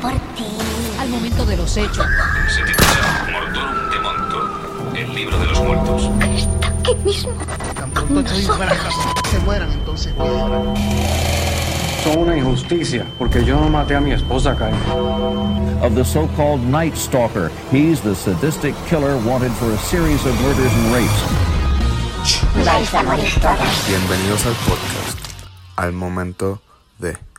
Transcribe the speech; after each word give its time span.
por 0.00 0.12
ti. 0.34 0.46
Al 0.98 1.08
momento 1.08 1.44
de 1.46 1.56
los 1.56 1.76
hechos. 1.76 2.06
Se 2.48 2.62
titula 2.62 3.28
Mortorum 3.32 3.90
de 3.90 3.98
Monto, 4.00 4.96
el 4.96 5.14
libro 5.14 5.38
de 5.38 5.46
los 5.46 5.60
muertos. 5.60 6.10
Está 6.36 6.68
aquí 6.68 6.94
mismo. 7.04 7.32
Tan 7.74 7.90
pronto 7.90 8.30
se 8.30 9.38
mueran 9.40 9.70
entonces 9.72 10.12
piedra. 10.12 10.74
Son 12.02 12.18
una 12.18 12.36
injusticia, 12.36 13.06
porque 13.18 13.44
yo 13.44 13.60
no 13.60 13.68
maté 13.68 13.94
a 13.94 14.00
mi 14.00 14.12
esposa, 14.12 14.56
Kyle. 14.56 14.74
of 15.82 15.94
the 15.94 16.04
so-called 16.04 16.60
Night 16.62 16.96
Stalker. 16.96 17.50
He's 17.70 18.00
the 18.00 18.14
sadistic 18.14 18.74
killer 18.86 19.16
wanted 19.26 19.52
for 19.52 19.70
a 19.70 19.78
series 19.78 20.24
of 20.26 20.34
murders 20.42 20.72
and 20.72 20.92
rapes. 20.92 21.22
Vais 22.64 22.94
a 22.94 23.02
morir 23.02 23.32
todos. 23.40 23.88
Bienvenidos 23.88 24.46
al 24.46 24.54
podcast, 24.66 25.18
al 25.76 25.92
momento 25.92 26.60
de... 26.98 27.29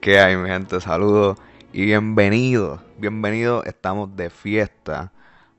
¿Qué 0.00 0.18
hay, 0.18 0.34
mi 0.34 0.48
gente? 0.48 0.80
Saludos 0.80 1.36
y 1.74 1.84
bienvenidos. 1.84 2.80
Bienvenidos, 2.96 3.66
estamos 3.66 4.16
de 4.16 4.30
fiesta 4.30 5.12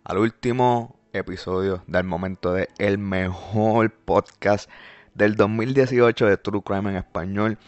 al 0.03 0.17
último 0.17 0.99
episodio 1.13 1.83
del 1.85 2.05
momento 2.05 2.51
de 2.51 2.67
el 2.79 2.97
mejor 2.97 3.91
podcast 3.91 4.67
del 5.13 5.35
2018 5.35 6.25
de 6.25 6.37
True 6.37 6.63
Crime 6.63 6.89
en 6.89 6.95
español. 6.95 7.59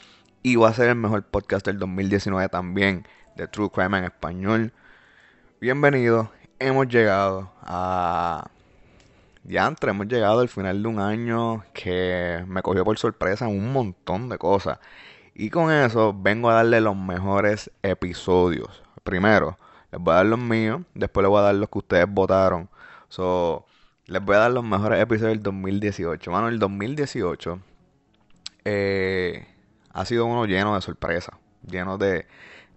Y 0.42 0.56
va 0.56 0.70
a 0.70 0.74
ser 0.74 0.90
el 0.90 0.96
mejor 0.96 1.22
podcast 1.22 1.64
del 1.68 1.78
2019 1.78 2.50
también 2.50 3.06
de 3.36 3.48
True 3.48 3.70
Crime 3.70 4.00
en 4.00 4.06
español. 4.06 4.74
Bienvenidos, 5.62 6.30
hemos 6.58 6.88
llegado 6.88 7.54
a... 7.62 8.50
Ya 9.44 9.68
entre, 9.68 9.92
hemos 9.92 10.08
llegado 10.08 10.40
al 10.40 10.50
final 10.50 10.82
de 10.82 10.88
un 10.88 11.00
año 11.00 11.66
que 11.72 12.44
me 12.48 12.64
cogió 12.64 12.84
por 12.84 12.98
sorpresa 12.98 13.48
un 13.48 13.72
montón 13.72 14.28
de 14.28 14.40
cosas. 14.40 14.80
Y 15.36 15.50
con 15.50 15.72
eso 15.72 16.14
vengo 16.16 16.50
a 16.50 16.56
darle 16.56 16.80
los 16.80 16.96
mejores 16.96 17.72
episodios. 17.82 18.84
Primero, 19.04 19.58
les 19.92 20.00
voy 20.00 20.14
a 20.14 20.18
dar 20.18 20.26
los 20.28 20.40
míos, 20.40 20.82
después 20.94 21.24
les 21.24 21.30
voy 21.30 21.40
a 21.40 21.44
dar 21.44 21.56
los 21.56 21.70
que 21.70 21.80
ustedes 21.80 22.06
votaron. 22.08 22.70
So, 23.10 23.66
les 24.06 24.24
voy 24.24 24.36
a 24.36 24.40
dar 24.40 24.52
los 24.52 24.64
mejores 24.64 25.02
episodios 25.02 25.34
del 25.34 25.44
2018. 25.44 26.32
Mano, 26.32 26.50
el 26.50 26.60
2018 26.60 27.60
eh, 28.66 29.48
ha 29.92 30.06
sido 30.06 30.26
uno 30.26 30.46
lleno 30.46 30.76
de 30.76 30.82
sorpresas, 30.82 31.36
lleno 31.66 31.98
de, 31.98 32.28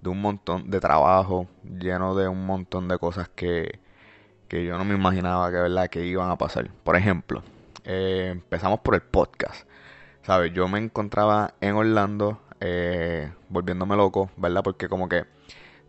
un 0.04 0.20
montón 0.22 0.70
de 0.70 0.80
trabajo, 0.80 1.48
lleno 1.64 2.14
de 2.14 2.28
un 2.28 2.46
montón 2.46 2.88
de 2.88 2.98
cosas 2.98 3.28
que, 3.28 3.80
que 4.48 4.64
yo 4.64 4.78
no 4.78 4.84
me 4.84 4.94
imaginaba 4.94 5.50
que, 5.50 5.56
¿verdad? 5.56 5.88
que 5.88 6.06
iban 6.06 6.30
a 6.30 6.38
pasar. 6.38 6.70
Por 6.84 6.96
ejemplo, 6.96 7.42
eh, 7.84 8.28
empezamos 8.32 8.80
por 8.80 8.94
el 8.94 9.02
podcast. 9.02 9.68
¿Sabes? 10.22 10.52
Yo 10.52 10.66
me 10.68 10.78
encontraba 10.78 11.54
en 11.60 11.74
Orlando 11.76 12.40
eh, 12.60 13.32
volviéndome 13.48 13.96
loco, 13.96 14.30
¿verdad? 14.36 14.62
Porque 14.62 14.88
como 14.88 15.08
que 15.08 15.24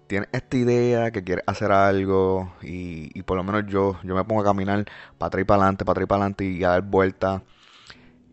tienes 0.08 0.30
esta 0.32 0.58
idea 0.58 1.12
que 1.12 1.24
quieres 1.24 1.44
hacer 1.48 1.72
algo 1.72 2.54
y, 2.62 3.22
por 3.24 3.38
lo 3.38 3.44
menos 3.44 3.66
yo, 3.68 4.00
yo 4.04 4.16
me 4.16 4.24
pongo 4.24 4.42
a 4.42 4.46
caminar 4.46 4.86
para 5.18 5.28
atrás 5.28 5.42
y 5.42 5.46
para 5.46 5.62
adelante, 5.64 5.86
para 5.86 5.94
atrás 5.94 6.04
y 6.04 6.08
para 6.08 6.22
adelante 6.22 6.46
y 6.46 6.64
a 6.64 6.70
dar 6.70 6.82
vueltas. 6.84 7.42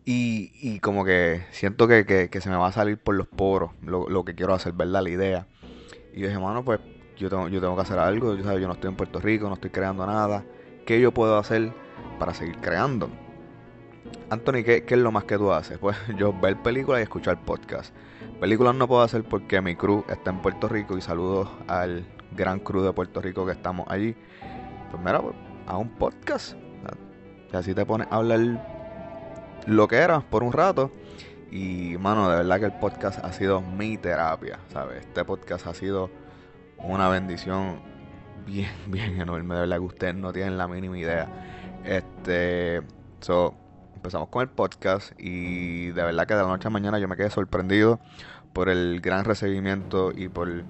Y, 0.05 0.51
y 0.61 0.79
como 0.79 1.03
que 1.03 1.45
siento 1.51 1.87
que, 1.87 2.05
que, 2.05 2.29
que 2.29 2.41
se 2.41 2.49
me 2.49 2.57
va 2.57 2.67
a 2.67 2.71
salir 2.71 2.97
por 2.99 3.15
los 3.15 3.27
poros 3.27 3.71
lo, 3.81 4.07
lo 4.07 4.23
que 4.23 4.35
quiero 4.35 4.53
hacer, 4.53 4.73
¿verdad? 4.73 5.01
La 5.01 5.09
idea. 5.09 5.47
Y 6.13 6.21
yo 6.21 6.27
dije, 6.27 6.39
mano, 6.39 6.63
pues 6.63 6.79
yo 7.17 7.29
tengo, 7.29 7.47
yo 7.49 7.59
tengo 7.59 7.75
que 7.75 7.81
hacer 7.81 7.99
algo. 7.99 8.35
Yo, 8.35 8.43
¿sabes? 8.43 8.61
yo 8.61 8.67
no 8.67 8.73
estoy 8.73 8.89
en 8.89 8.95
Puerto 8.95 9.19
Rico, 9.19 9.47
no 9.47 9.55
estoy 9.55 9.71
creando 9.71 10.05
nada. 10.05 10.45
¿Qué 10.85 11.01
yo 11.01 11.11
puedo 11.11 11.37
hacer 11.37 11.73
para 12.19 12.33
seguir 12.33 12.59
creando? 12.59 13.09
Anthony, 14.29 14.63
¿qué, 14.63 14.83
¿qué, 14.85 14.95
es 14.95 14.99
lo 14.99 15.11
más 15.11 15.25
que 15.25 15.37
tú 15.37 15.51
haces? 15.51 15.77
Pues 15.77 15.95
yo 16.17 16.33
ver 16.33 16.61
películas 16.61 17.01
y 17.01 17.03
escuchar 17.03 17.43
podcast. 17.43 17.93
Películas 18.39 18.75
no 18.75 18.87
puedo 18.87 19.01
hacer 19.01 19.23
porque 19.23 19.61
mi 19.61 19.75
crew 19.75 20.03
está 20.09 20.31
en 20.31 20.41
Puerto 20.41 20.67
Rico 20.67 20.97
y 20.97 21.01
saludos 21.01 21.49
al 21.67 22.05
gran 22.35 22.59
crew 22.59 22.81
de 22.81 22.91
Puerto 22.91 23.21
Rico 23.21 23.45
que 23.45 23.53
estamos 23.53 23.87
allí. 23.89 24.15
Pues 24.91 25.01
mira, 25.03 25.21
pues, 25.21 25.35
a 25.67 25.77
un 25.77 25.89
podcast. 25.89 26.55
Y 27.51 27.55
así 27.55 27.73
te 27.73 27.85
pones 27.85 28.07
a 28.11 28.17
hablar 28.17 29.63
lo 29.67 29.87
que 29.87 29.97
era 29.97 30.21
por 30.21 30.43
un 30.43 30.51
rato. 30.51 30.91
Y 31.51 31.95
mano, 31.99 32.29
de 32.29 32.37
verdad 32.37 32.59
que 32.59 32.65
el 32.65 32.73
podcast 32.73 33.23
ha 33.23 33.31
sido 33.31 33.61
mi 33.61 33.97
terapia, 33.97 34.59
¿sabes? 34.73 35.05
Este 35.05 35.23
podcast 35.23 35.67
ha 35.67 35.73
sido 35.73 36.09
una 36.79 37.07
bendición 37.07 37.79
bien, 38.45 38.71
bien 38.87 39.19
enorme. 39.21 39.55
De 39.55 39.61
verdad 39.61 39.77
que 39.77 39.83
ustedes 39.83 40.15
no 40.15 40.33
tienen 40.33 40.57
la 40.57 40.67
mínima 40.67 40.97
idea. 40.97 41.27
Este, 41.83 42.81
so, 43.21 43.55
empezamos 44.05 44.29
con 44.29 44.43
el 44.43 44.49
podcast 44.49 45.13
y 45.17 45.87
de 45.87 46.03
verdad 46.03 46.27
que 46.27 46.35
de 46.35 46.43
la 46.43 46.47
noche 46.47 46.67
a 46.67 46.69
mañana 46.69 46.99
yo 46.99 47.07
me 47.07 47.17
quedé 47.17 47.31
sorprendido 47.31 47.99
por 48.53 48.69
el 48.69 49.01
gran 49.01 49.25
recibimiento 49.25 50.11
y 50.15 50.29
por 50.29 50.47
de 50.47 50.63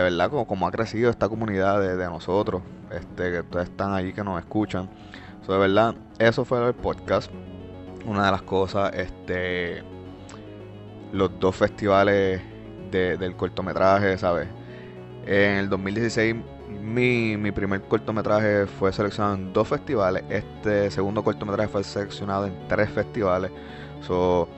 verdad 0.00 0.30
como, 0.30 0.46
como 0.46 0.68
ha 0.68 0.70
crecido 0.70 1.10
esta 1.10 1.28
comunidad 1.28 1.80
de, 1.80 2.04
nosotros, 2.04 2.62
este, 2.92 3.32
que 3.32 3.40
ustedes 3.40 3.68
están 3.68 3.94
allí 3.94 4.12
que 4.12 4.22
nos 4.22 4.38
escuchan. 4.38 4.88
So, 5.44 5.54
de 5.54 5.58
verdad, 5.58 5.96
eso 6.20 6.44
fue 6.44 6.64
el 6.64 6.72
podcast. 6.72 7.32
Una 8.06 8.26
de 8.26 8.30
las 8.30 8.42
cosas, 8.42 8.94
este, 8.94 9.82
los 11.12 11.36
dos 11.40 11.56
festivales 11.56 12.40
de, 12.92 13.16
del 13.16 13.34
cortometraje, 13.34 14.16
¿sabes? 14.18 14.46
En 15.26 15.56
el 15.56 15.68
2016 15.68 16.36
mi, 16.70 17.36
mi, 17.36 17.52
primer 17.52 17.82
cortometraje 17.82 18.66
fue 18.66 18.92
seleccionado 18.92 19.34
en 19.34 19.52
dos 19.52 19.68
festivales. 19.68 20.24
Este 20.28 20.90
segundo 20.90 21.22
cortometraje 21.22 21.68
fue 21.68 21.84
seleccionado 21.84 22.46
en 22.46 22.68
tres 22.68 22.90
festivales. 22.90 23.50
So, 24.02 24.48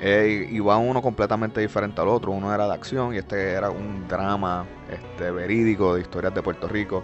eh, 0.00 0.48
iba 0.50 0.78
uno 0.78 1.02
completamente 1.02 1.60
diferente 1.60 2.00
al 2.00 2.08
otro. 2.08 2.32
Uno 2.32 2.54
era 2.54 2.66
de 2.66 2.74
acción 2.74 3.14
y 3.14 3.18
este 3.18 3.52
era 3.52 3.70
un 3.70 4.08
drama 4.08 4.66
este, 4.90 5.30
verídico 5.30 5.94
de 5.94 6.02
historias 6.02 6.34
de 6.34 6.42
Puerto 6.42 6.68
Rico. 6.68 7.02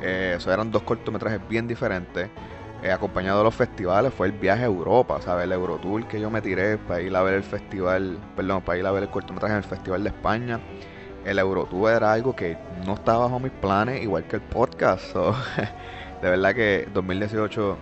Eh, 0.00 0.38
eran 0.46 0.70
dos 0.70 0.82
cortometrajes 0.82 1.40
bien 1.48 1.68
diferentes. 1.68 2.28
Eh, 2.82 2.90
acompañado 2.90 3.38
de 3.38 3.44
los 3.44 3.54
festivales 3.54 4.12
fue 4.12 4.26
el 4.26 4.32
viaje 4.32 4.64
a 4.64 4.66
Europa, 4.66 5.20
¿sabes? 5.22 5.44
El 5.44 5.52
Eurotour 5.52 6.08
que 6.08 6.20
yo 6.20 6.30
me 6.30 6.42
tiré 6.42 6.78
para 6.78 7.00
ir 7.00 7.14
a 7.14 7.22
ver 7.22 7.34
el 7.34 7.44
festival, 7.44 8.18
perdón, 8.34 8.62
para 8.62 8.78
ir 8.78 8.86
a 8.86 8.90
ver 8.90 9.04
el 9.04 9.08
cortometraje 9.08 9.52
en 9.54 9.58
el 9.58 9.64
Festival 9.64 10.02
de 10.02 10.08
España 10.08 10.60
el 11.24 11.38
Eurotour 11.38 11.90
era 11.90 12.12
algo 12.12 12.34
que 12.34 12.56
no 12.86 12.94
estaba 12.94 13.26
bajo 13.26 13.38
mis 13.38 13.52
planes, 13.52 14.02
igual 14.02 14.24
que 14.24 14.36
el 14.36 14.42
podcast. 14.42 15.04
So, 15.12 15.34
de 16.22 16.30
verdad 16.30 16.54
que 16.54 16.88
2018 16.92 17.76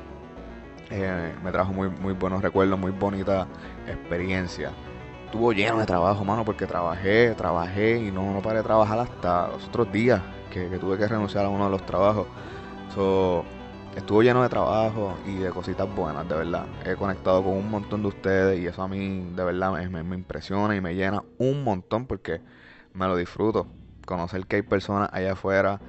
eh, 0.90 1.32
me 1.42 1.52
trajo 1.52 1.72
muy, 1.72 1.88
muy 1.88 2.12
buenos 2.12 2.42
recuerdos, 2.42 2.78
muy 2.78 2.92
bonita 2.92 3.46
experiencia. 3.86 4.70
Estuvo 5.26 5.52
lleno 5.52 5.78
de 5.78 5.86
trabajo, 5.86 6.24
mano, 6.24 6.44
porque 6.44 6.66
trabajé, 6.66 7.34
trabajé 7.36 7.98
y 7.98 8.10
no, 8.10 8.32
no 8.32 8.42
paré 8.42 8.58
de 8.58 8.64
trabajar 8.64 8.98
hasta 8.98 9.48
los 9.48 9.64
otros 9.68 9.92
días 9.92 10.20
que, 10.52 10.68
que 10.68 10.78
tuve 10.78 10.98
que 10.98 11.06
renunciar 11.06 11.44
a 11.44 11.48
uno 11.48 11.66
de 11.66 11.70
los 11.70 11.86
trabajos. 11.86 12.26
So, 12.94 13.44
estuvo 13.94 14.22
lleno 14.22 14.42
de 14.42 14.48
trabajo 14.48 15.14
y 15.26 15.36
de 15.36 15.50
cositas 15.50 15.88
buenas, 15.94 16.28
de 16.28 16.34
verdad. 16.34 16.66
He 16.84 16.96
conectado 16.96 17.44
con 17.44 17.52
un 17.52 17.70
montón 17.70 18.02
de 18.02 18.08
ustedes 18.08 18.58
y 18.58 18.66
eso 18.66 18.82
a 18.82 18.88
mí, 18.88 19.30
de 19.34 19.44
verdad, 19.44 19.72
me, 19.88 20.02
me 20.02 20.16
impresiona 20.16 20.74
y 20.74 20.80
me 20.80 20.94
llena 20.94 21.22
un 21.38 21.62
montón 21.62 22.06
porque 22.06 22.40
me 22.94 23.06
lo 23.06 23.16
disfruto. 23.16 23.66
Conocer 24.06 24.46
que 24.46 24.56
hay 24.56 24.62
personas 24.62 25.08
allá 25.12 25.32
afuera 25.32 25.80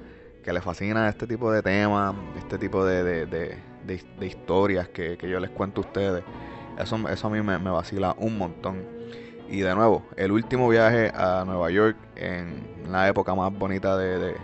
que 0.42 0.52
les 0.52 0.62
fascina 0.62 1.08
este 1.08 1.26
tipo 1.26 1.50
de 1.52 1.62
temas, 1.62 2.14
este 2.36 2.58
tipo 2.58 2.84
de, 2.84 3.04
de, 3.04 3.26
de, 3.26 3.58
de 3.86 4.26
historias 4.26 4.88
que, 4.88 5.16
que, 5.16 5.28
yo 5.28 5.40
les 5.40 5.50
cuento 5.50 5.80
a 5.80 5.84
ustedes. 5.84 6.24
Eso, 6.78 7.08
eso 7.08 7.26
a 7.26 7.30
mí 7.30 7.40
me, 7.42 7.58
me, 7.58 7.70
vacila 7.70 8.14
un 8.18 8.38
montón. 8.38 8.82
Y 9.48 9.60
de 9.60 9.74
nuevo, 9.74 10.04
el 10.16 10.32
último 10.32 10.68
viaje 10.68 11.12
a 11.14 11.44
Nueva 11.44 11.70
York 11.70 11.96
en 12.16 12.90
la 12.90 13.08
época 13.08 13.34
más 13.34 13.52
bonita 13.56 13.96
de, 13.96 14.34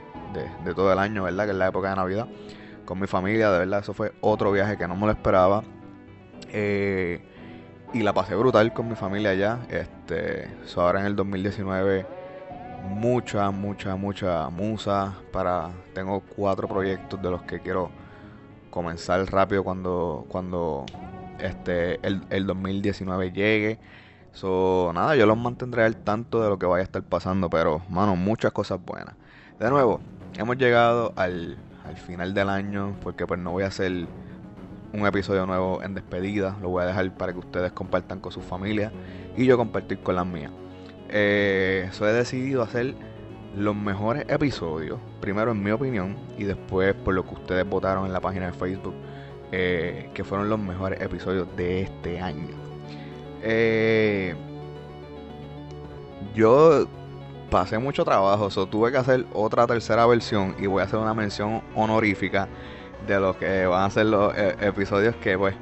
todo 0.74 0.92
el 0.92 0.98
año, 0.98 1.24
¿verdad? 1.24 1.44
Que 1.44 1.50
es 1.50 1.56
la 1.56 1.68
época 1.68 1.90
de 1.90 1.96
Navidad. 1.96 2.28
Con 2.84 3.00
mi 3.00 3.06
familia, 3.06 3.50
de 3.50 3.58
verdad, 3.58 3.80
eso 3.80 3.92
fue 3.92 4.12
otro 4.20 4.52
viaje 4.52 4.76
que 4.76 4.86
no 4.86 4.96
me 4.96 5.06
lo 5.06 5.12
esperaba. 5.12 5.64
Eh, 6.50 7.22
y 7.92 8.02
la 8.02 8.12
pasé 8.12 8.34
brutal 8.34 8.72
con 8.72 8.88
mi 8.88 8.94
familia 8.94 9.30
allá. 9.30 9.60
Este, 9.70 10.48
so 10.64 10.82
ahora 10.82 11.00
en 11.00 11.06
el 11.06 11.16
2019 11.16 12.17
mucha, 12.82 13.50
mucha, 13.50 13.96
mucha 13.96 14.48
musa 14.50 15.14
para 15.32 15.70
tengo 15.94 16.20
cuatro 16.20 16.68
proyectos 16.68 17.20
de 17.22 17.30
los 17.30 17.42
que 17.42 17.60
quiero 17.60 17.90
comenzar 18.70 19.24
rápido 19.32 19.64
cuando 19.64 20.26
cuando 20.28 20.84
este 21.38 21.98
el, 22.06 22.22
el 22.30 22.46
2019 22.46 23.32
llegue. 23.32 23.78
So, 24.32 24.92
nada, 24.94 25.16
yo 25.16 25.26
los 25.26 25.36
mantendré 25.36 25.84
al 25.84 25.96
tanto 25.96 26.42
de 26.42 26.48
lo 26.48 26.58
que 26.58 26.66
vaya 26.66 26.82
a 26.82 26.84
estar 26.84 27.02
pasando, 27.02 27.50
pero 27.50 27.82
mano, 27.88 28.14
muchas 28.14 28.52
cosas 28.52 28.78
buenas. 28.84 29.14
De 29.58 29.68
nuevo, 29.70 30.00
hemos 30.36 30.56
llegado 30.56 31.12
al, 31.16 31.56
al 31.84 31.96
final 31.96 32.34
del 32.34 32.48
año 32.48 32.94
porque 33.02 33.26
pues 33.26 33.40
no 33.40 33.50
voy 33.52 33.64
a 33.64 33.68
hacer 33.68 34.06
un 34.92 35.06
episodio 35.06 35.46
nuevo 35.46 35.82
en 35.82 35.94
despedida, 35.94 36.56
lo 36.62 36.70
voy 36.70 36.82
a 36.84 36.86
dejar 36.86 37.12
para 37.16 37.32
que 37.32 37.38
ustedes 37.38 37.72
compartan 37.72 38.20
con 38.20 38.32
sus 38.32 38.44
familias 38.44 38.92
y 39.36 39.44
yo 39.44 39.56
compartir 39.56 40.00
con 40.00 40.16
las 40.16 40.26
mías. 40.26 40.52
Eh, 41.08 41.86
eso 41.88 42.08
he 42.08 42.12
decidido 42.12 42.62
hacer 42.62 42.94
los 43.56 43.74
mejores 43.74 44.24
episodios, 44.28 44.98
primero 45.20 45.52
en 45.52 45.62
mi 45.62 45.70
opinión 45.70 46.16
y 46.36 46.44
después 46.44 46.94
por 46.94 47.14
lo 47.14 47.24
que 47.24 47.34
ustedes 47.34 47.68
votaron 47.68 48.06
en 48.06 48.12
la 48.12 48.20
página 48.20 48.46
de 48.46 48.52
Facebook, 48.52 48.94
eh, 49.50 50.10
que 50.14 50.24
fueron 50.24 50.48
los 50.48 50.58
mejores 50.58 51.00
episodios 51.00 51.48
de 51.56 51.82
este 51.82 52.20
año. 52.20 52.48
Eh, 53.42 54.34
yo 56.34 56.86
pasé 57.50 57.78
mucho 57.78 58.04
trabajo, 58.04 58.50
so 58.50 58.66
tuve 58.66 58.92
que 58.92 58.98
hacer 58.98 59.24
otra 59.32 59.66
tercera 59.66 60.06
versión 60.06 60.54
y 60.58 60.66
voy 60.66 60.82
a 60.82 60.84
hacer 60.84 60.98
una 60.98 61.14
mención 61.14 61.62
honorífica 61.74 62.48
de 63.06 63.18
lo 63.18 63.38
que 63.38 63.66
van 63.66 63.84
a 63.84 63.90
ser 63.90 64.06
los 64.06 64.36
eh, 64.36 64.56
episodios 64.60 65.16
que 65.16 65.38
pues 65.38 65.54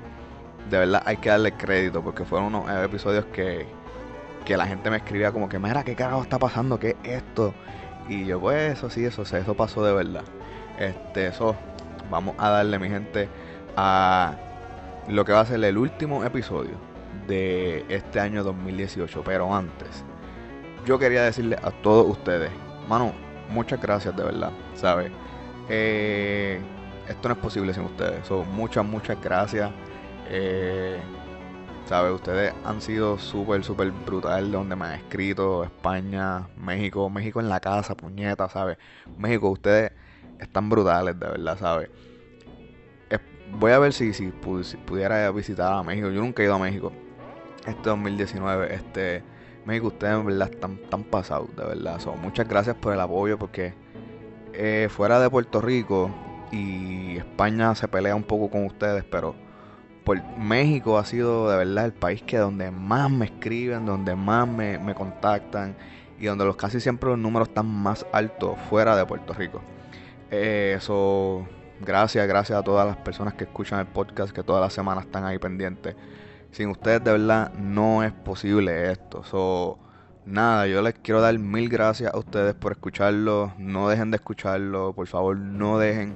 de 0.69 0.79
verdad 0.79 1.03
hay 1.05 1.19
que 1.19 1.29
darle 1.29 1.53
crédito 1.53 2.03
porque 2.03 2.25
fueron 2.25 2.55
unos 2.55 2.85
episodios 2.85 3.25
que, 3.27 3.67
que 4.47 4.57
la 4.57 4.67
gente 4.67 4.89
me 4.89 4.97
escribía 4.97 5.33
como 5.33 5.49
que 5.51 5.59
mira 5.59 5.85
qué 5.85 5.95
carajo 5.95 6.23
está 6.23 6.39
pasando, 6.39 6.79
qué 6.79 6.97
es 7.03 7.15
esto 7.17 7.53
y 8.09 8.25
yo 8.25 8.41
pues 8.41 8.73
eso 8.73 8.89
sí, 8.89 9.05
eso, 9.05 9.23
eso 9.23 9.55
pasó 9.55 9.85
de 9.85 9.93
verdad. 9.93 10.25
Este, 10.79 11.27
eso 11.27 11.57
vamos 12.11 12.37
a 12.39 12.49
darle 12.51 12.79
mi 12.79 12.89
gente 12.89 13.29
a 13.77 14.37
lo 15.09 15.25
que 15.25 15.33
va 15.33 15.41
a 15.41 15.47
ser 15.47 15.63
el 15.63 15.77
último 15.77 16.25
episodio 16.25 16.77
de 17.27 17.85
este 17.89 18.21
año 18.21 18.45
2018, 18.45 19.23
pero 19.25 19.55
antes 19.55 20.05
yo 20.87 20.99
quería 20.99 21.25
decirle 21.25 21.57
a 21.63 21.71
todos 21.71 22.07
ustedes, 22.09 22.51
mano, 22.89 23.13
muchas 23.51 23.81
gracias 23.81 24.17
de 24.17 24.23
verdad, 24.23 24.53
¿sabes? 24.75 25.11
Eh, 25.69 26.61
esto 27.09 27.29
no 27.29 27.35
es 27.35 27.41
posible 27.41 27.75
sin 27.75 27.85
ustedes. 27.85 28.25
son 28.27 28.49
muchas, 28.55 28.85
muchas 28.85 29.21
gracias. 29.21 29.71
Eh, 30.29 30.99
¿Sabes? 31.87 32.13
Ustedes 32.13 32.53
han 32.65 32.81
sido 32.81 33.17
súper, 33.17 33.63
súper 33.63 33.93
brutal 33.93 34.51
donde 34.51 34.75
me 34.75 34.87
han 34.87 34.93
escrito. 34.95 35.63
España, 35.63 36.49
México, 36.57 37.09
México 37.09 37.41
en 37.41 37.49
la 37.49 37.61
casa, 37.61 37.97
puñeta, 37.97 38.49
¿sabes? 38.49 38.77
México, 39.17 39.51
ustedes 39.51 39.93
están 40.41 40.69
brutales, 40.69 41.19
de 41.19 41.29
verdad, 41.29 41.59
¿sabes? 41.59 41.91
voy 43.53 43.73
a 43.73 43.79
ver 43.79 43.93
si, 43.93 44.13
si, 44.13 44.33
pudiera 44.33 45.31
visitar 45.31 45.73
a 45.73 45.83
México. 45.83 46.11
Yo 46.11 46.21
nunca 46.21 46.43
he 46.43 46.47
ido 46.47 46.55
a 46.55 46.59
México. 46.59 46.93
Este 47.67 47.89
2019, 47.89 48.75
este... 48.75 49.23
México, 49.65 49.89
ustedes 49.89 50.15
en 50.15 50.27
verdad 50.27 50.49
están, 50.53 50.79
tan 50.89 51.03
pasados, 51.03 51.55
de 51.57 51.65
verdad. 51.65 51.99
So, 51.99 52.15
muchas 52.15 52.49
gracias 52.49 52.77
por 52.77 52.93
el 52.93 53.01
apoyo 53.01 53.37
porque 53.37 53.75
eh, 54.53 54.89
fuera 54.91 55.19
de 55.19 55.29
Puerto 55.29 55.61
Rico 55.61 56.11
y 56.53 57.17
España 57.17 57.75
se 57.75 57.89
pelea 57.89 58.15
un 58.15 58.23
poco 58.23 58.49
con 58.49 58.65
ustedes, 58.65 59.03
pero 59.05 59.35
por 60.07 60.23
México 60.39 60.99
ha 60.99 61.05
sido 61.05 61.51
de 61.51 61.57
verdad 61.57 61.87
el 61.87 61.93
país 61.93 62.23
que 62.23 62.39
donde 62.39 62.71
más 62.71 63.11
me 63.11 63.25
escriben, 63.25 63.87
donde 63.87 64.15
más 64.15 64.47
me, 64.47 64.95
contactan 64.95 65.75
y 66.21 66.27
donde 66.27 66.45
los 66.45 66.55
casi 66.55 66.81
siempre 66.81 67.11
los 67.11 67.19
números 67.19 67.49
están 67.49 67.67
más 67.67 68.07
altos 68.13 68.57
fuera 68.71 68.97
de 68.97 69.05
Puerto 69.05 69.35
Rico. 69.35 69.61
Eh, 70.31 70.75
eso, 70.77 71.45
gracias, 71.81 72.25
gracias 72.29 72.57
a 72.57 72.63
todas 72.63 72.87
las 72.87 72.97
personas 72.99 73.35
que 73.35 73.45
escuchan 73.45 73.81
el 73.81 73.87
podcast, 73.87 74.33
que 74.33 74.45
todas 74.45 74.63
las 74.63 74.73
semanas 74.73 75.07
están 75.07 75.25
ahí 75.25 75.41
pendientes. 75.41 75.97
Sin 76.53 76.69
ustedes 76.69 77.03
de 77.03 77.11
verdad 77.11 77.53
no 77.55 78.05
es 78.05 78.13
posible 78.13 78.93
esto. 78.93 79.25
So, 79.25 79.77
nada, 80.25 80.69
yo 80.69 80.83
les 80.83 80.95
quiero 80.95 81.21
dar 81.21 81.37
mil 81.37 81.69
gracias 81.69 82.15
a 82.15 82.17
ustedes 82.17 82.55
por 82.55 82.71
escucharlo. 82.71 83.55
No 83.59 83.89
dejen 83.89 84.13
de 84.13 84.19
escucharlo, 84.19 84.93
por 84.93 85.09
favor, 85.09 85.37
no 85.37 85.81
dejen 85.81 86.15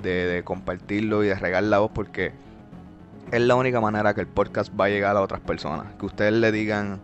de, 0.00 0.42
compartirlo 0.44 1.24
y 1.24 1.26
de 1.26 1.34
regar 1.34 1.64
la 1.64 1.80
voz 1.80 1.90
porque 1.92 2.32
es 3.32 3.40
la 3.40 3.54
única 3.54 3.80
manera 3.80 4.12
que 4.12 4.20
el 4.20 4.26
podcast 4.26 4.70
va 4.78 4.84
a 4.84 4.88
llegar 4.90 5.16
a 5.16 5.22
otras 5.22 5.40
personas. 5.40 5.94
Que 5.98 6.04
ustedes 6.04 6.34
le 6.34 6.52
digan, 6.52 7.00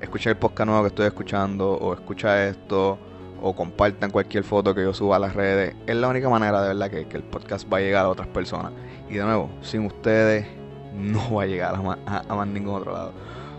escucha 0.00 0.30
el 0.30 0.36
podcast 0.38 0.66
nuevo 0.66 0.82
que 0.84 0.88
estoy 0.88 1.06
escuchando, 1.06 1.70
o 1.74 1.92
escucha 1.92 2.48
esto, 2.48 2.98
o 3.42 3.54
compartan 3.54 4.10
cualquier 4.10 4.42
foto 4.42 4.74
que 4.74 4.82
yo 4.82 4.94
suba 4.94 5.16
a 5.16 5.18
las 5.18 5.34
redes. 5.34 5.76
Es 5.86 5.94
la 5.94 6.08
única 6.08 6.30
manera 6.30 6.62
de 6.62 6.68
verdad 6.68 6.90
que, 6.90 7.06
el 7.14 7.22
podcast 7.24 7.70
va 7.70 7.76
a 7.76 7.80
llegar 7.80 8.06
a 8.06 8.08
otras 8.08 8.26
personas. 8.28 8.72
Y 9.10 9.16
de 9.16 9.24
nuevo, 9.24 9.50
sin 9.60 9.84
ustedes 9.84 10.46
no 10.96 11.34
va 11.34 11.42
a 11.42 11.46
llegar 11.46 11.74
a 11.74 12.34
más, 12.34 12.48
ningún 12.48 12.74
otro 12.74 12.94
lado. 12.94 13.12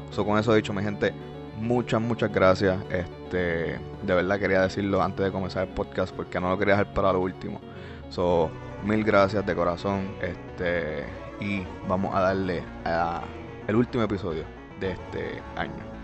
So, 0.09 0.25
con 0.25 0.39
eso 0.39 0.55
dicho, 0.55 0.73
mi 0.73 0.81
gente, 0.81 1.13
muchas, 1.59 2.01
muchas 2.01 2.33
gracias. 2.33 2.79
Este, 2.89 3.79
de 4.01 4.13
verdad 4.15 4.39
quería 4.39 4.61
decirlo 4.61 5.03
antes 5.03 5.23
de 5.23 5.31
comenzar 5.31 5.67
el 5.67 5.73
podcast 5.75 6.15
porque 6.15 6.39
no 6.39 6.49
lo 6.49 6.57
quería 6.57 6.77
dejar 6.77 6.93
para 6.95 7.13
lo 7.13 7.19
último. 7.19 7.61
So, 8.09 8.49
mil 8.83 9.03
gracias 9.03 9.45
de 9.45 9.53
corazón. 9.53 10.07
Este, 10.19 11.26
y 11.39 11.63
vamos 11.87 12.15
a 12.15 12.21
darle 12.21 12.63
a 12.85 13.21
el 13.67 13.75
último 13.75 14.03
episodio 14.03 14.45
de 14.79 14.91
este 14.91 15.41
año. 15.55 15.97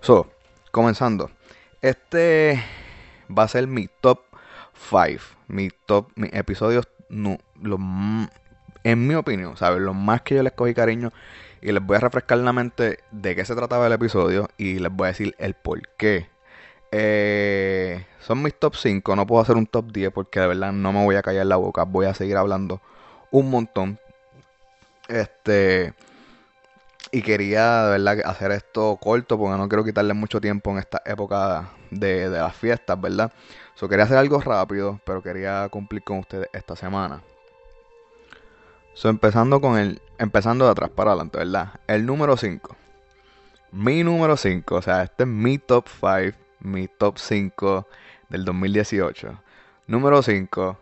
So, 0.00 0.26
comenzando. 0.70 1.30
Este 1.82 2.64
va 3.30 3.42
a 3.42 3.48
ser 3.48 3.66
mi 3.66 3.88
top 4.00 4.20
5. 4.90 5.22
Mi 5.48 5.68
top, 5.86 6.10
mis 6.16 6.32
episodios, 6.32 6.88
no, 7.08 7.38
en 8.84 9.06
mi 9.06 9.14
opinión, 9.14 9.56
¿sabes? 9.56 9.80
Lo 9.80 9.94
más 9.94 10.22
que 10.22 10.36
yo 10.36 10.42
les 10.42 10.52
cogí 10.52 10.74
cariño. 10.74 11.12
Y 11.60 11.72
les 11.72 11.84
voy 11.84 11.96
a 11.96 12.00
refrescar 12.00 12.38
la 12.38 12.52
mente 12.52 13.00
de 13.10 13.34
qué 13.34 13.44
se 13.44 13.54
trataba 13.54 13.86
el 13.86 13.92
episodio. 13.92 14.48
Y 14.56 14.78
les 14.78 14.92
voy 14.92 15.06
a 15.06 15.08
decir 15.08 15.34
el 15.38 15.54
por 15.54 15.82
qué. 15.96 16.28
Eh, 16.92 18.06
son 18.20 18.42
mis 18.42 18.54
top 18.54 18.76
5. 18.76 19.16
No 19.16 19.26
puedo 19.26 19.42
hacer 19.42 19.56
un 19.56 19.66
top 19.66 19.92
10 19.92 20.12
porque 20.12 20.40
de 20.40 20.46
verdad 20.46 20.72
no 20.72 20.92
me 20.92 21.04
voy 21.04 21.16
a 21.16 21.22
callar 21.22 21.46
la 21.46 21.56
boca. 21.56 21.84
Voy 21.84 22.06
a 22.06 22.14
seguir 22.14 22.36
hablando 22.36 22.80
un 23.30 23.50
montón. 23.50 23.98
Este. 25.08 25.94
Y 27.10 27.22
quería 27.22 27.84
de 27.84 27.98
verdad 27.98 28.26
hacer 28.26 28.52
esto 28.52 28.98
corto 29.00 29.38
porque 29.38 29.56
no 29.56 29.68
quiero 29.68 29.84
quitarle 29.84 30.12
mucho 30.12 30.40
tiempo 30.40 30.70
en 30.70 30.78
esta 30.78 31.00
época 31.06 31.70
de, 31.90 32.28
las 32.28 32.54
fiestas, 32.54 33.00
¿verdad? 33.00 33.32
So, 33.78 33.88
quería 33.88 34.06
hacer 34.06 34.16
algo 34.16 34.40
rápido, 34.40 34.98
pero 35.04 35.22
quería 35.22 35.68
cumplir 35.68 36.02
con 36.02 36.18
ustedes 36.18 36.48
esta 36.52 36.74
semana. 36.74 37.22
So, 38.94 39.08
empezando 39.08 39.60
con 39.60 39.78
el. 39.78 40.02
Empezando 40.18 40.64
de 40.64 40.72
atrás 40.72 40.90
para 40.90 41.12
adelante, 41.12 41.38
¿verdad? 41.38 41.78
El 41.86 42.04
número 42.04 42.36
5. 42.36 42.76
Mi 43.70 44.02
número 44.02 44.36
5. 44.36 44.74
O 44.74 44.82
sea, 44.82 45.04
este 45.04 45.22
es 45.22 45.28
mi 45.28 45.58
top 45.58 45.86
5. 45.86 46.36
Mi 46.58 46.88
top 46.88 47.18
5 47.18 47.86
del 48.28 48.44
2018. 48.44 49.40
Número 49.86 50.22
5 50.22 50.76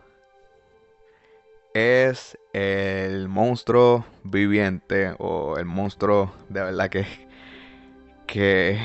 es 1.75 2.39
el 2.55 3.29
monstruo 3.29 4.07
viviente 4.25 5.15
o 5.19 5.59
el 5.59 5.67
monstruo 5.67 6.33
de 6.49 6.63
verdad 6.63 6.89
que 6.89 7.05
que 8.27 8.81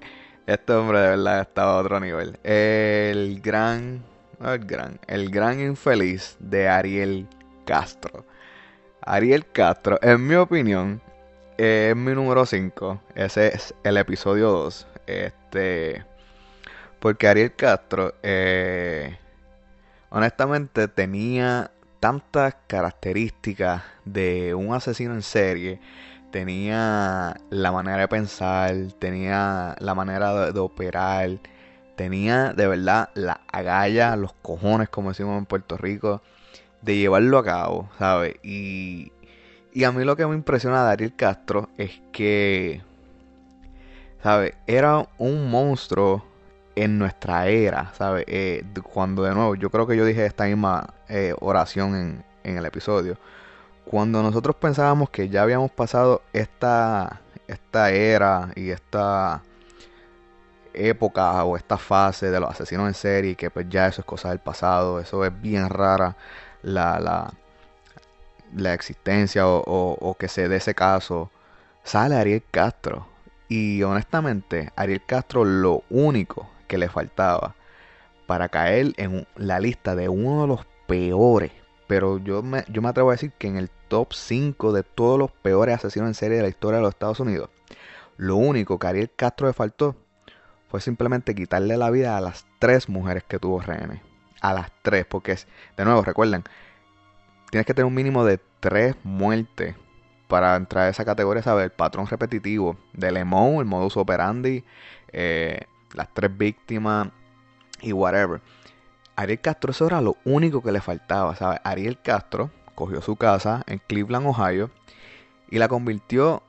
este 0.48 0.72
hombre 0.72 0.98
de 0.98 1.08
verdad 1.10 1.42
estaba 1.42 1.74
a 1.74 1.76
otro 1.76 2.00
nivel. 2.00 2.38
El 2.42 3.40
gran 3.42 4.02
el 4.42 4.58
gran 4.64 4.98
el 5.06 5.30
gran 5.30 5.60
infeliz 5.60 6.36
de 6.38 6.68
Ariel 6.68 7.26
Castro. 7.66 8.24
Ariel 9.02 9.44
Castro, 9.52 9.98
en 10.00 10.26
mi 10.26 10.36
opinión, 10.36 11.02
es 11.58 11.94
mi 11.94 12.12
número 12.12 12.46
5. 12.46 12.98
Ese 13.14 13.48
es 13.48 13.74
el 13.84 13.98
episodio 13.98 14.50
2. 14.50 14.86
Este 15.06 16.04
porque 16.98 17.28
Ariel 17.28 17.54
Castro 17.54 18.14
eh, 18.22 19.18
honestamente 20.08 20.88
tenía 20.88 21.70
tantas 22.00 22.56
características 22.66 23.82
de 24.06 24.54
un 24.54 24.72
asesino 24.72 25.12
en 25.12 25.22
serie. 25.22 25.78
Tenía 26.30 27.36
la 27.50 27.72
manera 27.72 27.98
de 27.98 28.08
pensar, 28.08 28.74
tenía 28.98 29.74
la 29.78 29.94
manera 29.94 30.52
de, 30.52 30.60
operar, 30.60 31.38
tenía 31.96 32.52
de 32.52 32.66
verdad 32.66 33.10
la 33.14 33.40
agalla, 33.50 34.14
los 34.16 34.34
cojones, 34.42 34.88
como 34.88 35.10
decimos 35.10 35.38
en 35.38 35.46
Puerto 35.46 35.76
Rico, 35.78 36.22
de 36.82 36.96
llevarlo 36.98 37.38
a 37.38 37.44
cabo, 37.44 37.88
¿sabes? 37.98 38.36
Y, 38.42 39.12
y 39.72 39.84
a 39.84 39.92
mí 39.92 40.04
lo 40.04 40.16
que 40.16 40.26
me 40.26 40.34
impresiona 40.34 40.84
de 40.84 40.92
Ariel 40.92 41.16
Castro 41.16 41.70
es 41.78 42.00
que, 42.12 42.82
¿sabes? 44.22 44.54
Era 44.66 45.08
un 45.18 45.50
monstruo 45.50 46.24
en 46.84 46.98
nuestra 46.98 47.48
era, 47.48 47.92
¿sabes? 47.94 48.24
Eh, 48.28 48.64
cuando 48.82 49.22
de 49.24 49.34
nuevo, 49.34 49.54
yo 49.56 49.70
creo 49.70 49.86
que 49.86 49.96
yo 49.96 50.04
dije 50.04 50.24
esta 50.24 50.44
misma 50.44 50.94
eh, 51.08 51.34
oración 51.40 51.94
en, 51.96 52.24
en, 52.44 52.56
el 52.58 52.64
episodio. 52.66 53.18
Cuando 53.90 54.22
nosotros 54.22 54.54
pensábamos 54.56 55.08
que 55.08 55.30
ya 55.30 55.42
habíamos 55.42 55.70
pasado 55.70 56.20
esta, 56.34 57.22
esta 57.46 57.90
era 57.90 58.50
y 58.54 58.68
esta 58.68 59.42
época 60.74 61.42
o 61.44 61.56
esta 61.56 61.78
fase 61.78 62.30
de 62.30 62.38
los 62.38 62.50
asesinos 62.50 62.86
en 62.86 62.92
serie, 62.92 63.34
que 63.34 63.50
pues 63.50 63.66
ya 63.70 63.86
eso 63.86 64.02
es 64.02 64.04
cosa 64.04 64.28
del 64.28 64.40
pasado, 64.40 65.00
eso 65.00 65.24
es 65.24 65.40
bien 65.40 65.70
rara 65.70 66.18
la, 66.60 67.00
la, 67.00 67.32
la 68.54 68.74
existencia 68.74 69.48
o, 69.48 69.62
o 69.98 70.14
que 70.18 70.28
se 70.28 70.48
dé 70.48 70.56
ese 70.56 70.74
caso, 70.74 71.30
sale 71.82 72.14
Ariel 72.14 72.42
Castro. 72.50 73.06
Y 73.48 73.82
honestamente, 73.84 74.70
Ariel 74.76 75.02
Castro 75.06 75.46
lo 75.46 75.82
único 75.88 76.46
que 76.66 76.76
le 76.76 76.90
faltaba 76.90 77.54
para 78.26 78.50
caer 78.50 78.92
en 78.98 79.26
la 79.36 79.60
lista 79.60 79.96
de 79.96 80.10
uno 80.10 80.42
de 80.42 80.48
los 80.48 80.66
peores. 80.86 81.52
Pero 81.86 82.18
yo 82.18 82.42
me, 82.42 82.64
yo 82.68 82.82
me 82.82 82.90
atrevo 82.90 83.08
a 83.08 83.14
decir 83.14 83.32
que 83.32 83.48
en 83.48 83.56
el 83.56 83.70
top 83.88 84.12
5 84.12 84.72
de 84.72 84.82
todos 84.82 85.18
los 85.18 85.30
peores 85.30 85.74
asesinos 85.74 86.08
en 86.08 86.14
serie 86.14 86.36
de 86.36 86.42
la 86.42 86.48
historia 86.48 86.76
de 86.76 86.82
los 86.82 86.94
Estados 86.94 87.20
Unidos, 87.20 87.50
lo 88.16 88.36
único 88.36 88.78
que 88.78 88.86
Ariel 88.86 89.10
Castro 89.14 89.46
le 89.46 89.52
faltó 89.52 89.96
fue 90.68 90.80
simplemente 90.80 91.34
quitarle 91.34 91.76
la 91.76 91.90
vida 91.90 92.16
a 92.16 92.20
las 92.20 92.46
tres 92.58 92.88
mujeres 92.88 93.24
que 93.24 93.38
tuvo 93.38 93.60
rehenes. 93.60 94.00
A 94.40 94.52
las 94.52 94.70
tres, 94.82 95.06
porque 95.06 95.32
es, 95.32 95.48
de 95.76 95.84
nuevo, 95.84 96.02
recuerden, 96.02 96.44
tienes 97.50 97.66
que 97.66 97.74
tener 97.74 97.86
un 97.86 97.94
mínimo 97.94 98.24
de 98.24 98.38
tres 98.60 98.94
muertes 99.02 99.74
para 100.28 100.54
entrar 100.56 100.84
a 100.84 100.88
esa 100.90 101.04
categoría, 101.04 101.42
¿sabes? 101.42 101.64
El 101.64 101.70
patrón 101.70 102.06
repetitivo 102.06 102.76
de 102.92 103.10
Lemon, 103.10 103.56
el 103.56 103.64
modus 103.64 103.96
operandi, 103.96 104.62
eh, 105.10 105.62
las 105.94 106.12
tres 106.12 106.36
víctimas 106.36 107.08
y 107.80 107.92
whatever. 107.92 108.40
Ariel 109.16 109.40
Castro, 109.40 109.72
eso 109.72 109.86
era 109.86 110.00
lo 110.00 110.16
único 110.24 110.62
que 110.62 110.70
le 110.70 110.80
faltaba, 110.80 111.34
¿sabes? 111.34 111.60
Ariel 111.64 111.98
Castro 112.00 112.50
cogió 112.78 113.02
su 113.02 113.16
casa 113.16 113.64
en 113.66 113.80
Cleveland, 113.88 114.24
Ohio, 114.28 114.70
y 115.50 115.58
la 115.58 115.66
convirtió 115.66 116.44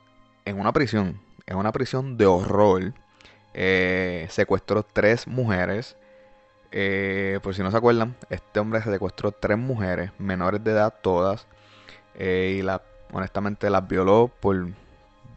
en 0.45 0.59
una 0.59 0.71
prisión, 0.73 1.19
en 1.47 1.57
una 1.57 1.71
prisión 1.71 2.17
de 2.17 2.27
horror. 2.27 2.93
Eh, 3.55 4.27
secuestró 4.29 4.83
tres 4.83 5.25
mujeres. 5.25 5.97
Eh, 6.71 7.39
por 7.41 7.55
si 7.55 7.63
no 7.63 7.71
se 7.71 7.77
acuerdan, 7.77 8.15
este 8.29 8.59
hombre 8.59 8.79
secuestró 8.83 9.31
tres 9.31 9.57
mujeres, 9.57 10.11
menores 10.19 10.63
de 10.63 10.69
edad 10.69 10.93
todas, 11.01 11.47
eh, 12.13 12.57
y 12.59 12.61
la, 12.61 12.83
honestamente 13.11 13.67
las 13.71 13.87
violó 13.87 14.27
por 14.39 14.67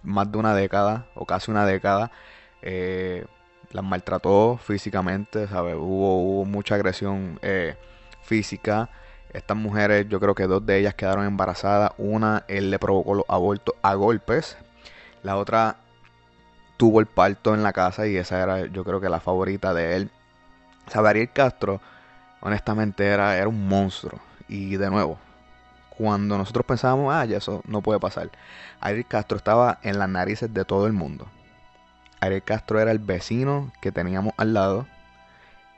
más 0.03 0.31
de 0.31 0.37
una 0.37 0.55
década, 0.55 1.07
o 1.15 1.25
casi 1.25 1.51
una 1.51 1.65
década. 1.65 2.11
las 3.71 3.85
maltrató 3.85 4.59
físicamente, 4.59 5.49
¿sabes? 5.49 5.75
Hubo, 5.75 6.23
hubo 6.23 6.45
mucha 6.45 6.75
agresión 6.75 7.41
física. 8.21 8.91
Estas 9.33 9.57
mujeres, 9.57 10.07
yo 10.09 10.21
creo 10.21 10.35
que 10.35 10.47
dos 10.47 10.65
de 10.67 10.79
ellas 10.79 10.95
quedaron 10.95 11.25
embarazadas. 11.25 11.93
Una, 11.97 12.45
él 12.49 12.71
le 12.71 12.79
provocó 12.79 13.15
los 13.15 13.25
abortos 13.29 13.75
a 13.83 13.95
golpes. 13.95 14.59
La 15.23 15.37
otra 15.37 15.77
tuvo 16.77 17.01
el 17.01 17.07
parto 17.07 17.55
en 17.55 17.63
la 17.63 17.73
casa 17.73 18.07
y 18.07 18.17
esa 18.17 18.43
era, 18.43 18.67
yo 18.67 18.85
creo 18.85 19.01
que 19.01 19.09
la 19.09 19.21
favorita 19.21 19.73
de 19.73 19.97
él. 19.97 20.11
O 20.95 21.07
Ariel 21.07 21.31
Castro, 21.33 21.81
honestamente, 22.41 23.07
era, 23.07 23.37
era 23.39 23.49
un 23.49 23.69
monstruo. 23.69 24.21
Y 24.49 24.77
de 24.77 24.91
nuevo, 24.91 25.19
cuando 25.97 26.37
nosotros 26.37 26.67
pensábamos, 26.67 27.15
ah, 27.15 27.25
ya 27.25 27.39
eso 27.39 27.63
no 27.67 27.81
puede 27.81 28.01
pasar. 28.01 28.31
Ariel 28.81 29.07
Castro 29.07 29.39
estaba 29.39 29.79
en 29.83 29.99
las 29.99 30.11
narices 30.11 30.53
de 30.53 30.67
todo 30.67 30.87
el 30.87 30.93
mundo. 30.93 31.27
Ariel 32.21 32.43
Castro 32.43 32.81
era 32.81 32.91
el 32.91 32.99
vecino 32.99 33.73
que 33.81 33.93
teníamos 33.93 34.35
al 34.37 34.53
lado. 34.53 34.87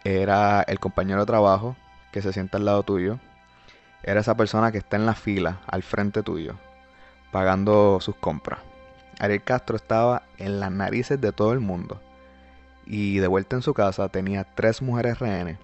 Era 0.03 0.63
el 0.63 0.81
compañero 0.81 1.21
de 1.21 1.27
trabajo 1.27 1.77
que 2.11 2.21
se 2.21 2.33
sienta 2.33 2.59
al 2.59 2.65
lado 2.65 2.83
tuyo 2.83 3.21
era 4.05 4.21
esa 4.21 4.37
persona 4.37 4.71
que 4.71 4.79
está 4.79 4.97
en 4.97 5.07
la 5.07 5.15
fila 5.15 5.61
al 5.67 5.83
frente 5.83 6.23
tuyo, 6.23 6.57
pagando 7.33 7.99
sus 8.01 8.15
compras. 8.17 8.61
Ariel 9.19 9.43
Castro 9.43 9.77
estaba 9.77 10.23
en 10.39 10.61
las 10.61 10.71
narices 10.71 11.21
de 11.21 11.33
todo 11.33 11.53
el 11.53 11.61
mundo. 11.61 12.01
Y 12.87 13.19
de 13.19 13.27
vuelta 13.29 13.57
en 13.57 13.63
su 13.63 13.73
casa 13.73 14.09
tenía 14.09 14.45
tres 14.45 14.83
mujeres 14.83 15.19
rehenes 15.19 15.59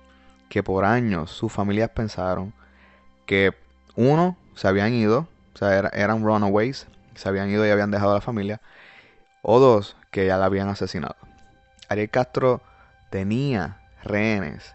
que 0.49 0.63
por 0.63 0.85
años 0.85 1.31
sus 1.31 1.53
familias 1.53 1.91
pensaron 1.91 2.53
que 3.27 3.55
uno 3.95 4.37
se 4.55 4.69
habían 4.69 4.95
ido, 4.95 5.29
o 5.55 5.59
sea, 5.59 5.79
eran 5.93 6.25
runaways, 6.25 6.87
se 7.15 7.29
habían 7.29 7.51
ido 7.51 7.67
y 7.67 7.71
habían 7.71 7.91
dejado 7.91 8.13
a 8.13 8.15
la 8.15 8.21
familia, 8.21 8.61
o 9.43 9.59
dos 9.59 9.97
que 10.11 10.27
ya 10.27 10.39
la 10.39 10.47
habían 10.47 10.69
asesinado. 10.69 11.17
Ariel 11.89 12.11
Castro 12.11 12.63
tenía 13.11 13.81
rehenes 14.03 14.75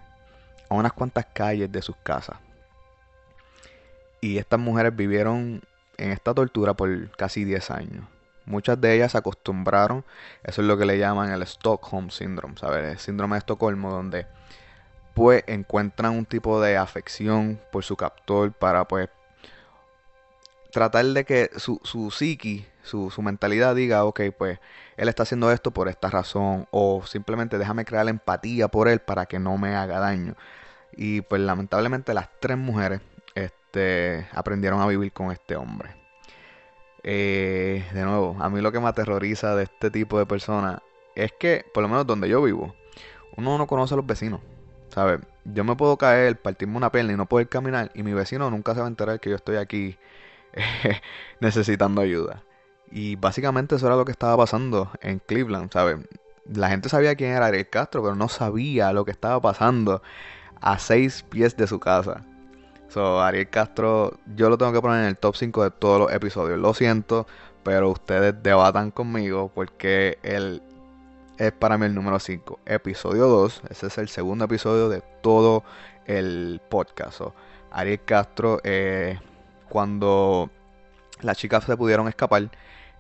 a 0.70 0.76
unas 0.76 0.94
cuantas 0.94 1.26
calles 1.34 1.72
de 1.72 1.82
sus 1.82 1.96
casas. 1.98 2.38
Y 4.26 4.40
estas 4.40 4.60
mujeres 4.60 4.96
vivieron 4.96 5.62
en 5.98 6.12
esta 6.12 6.34
tortura 6.34 6.74
por 6.74 7.12
casi 7.12 7.46
10 7.46 7.70
años. 7.70 8.06
Muchas 8.46 8.82
de 8.82 8.96
ellas 8.96 9.12
se 9.12 9.20
acostumbraron, 9.20 10.04
eso 10.44 10.64
es 10.64 10.68
lo 10.68 10.80
que 10.80 10.86
le 10.86 10.98
llaman 10.98 11.30
el 11.30 11.44
Stockholm 11.44 12.10
Syndrome, 12.10 12.58
¿sabes? 12.58 12.94
El 12.94 12.98
síndrome 12.98 13.36
de 13.36 13.40
Estocolmo, 13.40 13.92
donde 13.92 14.26
pues 15.14 15.44
encuentran 15.46 16.14
un 16.14 16.26
tipo 16.26 16.60
de 16.60 16.76
afección 16.76 17.62
por 17.72 17.84
su 17.84 17.96
captor 17.96 18.52
para 18.52 18.88
pues 18.88 19.10
tratar 20.72 21.06
de 21.06 21.24
que 21.24 21.52
su, 21.58 21.80
su 21.84 22.10
psiqui, 22.10 22.66
su, 22.82 23.12
su, 23.12 23.22
mentalidad 23.22 23.76
diga, 23.76 24.06
ok, 24.06 24.22
pues 24.36 24.58
él 24.98 25.08
está 25.08 25.22
haciendo 25.22 25.52
esto 25.52 25.70
por 25.70 25.88
esta 25.88 26.10
razón, 26.10 26.68
o 26.72 27.06
simplemente 27.06 27.60
déjame 27.60 27.86
crear 27.86 28.10
empatía 28.10 28.70
por 28.70 28.88
él 28.88 29.02
para 29.02 29.28
que 29.28 29.38
no 29.38 29.56
me 29.60 29.76
haga 29.76 30.00
daño. 30.00 30.34
Y 30.98 31.22
pues 31.22 31.42
lamentablemente 31.42 32.16
las 32.16 32.28
tres 32.40 32.58
mujeres 32.58 33.02
este, 33.76 34.28
aprendieron 34.32 34.82
a 34.82 34.88
vivir 34.88 35.12
con 35.12 35.32
este 35.32 35.58
hombre. 35.58 35.90
Eh, 37.04 37.86
de 37.94 38.04
nuevo, 38.04 38.38
a 38.40 38.50
mí 38.50 38.62
lo 38.62 38.72
que 38.72 38.80
me 38.80 38.88
aterroriza 38.88 39.56
de 39.56 39.64
este 39.64 39.92
tipo 39.92 40.18
de 40.18 40.26
personas 40.26 40.80
es 41.14 41.34
que, 41.34 41.66
por 41.74 41.84
lo 41.84 41.90
menos 41.90 42.08
donde 42.08 42.30
yo 42.30 42.42
vivo, 42.42 42.74
uno 43.36 43.58
no 43.58 43.68
conoce 43.68 43.94
a 43.94 43.98
los 43.98 44.06
vecinos. 44.06 44.40
¿Sabes? 44.90 45.20
Yo 45.44 45.66
me 45.66 45.76
puedo 45.76 45.98
caer, 45.98 46.42
partirme 46.42 46.78
una 46.78 46.90
pierna 46.90 47.12
y 47.12 47.18
no 47.18 47.26
poder 47.26 47.50
caminar, 47.50 47.92
y 47.94 48.04
mi 48.04 48.14
vecino 48.14 48.50
nunca 48.50 48.74
se 48.74 48.80
va 48.80 48.86
a 48.86 48.90
enterar 48.90 49.20
que 49.20 49.30
yo 49.30 49.36
estoy 49.36 49.58
aquí 49.58 49.98
necesitando 51.42 52.00
ayuda. 52.02 52.44
Y 52.90 53.18
básicamente 53.18 53.76
eso 53.76 53.88
era 53.88 53.98
lo 53.98 54.06
que 54.06 54.14
estaba 54.14 54.38
pasando 54.38 54.90
en 55.02 55.20
Cleveland, 55.20 55.72
¿sabes? 55.72 55.98
La 56.46 56.70
gente 56.70 56.88
sabía 56.88 57.16
quién 57.16 57.32
era 57.32 57.48
Ariel 57.48 57.70
Castro, 57.70 58.04
pero 58.04 58.16
no 58.16 58.30
sabía 58.30 58.94
lo 58.94 59.04
que 59.04 59.12
estaba 59.12 59.42
pasando 59.42 60.02
a 60.62 60.80
seis 60.80 61.24
pies 61.24 61.58
de 61.58 61.68
su 61.68 61.80
casa. 61.80 62.24
So, 62.88 63.22
Ariel 63.22 63.50
Castro, 63.50 64.18
yo 64.36 64.50
lo 64.50 64.58
tengo 64.58 64.72
que 64.72 64.82
poner 64.82 65.02
en 65.02 65.08
el 65.08 65.18
top 65.18 65.36
5 65.36 65.64
de 65.64 65.72
todos 65.72 66.00
los 66.00 66.14
episodios. 66.14 66.60
Lo 66.60 66.74
siento, 66.74 67.28
pero 67.64 67.90
ustedes 67.90 68.36
debatan 68.42 68.92
conmigo 68.92 69.52
porque 69.54 70.18
él 70.24 70.62
es 71.38 71.52
para 71.52 71.78
mí 71.78 71.86
el 71.86 71.96
número 71.96 72.20
5. 72.20 72.60
Episodio 72.66 73.28
2, 73.28 73.64
ese 73.70 73.88
es 73.88 73.98
el 73.98 74.08
segundo 74.08 74.46
episodio 74.46 74.88
de 74.90 75.02
todo 75.22 75.64
el 76.06 76.62
podcast. 76.70 77.22
Ariel 77.72 78.02
Castro, 78.06 78.62
eh, 78.64 79.20
cuando 79.68 80.50
las 81.22 81.38
chicas 81.38 81.66
se 81.66 81.76
pudieron 81.76 82.08
escapar, 82.08 82.50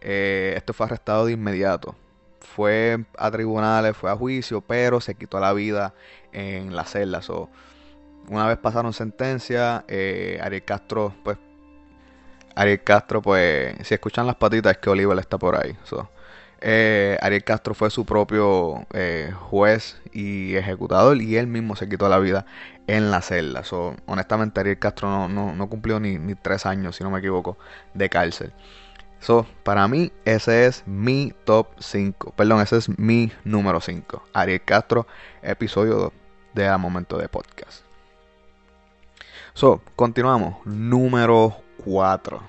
eh, 0.01 0.53
esto 0.57 0.73
fue 0.73 0.87
arrestado 0.87 1.25
de 1.25 1.33
inmediato. 1.33 1.95
Fue 2.41 3.05
a 3.17 3.31
tribunales, 3.31 3.95
fue 3.95 4.11
a 4.11 4.15
juicio, 4.15 4.61
pero 4.61 4.99
se 5.01 5.15
quitó 5.15 5.39
la 5.39 5.53
vida 5.53 5.93
en 6.31 6.75
la 6.75 6.83
celda. 6.83 7.21
So, 7.21 7.49
una 8.29 8.47
vez 8.47 8.57
pasaron 8.57 8.93
sentencia, 8.93 9.83
eh, 9.87 10.39
Ariel 10.41 10.63
Castro, 10.63 11.13
pues, 11.23 11.37
Ariel 12.55 12.83
Castro, 12.83 13.21
pues, 13.21 13.75
si 13.85 13.93
escuchan 13.93 14.27
las 14.27 14.35
patitas 14.35 14.73
es 14.73 14.77
que 14.79 14.89
Oliver 14.89 15.17
está 15.19 15.37
por 15.37 15.55
ahí. 15.55 15.77
Eh, 16.61 17.17
Ariel 17.21 17.43
Castro 17.43 17.73
fue 17.73 17.89
su 17.89 18.05
propio 18.05 18.87
eh, 18.93 19.33
juez 19.49 20.01
y 20.13 20.55
ejecutador 20.55 21.21
y 21.21 21.35
él 21.37 21.47
mismo 21.47 21.75
se 21.75 21.87
quitó 21.89 22.09
la 22.09 22.19
vida 22.19 22.45
en 22.87 23.11
la 23.11 23.21
celda. 23.21 23.63
So, 23.63 23.95
honestamente, 24.05 24.59
Ariel 24.61 24.79
Castro 24.79 25.27
no, 25.27 25.69
cumplió 25.69 25.99
ni, 25.99 26.17
ni, 26.17 26.35
tres 26.35 26.65
años, 26.65 26.95
si 26.95 27.03
no 27.03 27.11
me 27.11 27.19
equivoco, 27.19 27.57
de 27.93 28.09
cárcel. 28.09 28.53
So, 29.19 29.45
para 29.63 29.87
mí, 29.87 30.11
ese 30.23 30.65
es 30.67 30.83
mi 30.85 31.33
top 31.45 31.67
5. 31.79 32.33
Perdón, 32.35 32.61
ese 32.61 32.77
es 32.77 32.97
mi 32.99 33.31
número 33.43 33.81
5. 33.81 34.23
Ariel 34.33 34.61
Castro, 34.63 35.07
episodio 35.41 35.95
2 35.95 36.13
de 36.53 36.67
A 36.67 36.77
Momento 36.77 37.17
de 37.17 37.27
Podcast. 37.27 37.84
So, 39.55 39.81
continuamos. 39.95 40.57
Número 40.65 41.55
4. 41.85 42.41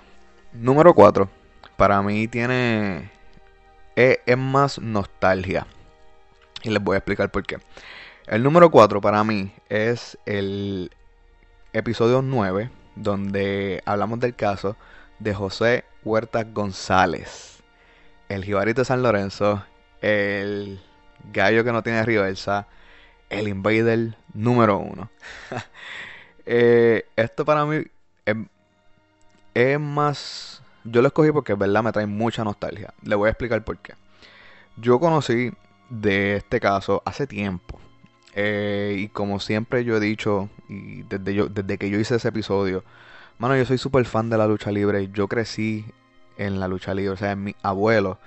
Número 0.55 0.93
4. 0.93 1.31
Para 1.77 2.03
mí 2.03 2.27
tiene. 2.27 3.13
Es, 3.95 4.19
más 4.37 4.81
nostalgia. 4.81 5.69
Y 6.65 6.71
les 6.71 6.83
voy 6.83 6.97
a 6.97 6.99
explicar 6.99 7.31
por 7.31 7.45
qué. 7.47 7.59
El 8.27 8.43
número 8.43 8.73
4 8.73 9.01
para 9.01 9.23
mí 9.23 9.53
es 9.69 10.19
el 10.27 10.91
episodio 11.73 12.23
9. 12.23 12.71
Donde 12.97 13.85
hablamos 13.87 14.19
del 14.19 14.35
caso 14.35 14.77
de 15.21 15.33
José 15.33 15.85
Huerta 16.03 16.43
González. 16.43 17.63
El 18.29 18.43
jibarito 18.43 18.81
de 18.81 18.85
San 18.85 19.05
Lorenzo. 19.05 19.65
El 20.01 20.83
gallo 21.33 21.63
que 21.63 21.71
no 21.71 21.85
tiene 21.85 22.05
reversa. 22.05 22.67
El 23.31 23.47
invader 23.47 24.17
número 24.35 24.79
1. 24.79 25.09
Eh, 26.47 27.05
esto 27.17 27.45
para 27.45 27.67
mí 27.67 27.85
es, 29.55 29.81
más... 29.81 30.63
Yo 30.85 31.03
lo 31.03 31.09
escogí 31.09 31.33
porque, 31.33 31.55
verdad, 31.55 31.83
me 31.83 31.93
trae 31.93 32.07
mucha 32.07 32.45
nostalgia. 32.45 32.95
Le 33.03 33.17
voy 33.17 33.27
a 33.27 33.31
explicar 33.31 33.65
por 33.65 33.79
qué. 33.79 33.95
Yo 34.77 35.01
conocí 35.01 35.53
de 35.91 36.37
este 36.37 36.61
caso 36.61 37.03
hace 37.05 37.27
tiempo. 37.27 37.81
Eh, 38.35 38.95
y 38.99 39.09
como 39.09 39.41
siempre 39.41 39.83
yo 39.85 39.97
he 39.97 40.01
dicho, 40.01 40.49
y 40.69 41.03
desde, 41.03 41.35
yo, 41.35 41.49
desde 41.49 41.79
que 41.79 41.91
yo 41.91 41.99
hice 41.99 42.17
ese 42.17 42.29
episodio, 42.29 42.85
mano, 43.39 43.57
yo 43.57 43.65
soy 43.65 43.79
súper 43.79 44.05
fan 44.05 44.31
de 44.31 44.39
la 44.39 44.47
lucha 44.47 44.71
libre. 44.71 45.11
Yo 45.13 45.27
crecí 45.27 45.85
en 46.37 46.61
la 46.61 46.69
lucha 46.69 46.95
libre. 46.95 47.11
O 47.11 47.17
sea, 47.17 47.35
mi 47.35 47.57
abuelo, 47.63 48.19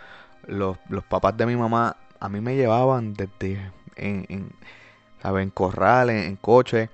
los, 0.48 0.78
los 0.90 1.06
papás 1.06 1.38
de 1.38 1.46
mi 1.46 1.56
mamá, 1.56 1.96
a 2.20 2.28
mí 2.28 2.42
me 2.42 2.56
llevaban 2.56 3.14
desde 3.14 3.72
en, 3.96 4.26
en, 4.28 4.52
¿sabes? 5.22 5.44
en 5.44 5.50
corral, 5.52 6.10
en, 6.10 6.18
en 6.18 6.36
coche, 6.36 6.90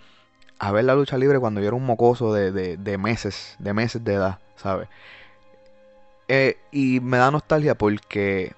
a 0.60 0.72
ver 0.72 0.86
la 0.86 0.96
lucha 0.96 1.18
libre 1.18 1.40
cuando 1.40 1.62
yo 1.62 1.68
era 1.68 1.76
un 1.76 1.86
mocoso 1.86 2.34
de, 2.34 2.52
de, 2.78 2.98
meses, 2.98 3.56
de 3.60 3.74
meses 3.74 4.04
de 4.04 4.14
edad, 4.14 4.40
¿sabes? 4.56 4.88
Eh, 6.28 6.58
y 6.72 7.00
me 7.02 7.18
da 7.18 7.32
nostalgia 7.32 7.76
porque 7.76 8.54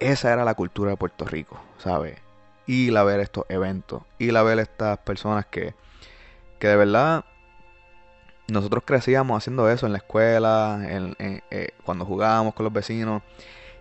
esa 0.00 0.32
era 0.32 0.44
la 0.44 0.54
cultura 0.54 0.92
de 0.92 0.96
Puerto 0.96 1.24
Rico, 1.24 1.60
¿sabes? 1.78 2.18
Y 2.66 2.90
la 2.90 3.04
ver 3.04 3.20
estos 3.20 3.44
eventos, 3.48 4.02
y 4.18 4.30
la 4.30 4.42
ver 4.42 4.58
estas 4.58 4.98
personas 4.98 5.46
que, 5.46 5.74
que 6.58 6.68
de 6.68 6.76
verdad 6.76 7.24
nosotros 8.48 8.84
crecíamos 8.86 9.38
haciendo 9.38 9.68
eso 9.70 9.86
en 9.86 9.92
la 9.92 9.98
escuela, 9.98 10.80
eh, 10.82 11.68
cuando 11.84 12.04
jugábamos 12.04 12.54
con 12.54 12.64
los 12.64 12.72
vecinos. 12.72 13.22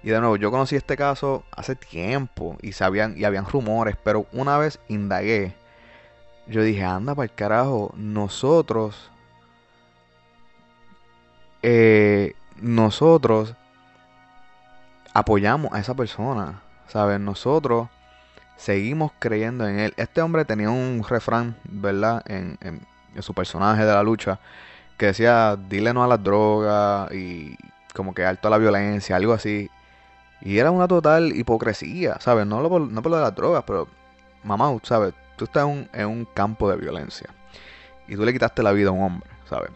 Y 0.03 0.09
de 0.09 0.19
nuevo, 0.19 0.35
yo 0.35 0.51
conocí 0.51 0.75
este 0.75 0.97
caso 0.97 1.43
hace 1.51 1.75
tiempo 1.75 2.57
y 2.61 2.73
sabían 2.73 3.15
y 3.17 3.23
habían 3.23 3.45
rumores, 3.45 3.95
pero 4.03 4.25
una 4.33 4.57
vez 4.57 4.79
indagué, 4.89 5.55
yo 6.47 6.61
dije, 6.63 6.83
anda 6.83 7.15
para 7.15 7.25
el 7.25 7.33
carajo, 7.33 7.93
nosotros, 7.95 9.09
eh, 11.61 12.35
nosotros 12.61 13.55
apoyamos 15.13 15.71
a 15.73 15.79
esa 15.79 15.93
persona, 15.93 16.61
¿sabes? 16.87 17.19
Nosotros 17.19 17.87
seguimos 18.57 19.11
creyendo 19.19 19.67
en 19.67 19.79
él. 19.79 19.93
Este 19.97 20.21
hombre 20.21 20.45
tenía 20.45 20.69
un 20.69 21.03
refrán, 21.07 21.55
¿verdad? 21.63 22.23
En, 22.25 22.57
en, 22.61 22.85
en 23.15 23.21
su 23.21 23.33
personaje 23.33 23.85
de 23.85 23.93
la 23.93 24.03
lucha, 24.03 24.39
que 24.97 25.07
decía, 25.07 25.57
dile 25.69 25.93
no 25.93 26.03
a 26.03 26.07
las 26.07 26.23
drogas 26.23 27.11
y 27.13 27.57
como 27.93 28.13
que 28.13 28.25
alto 28.25 28.47
a 28.47 28.51
la 28.51 28.57
violencia, 28.57 29.15
algo 29.15 29.33
así. 29.33 29.69
Y 30.41 30.57
era 30.57 30.71
una 30.71 30.87
total 30.87 31.35
hipocresía, 31.35 32.19
¿sabes? 32.19 32.45
No, 32.45 32.61
lo, 32.61 32.79
no 32.79 33.01
por 33.01 33.11
lo 33.11 33.17
de 33.17 33.23
las 33.23 33.35
drogas, 33.35 33.63
pero 33.65 33.87
mamá, 34.43 34.75
¿sabes? 34.83 35.13
Tú 35.35 35.45
estás 35.45 35.67
en 35.93 36.07
un, 36.07 36.25
campo 36.25 36.69
de 36.69 36.77
violencia 36.77 37.29
y 38.07 38.15
tú 38.15 38.23
le 38.23 38.33
quitaste 38.33 38.63
la 38.63 38.71
vida 38.71 38.89
a 38.89 38.91
un 38.91 39.01
hombre, 39.01 39.29
¿sabes? 39.49 39.71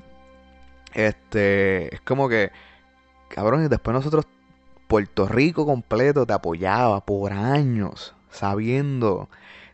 Este, 0.94 1.94
es 1.94 2.02
como 2.02 2.30
que, 2.30 2.52
cabrón, 3.30 3.66
y 3.66 3.68
después 3.68 3.94
nosotros, 3.94 4.26
Puerto 4.88 5.28
Rico 5.28 5.66
completo 5.66 6.26
te 6.26 6.34
apoyaba 6.34 7.02
por 7.02 7.34
años, 7.34 8.16
sabiendo, 8.30 9.30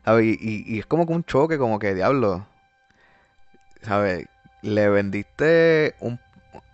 ¿sabes? 0.05 0.37
Y, 0.39 0.79
es 0.79 0.85
como 0.85 1.05
que 1.05 1.13
un 1.13 1.23
choque, 1.23 1.57
como 1.57 1.79
que, 1.79 1.93
diablo, 1.93 2.45
¿sabes? 3.81 4.27
Le 4.61 4.89
vendiste 4.89 5.95
un, 5.99 6.19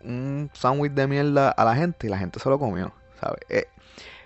un 0.03 0.49
sándwich 0.53 0.93
de 0.93 1.07
mierda 1.07 1.49
a 1.49 1.65
la 1.65 1.75
gente 1.75 2.07
y 2.07 2.09
la 2.09 2.17
gente 2.17 2.39
se 2.39 2.49
lo 2.49 2.59
comió, 2.59 2.93
¿sabes? 3.19 3.39
Es, 3.49 3.67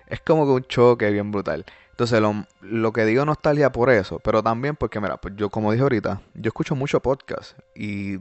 es 0.07 0.19
como 0.21 0.45
que 0.45 0.51
un 0.51 0.63
choque 0.65 1.09
bien 1.09 1.31
brutal. 1.31 1.65
Entonces, 1.93 2.19
lo, 2.19 2.47
lo, 2.61 2.91
que 2.91 3.05
digo 3.05 3.23
nostalgia 3.23 3.71
por 3.71 3.91
eso, 3.91 4.19
pero 4.19 4.41
también 4.41 4.75
porque, 4.75 4.99
mira, 4.99 5.17
pues 5.17 5.35
yo 5.37 5.51
como 5.51 5.71
dije 5.71 5.83
ahorita, 5.83 6.21
yo 6.33 6.47
escucho 6.47 6.75
mucho 6.75 6.99
podcast 6.99 7.55
y 7.75 8.17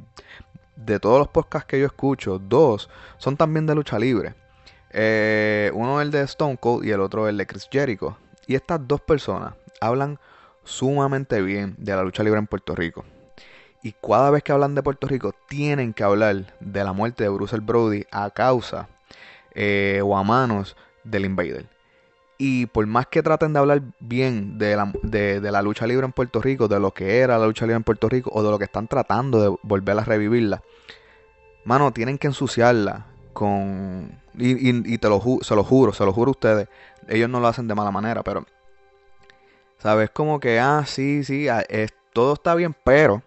de 0.76 1.00
todos 1.00 1.19
los 1.19 1.29
podcasts 1.29 1.67
que 1.67 1.81
yo 1.81 1.87
escucho, 1.87 2.38
dos 2.38 2.91
son 3.17 3.37
también 3.37 3.67
de 3.67 3.75
lucha 3.75 3.99
libre. 3.99 4.35
Eh, 4.91 5.71
uno 5.75 6.00
es 6.00 6.05
el 6.05 6.11
de 6.11 6.21
Stone 6.23 6.59
Cold 6.59 6.85
y 6.85 6.91
el 6.91 7.00
otro 7.00 7.29
el 7.29 7.37
de 7.38 7.47
Chris 7.47 7.69
Jericho. 7.71 8.19
Y 8.47 8.55
estas 8.55 8.87
dos 8.87 9.00
personas 9.00 9.55
hablan 9.81 10.19
sumamente 10.64 11.41
bien 11.41 11.75
de 11.79 11.97
la 11.97 12.02
lucha 12.02 12.23
libre 12.23 12.38
en 12.38 12.47
Puerto 12.47 12.75
Rico. 12.75 13.05
Y 13.83 13.93
cada 13.93 14.31
vez 14.31 14.43
que 14.43 14.52
hablan 14.52 14.75
de 14.75 14.83
Puerto 14.83 15.09
Rico, 15.09 15.35
tienen 15.49 15.93
que 15.93 16.05
hablar 16.05 16.55
de 16.61 16.85
la 16.85 16.93
muerte 16.93 17.25
de 17.25 17.31
Bruce 17.31 17.59
Brody 17.59 18.05
a 18.12 18.31
causa 18.31 18.88
eh, 19.55 20.00
o 20.05 20.17
a 20.17 20.23
manos 20.23 20.76
del 21.02 21.25
Invader. 21.25 21.67
Y 22.39 22.67
por 22.67 22.87
más 22.87 23.07
que 23.07 23.23
traten 23.23 23.53
de 23.53 23.59
hablar 23.59 23.83
bien 24.01 24.59
de 24.59 24.75
la, 24.77 24.93
de, 25.03 25.41
la, 25.41 25.62
lucha 25.62 25.87
libre 25.87 26.07
en 26.07 26.12
Puerto 26.12 26.41
Rico, 26.41 26.67
de 26.67 26.81
lo 26.81 26.93
que 26.93 27.19
era 27.19 27.39
la 27.39 27.47
lucha 27.47 27.67
libre 27.67 27.77
en 27.77 27.85
Puerto 27.85 28.09
Rico, 28.09 28.30
o 28.33 28.43
de 28.43 28.50
lo 28.50 28.59
que 28.59 28.65
están 28.65 28.89
tratando 28.89 29.41
de 29.41 29.56
volver 29.63 29.99
a 29.99 30.04
revivirla, 30.04 30.63
mano, 31.65 31.93
tienen 31.93 32.19
que 32.19 32.26
ensuciarla 32.28 33.06
con. 33.33 34.21
Y, 34.37 34.93
y, 34.95 34.99
te 34.99 35.09
lo 35.09 35.21
se 35.43 35.54
lo 35.54 35.63
juro, 35.63 35.93
se 35.93 36.04
lo 36.04 36.13
juro 36.13 36.30
a 36.30 36.33
ustedes. 36.33 36.69
Ellos 37.09 37.28
no 37.28 37.39
lo 37.39 37.49
hacen 37.49 37.69
de 37.69 37.75
mala 37.75 37.91
manera, 37.91 38.23
pero. 38.23 38.45
¿Sabes? 39.78 40.11
Como 40.11 40.41
que, 40.41 40.59
ah, 40.59 40.85
sí, 40.87 41.25
sí, 41.25 41.49
es, 41.69 41.93
todo 42.13 42.35
está 42.35 42.54
bien, 42.54 42.75
pero 42.85 43.23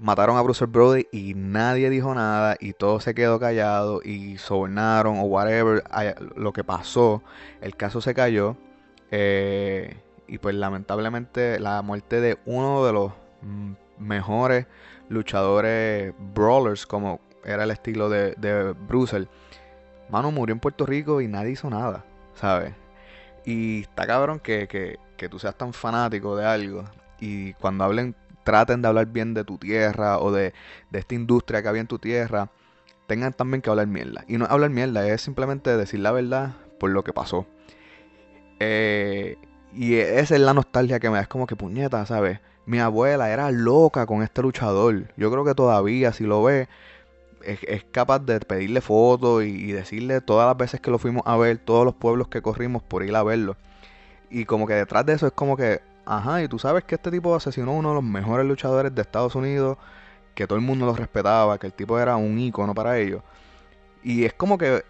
mataron 0.00 0.38
a 0.38 0.42
Bruce 0.42 0.64
Brody 0.64 1.06
y 1.12 1.34
nadie 1.34 1.90
dijo 1.90 2.14
nada 2.14 2.56
y 2.58 2.72
todo 2.72 3.00
se 3.00 3.14
quedó 3.14 3.38
callado 3.38 4.00
y 4.02 4.38
sobornaron 4.38 5.18
o 5.18 5.22
whatever 5.24 5.84
lo 6.36 6.52
que 6.52 6.64
pasó, 6.64 7.22
el 7.60 7.76
caso 7.76 8.00
se 8.00 8.14
cayó 8.14 8.56
eh, 9.10 9.98
y 10.26 10.38
pues 10.38 10.54
lamentablemente 10.54 11.60
la 11.60 11.82
muerte 11.82 12.20
de 12.20 12.38
uno 12.46 12.84
de 12.86 12.92
los 12.92 13.12
mejores 13.98 14.66
luchadores 15.10 16.14
brawlers 16.34 16.86
como 16.86 17.20
era 17.44 17.64
el 17.64 17.70
estilo 17.70 18.08
de, 18.08 18.34
de 18.38 18.72
Bruce, 18.72 19.28
mano 20.08 20.30
murió 20.30 20.54
en 20.54 20.60
Puerto 20.60 20.86
Rico 20.86 21.20
y 21.20 21.28
nadie 21.28 21.52
hizo 21.52 21.68
nada, 21.68 22.04
¿sabes? 22.34 22.74
Y 23.44 23.82
está 23.82 24.06
cabrón 24.06 24.40
que, 24.40 24.66
que, 24.66 24.98
que 25.16 25.28
tú 25.28 25.38
seas 25.38 25.56
tan 25.56 25.72
fanático 25.72 26.36
de 26.36 26.46
algo 26.46 26.84
y 27.18 27.52
cuando 27.54 27.84
hablen 27.84 28.14
traten 28.50 28.82
de 28.82 28.88
hablar 28.88 29.06
bien 29.06 29.32
de 29.32 29.44
tu 29.44 29.58
tierra 29.58 30.18
o 30.18 30.32
de, 30.32 30.52
de, 30.90 30.98
esta 30.98 31.14
industria 31.14 31.62
que 31.62 31.68
había 31.68 31.80
en 31.80 31.86
tu 31.86 32.00
tierra, 32.00 32.50
tengan 33.06 33.32
también 33.32 33.62
que 33.62 33.70
hablar 33.70 33.86
mierda. 33.86 34.24
Y 34.26 34.38
no 34.38 34.46
hablar 34.46 34.70
mierda, 34.70 35.06
es 35.06 35.22
simplemente 35.22 35.76
decir 35.76 36.00
la 36.00 36.10
verdad 36.10 36.54
por 36.80 36.90
lo 36.90 37.04
que 37.04 37.12
pasó. 37.12 37.46
Eh, 38.58 39.36
y 39.72 39.94
esa 39.94 40.34
es 40.34 40.40
la 40.40 40.52
nostalgia 40.52 40.98
que 40.98 41.08
me 41.10 41.16
da, 41.16 41.22
es 41.22 41.28
como 41.28 41.46
que 41.46 41.54
puñeta, 41.54 42.04
¿sabes? 42.06 42.40
Mi 42.66 42.80
abuela 42.80 43.30
era 43.30 43.52
loca 43.52 44.04
con 44.04 44.24
este 44.24 44.42
luchador. 44.42 45.04
Yo 45.16 45.30
creo 45.30 45.44
que 45.44 45.54
todavía, 45.54 46.12
si 46.12 46.24
lo 46.24 46.42
ve, 46.42 46.68
es, 47.44 47.60
es 47.68 47.84
capaz 47.84 48.18
de 48.18 48.40
pedirle 48.40 48.80
fotos 48.80 49.44
y, 49.44 49.46
y 49.46 49.72
decirle 49.72 50.20
todas 50.20 50.48
las 50.48 50.56
veces 50.56 50.80
que 50.80 50.90
lo 50.90 50.98
fuimos 50.98 51.22
a 51.24 51.36
ver, 51.36 51.58
todos 51.58 51.84
los 51.84 51.94
pueblos 51.94 52.26
que 52.26 52.42
corrimos 52.42 52.82
por 52.82 53.04
ir 53.04 53.14
a 53.14 53.22
verlo. 53.22 53.56
Y 54.28 54.44
como 54.44 54.66
que 54.66 54.74
detrás 54.74 55.06
de 55.06 55.12
eso 55.12 55.28
es 55.28 55.32
como 55.32 55.56
que, 55.56 55.80
Ajá, 56.12 56.42
y 56.42 56.48
tú 56.48 56.58
sabes 56.58 56.82
que 56.82 56.96
este 56.96 57.08
tipo 57.12 57.36
asesinó 57.36 57.70
a 57.70 57.74
uno 57.74 57.90
de 57.90 57.94
los 57.94 58.02
mejores 58.02 58.44
luchadores 58.44 58.92
de 58.92 59.00
Estados 59.00 59.36
Unidos, 59.36 59.78
que 60.34 60.44
todo 60.48 60.58
el 60.58 60.64
mundo 60.64 60.84
lo 60.84 60.96
respetaba, 60.96 61.56
que 61.56 61.68
el 61.68 61.72
tipo 61.72 62.00
era 62.00 62.16
un 62.16 62.36
ícono 62.36 62.74
para 62.74 62.98
ellos. 62.98 63.22
Y 64.02 64.24
es 64.24 64.32
como 64.32 64.58
que, 64.58 64.84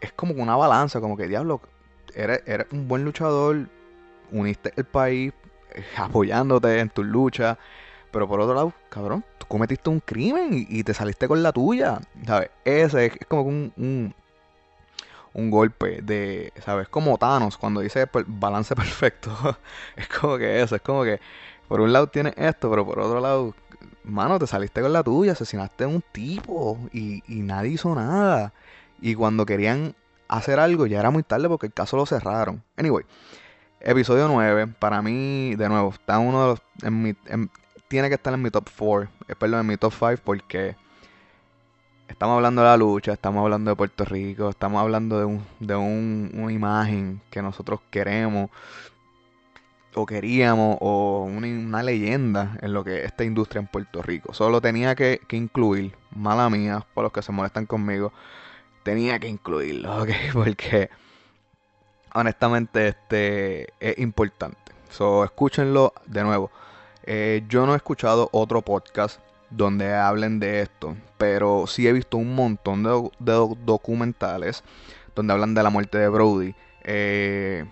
es 0.00 0.12
como 0.12 0.32
una 0.40 0.54
balanza, 0.54 1.00
como 1.00 1.16
que, 1.16 1.26
diablo, 1.26 1.60
eres, 2.14 2.40
eres 2.46 2.68
un 2.70 2.86
buen 2.86 3.04
luchador, 3.04 3.68
uniste 4.30 4.72
el 4.76 4.84
país 4.84 5.32
eh, 5.74 5.84
apoyándote 5.96 6.78
en 6.78 6.88
tus 6.88 7.04
luchas, 7.04 7.58
pero 8.12 8.28
por 8.28 8.40
otro 8.40 8.54
lado, 8.54 8.72
cabrón, 8.90 9.24
tú 9.38 9.46
cometiste 9.46 9.90
un 9.90 9.98
crimen 9.98 10.50
y, 10.52 10.66
y 10.68 10.84
te 10.84 10.94
saliste 10.94 11.26
con 11.26 11.42
la 11.42 11.50
tuya, 11.50 11.98
¿sabes? 12.24 12.50
Ese 12.64 13.06
es, 13.06 13.12
es 13.20 13.26
como 13.26 13.42
un, 13.42 13.72
un 13.76 14.14
un 15.34 15.50
golpe 15.50 16.00
de, 16.02 16.52
¿sabes? 16.64 16.88
Como 16.88 17.18
Thanos 17.18 17.58
cuando 17.58 17.80
dice 17.80 18.08
balance 18.26 18.74
perfecto. 18.76 19.30
es 19.96 20.08
como 20.08 20.38
que 20.38 20.62
eso, 20.62 20.76
es 20.76 20.82
como 20.82 21.04
que 21.04 21.20
por 21.68 21.80
un 21.80 21.92
lado 21.92 22.06
tienes 22.08 22.34
esto, 22.36 22.70
pero 22.70 22.86
por 22.86 23.00
otro 23.00 23.20
lado, 23.20 23.54
mano, 24.04 24.38
te 24.38 24.46
saliste 24.46 24.80
con 24.80 24.92
la 24.92 25.02
tuya, 25.02 25.32
asesinaste 25.32 25.84
a 25.84 25.88
un 25.88 26.02
tipo 26.12 26.78
y, 26.92 27.22
y 27.26 27.42
nadie 27.42 27.72
hizo 27.72 27.94
nada. 27.94 28.52
Y 29.00 29.14
cuando 29.14 29.44
querían 29.44 29.94
hacer 30.28 30.58
algo 30.60 30.86
ya 30.86 31.00
era 31.00 31.10
muy 31.10 31.22
tarde 31.22 31.48
porque 31.48 31.66
el 31.66 31.72
caso 31.72 31.96
lo 31.96 32.06
cerraron. 32.06 32.62
Anyway, 32.76 33.04
episodio 33.80 34.28
9, 34.28 34.68
para 34.78 35.02
mí, 35.02 35.54
de 35.56 35.68
nuevo, 35.68 35.90
está 35.90 36.18
uno 36.18 36.42
de 36.42 36.48
los... 36.48 36.62
En 36.82 37.02
mi, 37.02 37.14
en, 37.26 37.50
tiene 37.88 38.08
que 38.08 38.14
estar 38.14 38.32
en 38.34 38.42
mi 38.42 38.50
top 38.50 38.68
4, 38.76 39.08
perdón, 39.38 39.60
en 39.60 39.66
mi 39.66 39.76
top 39.76 39.92
5 39.92 40.22
porque 40.24 40.76
estamos 42.14 42.36
hablando 42.36 42.62
de 42.62 42.68
la 42.68 42.76
lucha, 42.76 43.12
estamos 43.12 43.42
hablando 43.42 43.72
de 43.72 43.76
Puerto 43.76 44.04
Rico, 44.04 44.48
estamos 44.48 44.80
hablando 44.80 45.18
de, 45.18 45.24
un, 45.24 45.44
de 45.58 45.74
un, 45.74 46.30
una 46.32 46.52
imagen 46.52 47.20
que 47.28 47.42
nosotros 47.42 47.80
queremos 47.90 48.50
o 49.96 50.06
queríamos 50.06 50.78
o 50.80 51.24
una, 51.24 51.48
una, 51.48 51.82
leyenda 51.82 52.56
en 52.62 52.72
lo 52.72 52.84
que 52.84 53.00
es 53.00 53.06
esta 53.06 53.24
industria 53.24 53.60
en 53.60 53.66
Puerto 53.66 54.00
Rico. 54.00 54.32
Solo 54.32 54.60
tenía 54.60 54.94
que, 54.94 55.22
que, 55.26 55.36
incluir, 55.36 55.96
mala 56.14 56.48
mía, 56.50 56.86
por 56.94 57.02
los 57.02 57.12
que 57.12 57.20
se 57.20 57.32
molestan 57.32 57.66
conmigo, 57.66 58.12
tenía 58.84 59.18
que 59.18 59.26
incluirlo, 59.26 59.96
¿ok? 60.02 60.10
Porque 60.32 60.90
honestamente 62.14 62.88
este 62.88 63.72
es 63.80 63.98
importante. 63.98 64.72
So, 64.88 65.24
escúchenlo 65.24 65.92
de 66.06 66.22
nuevo. 66.22 66.52
Eh, 67.02 67.42
yo 67.48 67.66
no 67.66 67.72
he 67.72 67.76
escuchado 67.76 68.28
otro 68.30 68.62
podcast 68.62 69.20
donde 69.50 69.94
hablen 69.94 70.40
de 70.40 70.62
esto, 70.62 70.96
pero 71.18 71.66
sí 71.66 71.86
he 71.86 71.92
visto 71.92 72.16
un 72.16 72.34
montón 72.34 72.82
de, 72.82 73.56
documentales 73.64 74.64
donde 75.14 75.32
hablan 75.32 75.54
de 75.54 75.62
la 75.62 75.70
muerte 75.70 75.98
de 75.98 76.08
Brody. 76.08 76.54
Eh, 76.82 77.64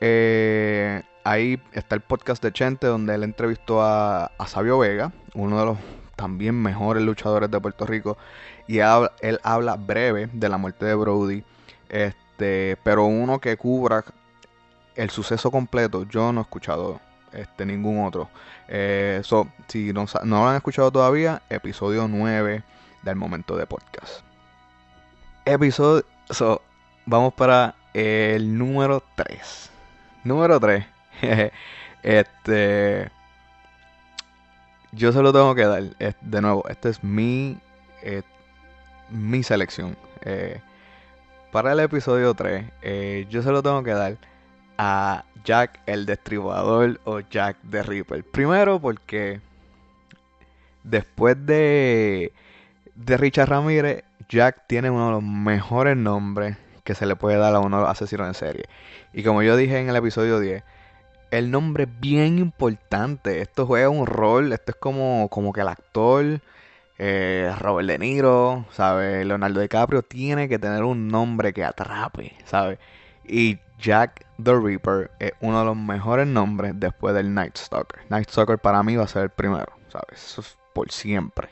eh, 0.00 1.02
ahí 1.24 1.60
está 1.72 1.94
el 1.94 2.00
podcast 2.00 2.42
de 2.42 2.52
Chente 2.52 2.86
donde 2.86 3.14
él 3.14 3.22
entrevistó 3.22 3.82
a, 3.82 4.26
a, 4.26 4.46
Sabio 4.46 4.78
Vega, 4.78 5.12
uno 5.34 5.58
de 5.58 5.66
los 5.66 5.78
también 6.16 6.60
mejores 6.60 7.02
luchadores 7.02 7.50
de 7.50 7.60
Puerto 7.60 7.86
Rico, 7.86 8.16
y 8.66 8.78
él 8.78 9.40
habla 9.42 9.76
breve 9.76 10.28
de 10.32 10.48
la 10.48 10.56
muerte 10.56 10.86
de 10.86 10.94
Brody, 10.94 11.44
este, 11.88 12.76
pero 12.82 13.04
uno 13.04 13.38
que 13.38 13.56
cubra 13.56 14.04
el 14.96 15.10
suceso 15.10 15.50
completo, 15.50 16.04
yo 16.04 16.32
no 16.32 16.40
he 16.40 16.42
escuchado 16.42 17.00
este, 17.32 17.66
ningún 17.66 18.04
otro. 18.04 18.28
Eh, 18.68 19.22
si 19.68 19.92
no, 19.92 20.06
no 20.24 20.44
lo 20.44 20.48
han 20.48 20.56
escuchado 20.56 20.90
todavía, 20.90 21.42
episodio 21.48 22.08
9 22.08 22.62
del 23.02 23.16
momento 23.16 23.56
de 23.56 23.66
podcast. 23.66 24.20
Episodio. 25.44 26.04
So, 26.30 26.60
vamos 27.06 27.34
para 27.34 27.74
el 27.94 28.56
número 28.58 29.02
3. 29.16 29.70
Número 30.24 30.58
3. 30.60 30.84
este. 32.02 33.10
Yo 34.92 35.12
se 35.12 35.22
lo 35.22 35.32
tengo 35.32 35.54
que 35.54 35.64
dar. 35.64 35.82
De 36.20 36.40
nuevo, 36.40 36.66
esta 36.68 36.88
es 36.88 37.02
mi. 37.04 37.58
eh, 38.02 38.22
mi 39.10 39.42
selección. 39.42 39.96
Eh, 40.22 40.60
para 41.52 41.72
el 41.72 41.80
episodio 41.80 42.34
3, 42.34 42.66
eh, 42.82 43.26
yo 43.30 43.42
se 43.42 43.50
lo 43.50 43.62
tengo 43.62 43.82
que 43.82 43.92
dar 43.92 44.16
a 44.78 45.24
Jack 45.44 45.80
el 45.86 46.06
Destripador 46.06 47.00
o 47.04 47.20
Jack 47.20 47.56
the 47.70 47.82
Ripper. 47.82 48.24
Primero 48.24 48.80
porque 48.80 49.40
después 50.82 51.36
de, 51.46 52.32
de 52.94 53.16
Richard 53.16 53.48
Ramírez, 53.48 54.04
Jack 54.28 54.66
tiene 54.66 54.90
uno 54.90 55.06
de 55.06 55.12
los 55.12 55.22
mejores 55.22 55.96
nombres 55.96 56.56
que 56.84 56.94
se 56.94 57.06
le 57.06 57.16
puede 57.16 57.36
dar 57.36 57.54
a 57.54 57.60
uno 57.60 57.76
de 57.76 57.82
los 57.82 57.90
asesinos 57.90 58.26
en 58.28 58.34
serie. 58.34 58.64
Y 59.12 59.22
como 59.22 59.42
yo 59.42 59.56
dije 59.56 59.78
en 59.78 59.88
el 59.88 59.96
episodio 59.96 60.40
10, 60.40 60.62
el 61.30 61.50
nombre 61.50 61.84
es 61.84 62.00
bien 62.00 62.38
importante. 62.38 63.40
Esto 63.40 63.66
juega 63.66 63.88
un 63.88 64.06
rol, 64.06 64.52
esto 64.52 64.72
es 64.72 64.76
como, 64.76 65.28
como 65.28 65.52
que 65.52 65.60
el 65.60 65.68
actor, 65.68 66.40
eh, 66.98 67.52
Robert 67.58 67.88
De 67.88 67.98
Niro, 67.98 68.66
¿sabes? 68.72 69.26
Leonardo 69.26 69.60
DiCaprio 69.60 70.02
tiene 70.02 70.48
que 70.48 70.58
tener 70.58 70.84
un 70.84 71.08
nombre 71.08 71.52
que 71.52 71.64
atrape, 71.64 72.34
¿sabes? 72.44 72.78
Y 73.24 73.58
Jack 73.78 74.26
the 74.42 74.54
Ripper 74.54 75.10
es 75.18 75.32
uno 75.40 75.60
de 75.60 75.64
los 75.66 75.76
mejores 75.76 76.26
nombres 76.26 76.72
después 76.76 77.14
del 77.14 77.32
Night 77.32 77.56
Stalker. 77.56 78.00
Night 78.08 78.30
Stalker 78.30 78.58
para 78.58 78.82
mí 78.82 78.96
va 78.96 79.04
a 79.04 79.08
ser 79.08 79.24
el 79.24 79.30
primero, 79.30 79.72
¿sabes? 79.88 80.56
Por 80.72 80.90
siempre. 80.90 81.48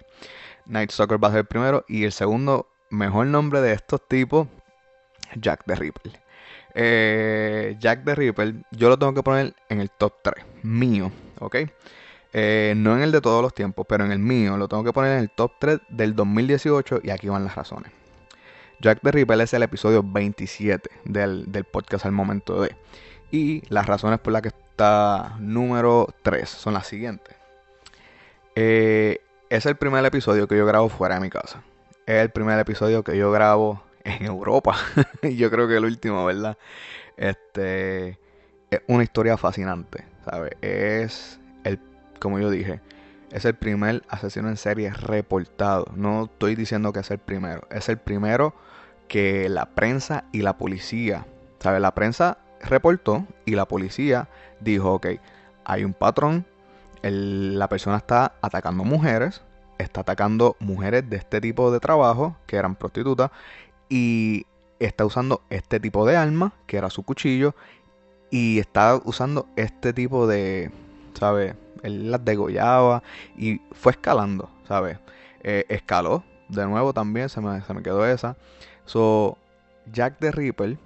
Night 0.67 0.91
Stalker 0.91 1.23
va 1.23 1.29
a 1.29 1.31
ser 1.33 1.41
el 1.41 1.47
primero 1.47 1.85
y 1.89 2.05
el 2.05 2.13
segundo 2.13 2.69
mejor 2.91 3.27
nombre 3.27 3.61
de 3.61 3.73
estos 3.73 4.07
tipos, 4.09 4.49
Jack 5.37 5.65
the 5.67 5.75
Ripper. 5.75 6.21
Eh, 6.75 7.77
Jack 7.79 8.05
the 8.05 8.15
Ripper, 8.15 8.55
yo 8.71 8.89
lo 8.89 8.99
tengo 8.99 9.15
que 9.15 9.23
poner 9.23 9.55
en 9.69 9.81
el 9.81 9.91
top 9.91 10.15
3 10.23 10.45
mío, 10.63 11.13
¿ok? 11.39 11.57
Eh, 12.33 12.75
no 12.77 12.97
en 12.97 13.03
el 13.03 13.13
de 13.13 13.21
todos 13.21 13.43
los 13.43 13.55
tiempos, 13.55 13.87
pero 13.89 14.05
en 14.05 14.11
el 14.11 14.19
mío 14.19 14.57
lo 14.57 14.67
tengo 14.67 14.83
que 14.83 14.93
poner 14.93 15.13
en 15.13 15.19
el 15.21 15.31
top 15.31 15.53
3 15.61 15.81
del 15.89 16.17
2018 16.17 17.01
y 17.05 17.11
aquí 17.11 17.29
van 17.29 17.45
las 17.45 17.55
razones. 17.55 17.93
Jack 18.85 19.01
the 19.01 19.13
Ripper 19.13 19.41
es 19.41 19.55
el 19.55 19.63
episodio 19.63 20.03
27 20.05 20.91
del, 21.07 21.51
del 21.51 21.65
podcast 21.65 22.05
al 22.05 22.13
momento 22.13 22.61
de. 22.61 22.77
Y 23.31 23.63
las 23.71 23.87
razones 23.87 24.21
por 24.21 24.35
las 24.35 24.43
que 24.43 24.49
está 24.49 25.37
número 25.41 26.13
3 26.21 26.47
son 26.47 26.75
las 26.75 26.87
siguientes. 26.87 27.35
Eh, 28.55 29.23
es 29.49 29.65
el 29.65 29.77
primer 29.77 30.05
episodio 30.05 30.47
que 30.47 30.59
yo 30.59 30.67
grabo 30.67 30.91
fuera 30.91 31.15
de 31.15 31.23
mi 31.23 31.31
casa. 31.31 31.63
Es 32.05 32.17
el 32.17 32.29
primer 32.29 32.59
episodio 32.59 33.03
que 33.03 33.17
yo 33.17 33.33
grabo 33.33 33.83
en 34.05 34.27
Europa. 34.27 34.77
yo 35.23 35.51
creo 35.51 35.67
que 35.67 35.79
el 35.79 35.87
último, 35.87 36.27
¿verdad? 36.27 36.59
Este 37.17 38.19
es 38.71 38.83
una 38.87 39.03
historia 39.03 39.39
fascinante, 39.39 40.05
¿sabes? 40.27 40.53
Es 40.61 41.41
el, 41.65 41.81
como 42.21 42.39
yo 42.39 42.51
dije, 42.51 42.83
es 43.31 43.47
el 43.47 43.55
primer 43.55 44.03
asesino 44.11 44.51
en 44.51 44.59
serie 44.59 44.93
reportado. 44.93 45.87
No 45.97 46.25
estoy 46.25 46.55
diciendo 46.55 46.93
que 46.93 47.01
es 47.01 47.11
el 47.11 47.19
primero, 47.19 47.67
es 47.71 47.89
el 47.89 47.97
primero 47.97 48.55
que 49.09 49.49
la 49.49 49.67
prensa 49.67 50.25
y 50.33 50.43
la 50.43 50.57
policía, 50.57 51.27
¿sabes? 51.61 51.81
La 51.81 51.95
prensa 51.95 52.39
reportó 52.61 53.27
y 53.45 53.53
la 53.53 53.67
policía 53.67 54.29
dijo, 54.61 54.95
ok, 54.95 55.07
hay 55.65 55.85
un 55.85 55.93
patrón, 55.93 56.47
la 57.03 57.69
persona 57.69 57.99
está 57.99 58.35
atacando 58.41 58.85
mujeres, 58.85 59.43
está 59.79 60.01
atacando 60.03 60.57
mujeres 60.61 61.09
de 61.09 61.17
este 61.17 61.41
tipo 61.41 61.71
de 61.71 61.81
trabajo, 61.81 62.37
que 62.47 62.57
eran 62.57 62.77
prostitutas, 62.77 63.31
y 63.89 64.47
está 64.79 65.05
usando 65.05 65.43
este 65.51 65.81
tipo 65.81 66.07
de 66.07 66.17
arma, 66.17 66.53
que 66.67 66.77
era 66.77 66.91
su 66.91 67.03
cuchillo, 67.03 67.55
y 68.31 68.59
está 68.59 69.01
usando 69.05 69.47
este 69.57 69.93
tipo 69.93 70.27
de, 70.27 70.71
¿sabes? 71.19 71.55
Él 71.83 72.11
las 72.11 72.25
degollaba 72.25 73.03
y 73.37 73.61
fue 73.73 73.93
escalando, 73.93 74.49
¿sabes? 74.67 74.99
Eh, 75.43 75.67
escaló, 75.69 76.25
de 76.49 76.67
nuevo 76.67 76.93
también, 76.93 77.29
se 77.29 77.41
me, 77.41 77.61
se 77.63 77.75
me 77.75 77.83
quedó 77.83 78.07
esa. 78.07 78.37
So, 78.87 79.39
Jack 79.93 80.19
the 80.19 80.31
Ripper 80.33 80.77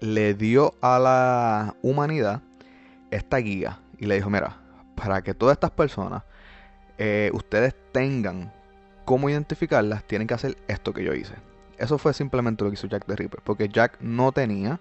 le 0.00 0.34
dio 0.34 0.74
a 0.80 0.98
la 0.98 1.74
humanidad 1.82 2.40
esta 3.10 3.38
guía 3.38 3.80
y 3.98 4.06
le 4.06 4.16
dijo, 4.16 4.30
mira, 4.30 4.56
para 4.94 5.22
que 5.22 5.34
todas 5.34 5.54
estas 5.54 5.70
personas, 5.70 6.22
eh, 6.98 7.30
ustedes 7.34 7.74
tengan 7.92 8.52
cómo 9.04 9.28
identificarlas, 9.30 10.04
tienen 10.04 10.28
que 10.28 10.34
hacer 10.34 10.56
esto 10.68 10.92
que 10.92 11.04
yo 11.04 11.14
hice. 11.14 11.34
Eso 11.78 11.98
fue 11.98 12.12
simplemente 12.12 12.64
lo 12.64 12.70
que 12.70 12.74
hizo 12.74 12.86
Jack 12.88 13.06
the 13.06 13.16
Ripper, 13.16 13.40
porque 13.42 13.68
Jack 13.68 13.98
no 14.00 14.32
tenía 14.32 14.80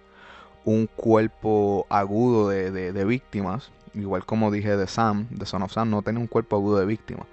un 0.66 0.88
cuerpo 0.88 1.86
agudo 1.90 2.50
de, 2.50 2.72
de- 2.72 2.92
de 2.92 3.06
víctimas, 3.06 3.72
igual 3.94 4.26
como 4.26 4.52
dije 4.52 4.76
de 4.76 4.88
Sam, 4.88 5.28
de 5.30 5.46
Son 5.46 5.62
of 5.62 5.72
Sam, 5.72 5.90
no 5.90 6.02
tenía 6.02 6.20
un 6.20 6.28
cuerpo 6.28 6.56
agudo 6.56 6.80
de 6.80 6.86
víctimas. 6.86 7.26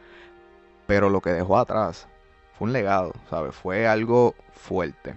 Pero 0.86 1.08
lo 1.10 1.20
que 1.20 1.30
dejó 1.30 1.58
atrás 1.58 2.06
fue 2.58 2.66
un 2.66 2.72
legado, 2.72 3.12
¿sabes? 3.30 3.54
Fue 3.54 3.86
algo 3.86 4.34
fuerte. 4.52 5.14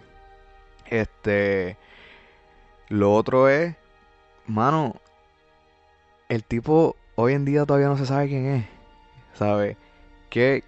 Este. 0.88 1.78
Lo 2.90 3.14
otro 3.14 3.50
es, 3.50 3.76
mano, 4.46 4.96
el 6.30 6.44
tipo 6.44 6.96
hoy 7.16 7.34
en 7.34 7.44
día 7.44 7.66
todavía 7.66 7.90
no 7.90 7.98
se 7.98 8.06
sabe 8.06 8.28
quién 8.28 8.46
es, 8.46 8.66
¿sabes? 9.34 9.76
¿Qué, 10.30 10.64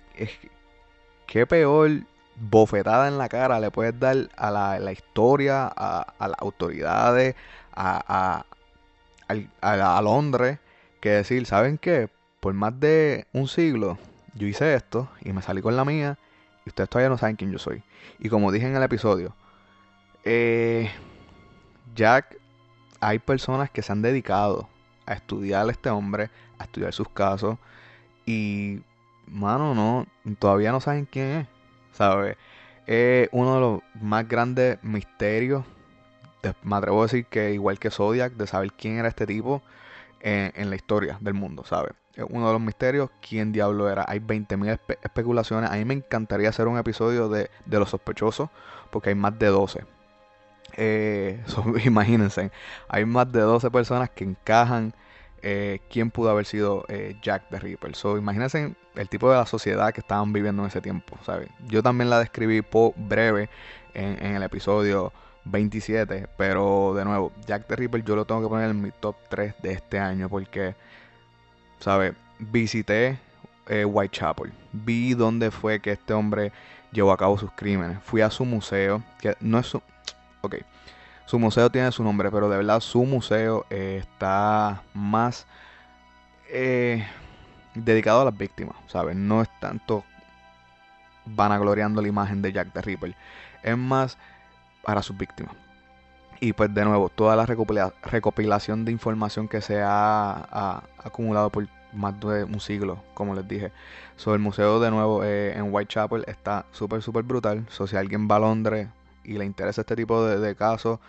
qué 1.27 1.47
peor 1.47 1.91
bofetada 2.35 3.07
en 3.07 3.17
la 3.17 3.29
cara 3.29 3.59
le 3.59 3.71
puedes 3.71 3.97
dar 3.97 4.29
a 4.35 4.51
la, 4.51 4.91
historia, 4.91 5.67
a, 5.67 6.13
las 6.19 6.39
autoridades, 6.39 7.35
a, 7.73 8.43
a, 9.27 9.35
a 9.61 9.97
a 9.97 10.01
Londres, 10.01 10.59
que 10.99 11.09
decir, 11.09 11.45
¿saben 11.45 11.77
qué? 11.77 12.09
Por 12.41 12.53
más 12.53 12.77
de 12.79 13.27
un 13.33 13.47
siglo 13.47 13.97
yo 14.35 14.47
hice 14.47 14.73
esto 14.73 15.09
y 15.21 15.33
me 15.33 15.41
salí 15.41 15.61
con 15.61 15.75
la 15.75 15.85
mía 15.85 16.17
y 16.65 16.69
ustedes 16.69 16.89
todavía 16.89 17.09
no 17.09 17.17
saben 17.17 17.35
quién 17.35 17.51
yo 17.51 17.59
soy. 17.59 17.83
Y 18.19 18.29
como 18.29 18.51
dije 18.51 18.67
en 18.67 18.75
el 18.75 18.83
episodio, 18.83 19.35
eh, 20.23 20.91
Jack, 21.95 22.37
hay 22.99 23.19
personas 23.19 23.69
que 23.71 23.81
se 23.81 23.91
han 23.91 24.01
dedicado 24.01 24.69
a 25.05 25.13
estudiar 25.13 25.67
a 25.67 25.71
este 25.71 25.89
hombre, 25.89 26.29
a 26.59 26.65
estudiar 26.65 26.93
sus 26.93 27.09
casos 27.09 27.57
y, 28.25 28.81
mano, 29.27 29.75
no, 29.75 30.07
todavía 30.39 30.71
no 30.71 30.81
saben 30.81 31.05
quién 31.05 31.27
es, 31.29 31.47
¿sabes? 31.93 32.37
Es 32.87 33.29
uno 33.31 33.55
de 33.55 33.61
los 33.61 33.81
más 34.01 34.27
grandes 34.27 34.83
misterios, 34.83 35.65
de- 36.43 36.55
me 36.63 36.75
atrevo 36.77 37.01
a 37.01 37.05
decir 37.05 37.25
que 37.27 37.53
igual 37.53 37.79
que 37.79 37.91
Zodiac, 37.91 38.33
de 38.33 38.47
saber 38.47 38.73
quién 38.73 38.97
era 38.99 39.09
este 39.09 39.27
tipo 39.27 39.61
en, 40.21 40.53
en 40.55 40.69
la 40.69 40.75
historia 40.77 41.17
del 41.21 41.33
mundo, 41.35 41.63
¿sabes? 41.65 41.93
Uno 42.23 42.47
de 42.47 42.53
los 42.53 42.61
misterios, 42.61 43.09
quién 43.27 43.51
diablo 43.51 43.89
era. 43.89 44.05
Hay 44.07 44.19
20.000 44.19 44.71
espe- 44.71 44.97
especulaciones. 45.03 45.69
A 45.71 45.75
mí 45.75 45.85
me 45.85 45.93
encantaría 45.95 46.49
hacer 46.49 46.67
un 46.67 46.77
episodio 46.77 47.29
de, 47.29 47.49
de 47.65 47.79
los 47.79 47.89
sospechosos, 47.89 48.49
porque 48.91 49.09
hay 49.09 49.15
más 49.15 49.37
de 49.39 49.47
12. 49.47 49.83
Eh, 50.77 51.43
imagínense, 51.85 52.51
hay 52.87 53.05
más 53.05 53.31
de 53.31 53.41
12 53.41 53.71
personas 53.71 54.09
que 54.09 54.23
encajan 54.23 54.93
eh, 55.41 55.79
quién 55.89 56.11
pudo 56.11 56.29
haber 56.29 56.45
sido 56.45 56.85
eh, 56.89 57.15
Jack 57.21 57.49
the 57.49 57.59
Ripper. 57.59 57.95
So, 57.95 58.17
imagínense 58.17 58.75
el 58.95 59.09
tipo 59.09 59.29
de 59.31 59.37
la 59.37 59.45
sociedad 59.45 59.93
que 59.93 60.01
estaban 60.01 60.33
viviendo 60.33 60.61
en 60.63 60.67
ese 60.69 60.81
tiempo, 60.81 61.17
¿sabes? 61.25 61.49
Yo 61.67 61.81
también 61.83 62.09
la 62.09 62.19
describí 62.19 62.61
po 62.61 62.93
breve 62.97 63.49
en, 63.93 64.23
en 64.25 64.35
el 64.35 64.43
episodio 64.43 65.11
27, 65.45 66.27
pero 66.37 66.93
de 66.95 67.05
nuevo, 67.05 67.31
Jack 67.47 67.67
the 67.67 67.75
Ripper 67.75 68.03
yo 68.03 68.15
lo 68.15 68.25
tengo 68.25 68.41
que 68.41 68.47
poner 68.49 68.69
en 68.69 68.81
mi 68.81 68.91
top 68.91 69.15
3 69.29 69.55
de 69.61 69.71
este 69.73 69.99
año 69.99 70.29
porque, 70.29 70.75
¿sabes? 71.79 72.13
Visité 72.39 73.19
eh, 73.67 73.85
Whitechapel, 73.85 74.51
vi 74.71 75.13
dónde 75.13 75.51
fue 75.51 75.79
que 75.79 75.91
este 75.91 76.13
hombre 76.13 76.51
llevó 76.91 77.11
a 77.11 77.17
cabo 77.17 77.37
sus 77.37 77.51
crímenes, 77.51 77.99
fui 78.03 78.21
a 78.21 78.29
su 78.29 78.45
museo, 78.45 79.03
que 79.19 79.35
no 79.39 79.59
es 79.59 79.67
su... 79.67 79.81
Ok, 80.41 80.55
su 81.25 81.37
museo 81.37 81.69
tiene 81.69 81.91
su 81.91 82.03
nombre, 82.03 82.31
pero 82.31 82.49
de 82.49 82.57
verdad 82.57 82.79
su 82.79 83.03
museo 83.03 83.65
eh, 83.69 83.99
está 84.01 84.81
más 84.93 85.45
eh, 86.49 87.05
dedicado 87.75 88.21
a 88.21 88.25
las 88.25 88.37
víctimas, 88.37 88.75
¿sabes? 88.87 89.15
No 89.15 89.41
es 89.41 89.49
tanto 89.59 90.03
vanagloriando 91.25 92.01
la 92.01 92.07
imagen 92.07 92.41
de 92.41 92.51
Jack 92.51 92.73
the 92.73 92.81
Ripper, 92.81 93.15
es 93.61 93.77
más 93.77 94.17
para 94.81 95.03
sus 95.03 95.17
víctimas. 95.17 95.53
Y 96.41 96.53
pues 96.53 96.73
de 96.73 96.85
nuevo, 96.85 97.09
toda 97.09 97.35
la 97.35 97.45
recopila- 97.45 97.93
recopilación 98.03 98.85
de 98.85 98.91
información 98.91 99.47
que 99.47 99.61
se 99.61 99.81
ha, 99.83 100.83
acumulado 101.03 101.49
por 101.49 101.67
más 101.93 102.17
de 102.19 102.43
un 102.45 102.59
siglo, 102.61 103.03
como 103.13 103.35
les 103.35 103.47
dije. 103.47 103.71
So, 104.15 104.33
el 104.33 104.39
museo 104.39 104.79
de 104.79 104.91
nuevo 104.91 105.23
eh, 105.23 105.53
en 105.57 105.73
Whitechapel 105.73 106.23
está 106.27 106.65
súper, 106.71 107.01
súper 107.01 107.23
brutal. 107.23 107.65
So, 107.69 107.87
si 107.87 107.97
alguien 107.97 108.27
va 108.29 108.37
a 108.37 108.39
Londres 108.39 108.87
y 109.23 109.33
le 109.37 109.45
interesa 109.45 109.81
este 109.81 109.95
tipo 109.95 110.25
de, 110.25 110.55
casos, 110.55 110.99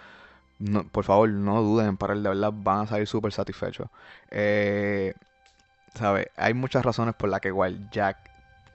por 0.92 1.04
favor, 1.04 1.28
no 1.28 1.62
duden 1.62 1.88
en 1.88 1.96
parar, 1.96 2.18
de 2.18 2.28
verdad 2.28 2.52
van 2.54 2.80
a 2.80 2.86
salir 2.86 3.06
súper 3.06 3.32
satisfechos. 3.32 3.88
Eh, 4.30 5.14
¿Sabes? 5.94 6.26
Hay 6.36 6.54
muchas 6.54 6.84
razones 6.84 7.14
por 7.14 7.28
las 7.30 7.40
que 7.40 7.48
igual 7.48 7.88
Jack 7.90 8.16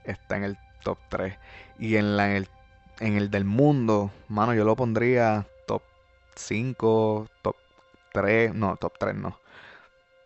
está 0.05 0.37
en 0.37 0.43
el 0.45 0.57
top 0.83 0.97
3. 1.09 1.37
Y 1.79 1.97
en, 1.97 2.19
en, 2.19 2.31
el, 2.31 2.47
en 2.99 3.15
el 3.17 3.31
del 3.31 3.45
mundo, 3.45 4.11
mano, 4.29 4.53
yo 4.53 4.63
lo 4.65 4.75
pondría 4.75 5.45
5, 6.35 7.27
top 7.41 7.55
3, 8.13 8.53
no, 8.53 8.77
top 8.77 8.93
3 8.97 9.15
no. 9.15 9.39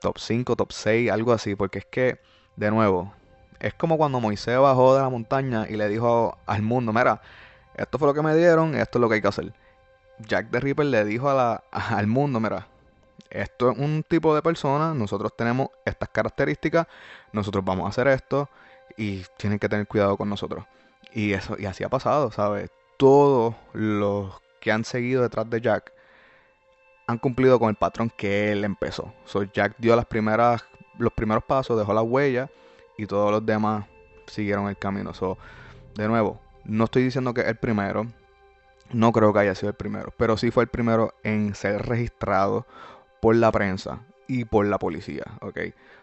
Top 0.02 0.17
5, 0.17 0.56
top 0.56 0.72
6, 0.72 1.12
algo 1.12 1.34
así, 1.34 1.56
porque 1.56 1.80
es 1.80 1.86
que, 1.86 2.19
de 2.56 2.72
nuevo, 2.72 3.13
es 3.60 3.74
como 3.74 3.98
cuando 3.98 4.19
Moisés 4.19 4.58
bajó 4.58 4.95
de 4.95 5.02
la 5.02 5.10
montaña 5.10 5.67
y 5.69 5.76
le 5.76 5.89
dijo 5.89 6.38
al 6.45 6.62
mundo, 6.62 6.93
mira, 6.93 7.22
esto 7.76 7.98
fue 7.98 8.08
lo 8.08 8.13
que 8.13 8.22
me 8.22 8.36
dieron, 8.36 8.76
esto 8.76 8.98
es 8.98 9.02
lo 9.02 9.10
que 9.10 9.15
hay 9.15 9.22
que 9.22 9.28
hacer. 9.28 9.54
Jack 10.19 10.50
the 10.52 10.60
Ripper 10.60 10.86
le 10.86 11.06
dijo 11.06 11.30
a 11.30 11.34
la, 11.34 11.63
al 11.72 12.08
mundo, 12.08 12.39
mira, 12.39 12.67
esto 13.30 13.72
es 13.72 13.78
un 13.78 14.04
tipo 14.08 14.34
de 14.34 14.41
persona, 14.41 14.93
nosotros 14.93 15.36
tenemos 15.36 15.69
estas 15.86 16.10
características, 16.10 16.88
nosotros 17.32 17.63
vamos 17.63 17.86
a 17.86 17.89
hacer 17.89 18.08
esto 18.08 18.50
y 18.98 19.24
tienen 19.38 19.60
que 19.60 19.69
tener 19.69 19.88
cuidado 19.88 20.17
con 20.17 20.30
nosotros. 20.30 20.65
Y 21.13 21.34
eso 21.34 21.56
y 21.58 21.65
así 21.65 21.84
ha 21.84 21.89
pasado, 21.89 22.32
¿sabes? 22.32 22.69
Todos 22.98 23.56
los 23.74 24.34
que 24.60 24.72
han 24.72 24.84
seguido 24.84 25.22
detrás 25.24 25.50
de 25.50 25.62
Jack 25.62 25.93
han 27.10 27.17
cumplido 27.17 27.58
con 27.58 27.69
el 27.69 27.76
patrón 27.76 28.12
que 28.15 28.52
él 28.52 28.63
empezó. 28.63 29.12
So, 29.26 29.41
Jack 29.41 29.74
dio 29.80 29.95
las 29.95 30.06
primeras 30.06 30.63
los 31.00 31.12
primeros 31.12 31.43
pasos, 31.43 31.76
dejó 31.76 31.91
la 31.91 32.04
huella 32.04 32.52
y 32.98 33.08
todos 33.08 33.32
los 33.32 33.43
demás 33.43 33.88
siguieron 34.28 34.67
el 34.67 34.78
camino. 34.78 35.15
So, 35.15 35.36
de 35.95 36.08
nuevo, 36.08 36.39
no 36.65 36.84
estoy 36.84 37.02
diciendo 37.02 37.34
que 37.34 37.41
el 37.41 37.56
primero, 37.56 38.06
no 38.91 39.12
creo 39.12 39.34
que 39.34 39.39
haya 39.39 39.56
sido 39.56 39.69
el 39.69 39.76
primero, 39.76 40.13
pero 40.17 40.38
sí 40.38 40.52
fue 40.52 40.65
el 40.65 40.69
primero 40.69 41.15
en 41.24 41.56
ser 41.56 41.88
registrado 41.88 42.67
por 43.24 43.36
la 43.36 43.52
prensa 43.52 44.02
y 44.28 44.45
por 44.45 44.67
la 44.67 44.78
policía, 44.78 45.24
¿ok? 45.41 45.60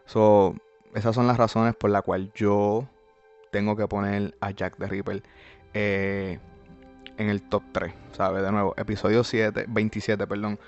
So, 0.06 0.56
esas 0.92 1.14
son 1.14 1.28
las 1.28 1.36
razones 1.36 1.76
por 1.76 1.90
las 1.90 2.02
cuales 2.02 2.30
yo 2.34 2.88
tengo 3.52 3.76
que 3.76 3.86
poner 3.86 4.34
a 4.40 4.50
Jack 4.50 4.76
the 4.76 4.88
Ripper 4.88 5.22
eh, 5.72 6.40
en 7.16 7.28
el 7.28 7.42
top 7.42 7.62
3, 7.70 7.94
¿sabes? 8.10 8.42
De 8.42 8.50
nuevo, 8.50 8.74
episodio 8.76 9.22
7, 9.22 9.66
27, 9.68 10.26
perdón. 10.26 10.58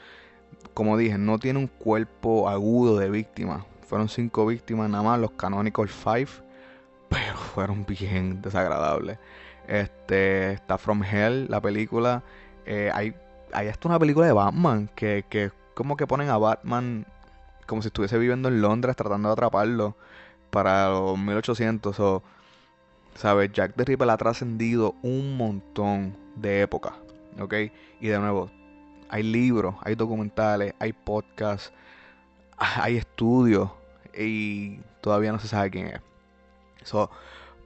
Como 0.74 0.96
dije, 0.96 1.18
no 1.18 1.38
tiene 1.38 1.58
un 1.58 1.66
cuerpo 1.66 2.48
agudo 2.48 2.98
de 2.98 3.10
víctimas. 3.10 3.64
Fueron 3.86 4.08
5 4.08 4.46
víctimas 4.46 4.90
nada 4.90 5.02
más, 5.02 5.18
los 5.18 5.32
Canonical 5.32 5.88
5, 5.88 6.44
pero 7.08 7.36
fueron 7.54 7.84
bien 7.86 8.40
desagradables. 8.42 9.18
Este, 9.66 10.52
está 10.52 10.78
From 10.78 11.02
Hell, 11.02 11.46
la 11.48 11.60
película. 11.60 12.22
Eh, 12.64 12.90
hay, 12.94 13.14
hay 13.52 13.68
hasta 13.68 13.88
una 13.88 13.98
película 13.98 14.26
de 14.26 14.32
Batman 14.32 14.90
que, 14.94 15.24
que 15.28 15.50
como 15.74 15.96
que 15.96 16.06
ponen 16.06 16.28
a 16.28 16.38
Batman 16.38 17.06
como 17.66 17.82
si 17.82 17.88
estuviese 17.88 18.18
viviendo 18.18 18.48
en 18.48 18.60
Londres 18.60 18.96
tratando 18.96 19.28
de 19.28 19.34
atraparlo 19.34 19.94
para 20.50 20.88
los 20.88 21.18
1800 21.18 22.00
o 22.00 22.22
sabes 23.14 23.52
Jack 23.52 23.74
the 23.76 23.84
Ripper 23.84 24.10
ha 24.10 24.16
trascendido 24.16 24.94
un 25.02 25.36
montón 25.36 26.16
de 26.34 26.62
épocas 26.62 26.94
¿ok? 27.38 27.54
y 28.00 28.08
de 28.08 28.18
nuevo 28.18 28.50
hay 29.08 29.22
libros 29.22 29.74
hay 29.82 29.94
documentales 29.94 30.74
hay 30.78 30.92
podcasts 30.92 31.72
hay 32.58 32.96
estudios 32.96 33.70
y 34.16 34.78
todavía 35.00 35.32
no 35.32 35.38
se 35.38 35.48
sabe 35.48 35.70
quién 35.70 35.88
es 35.88 36.00
so, 36.82 37.10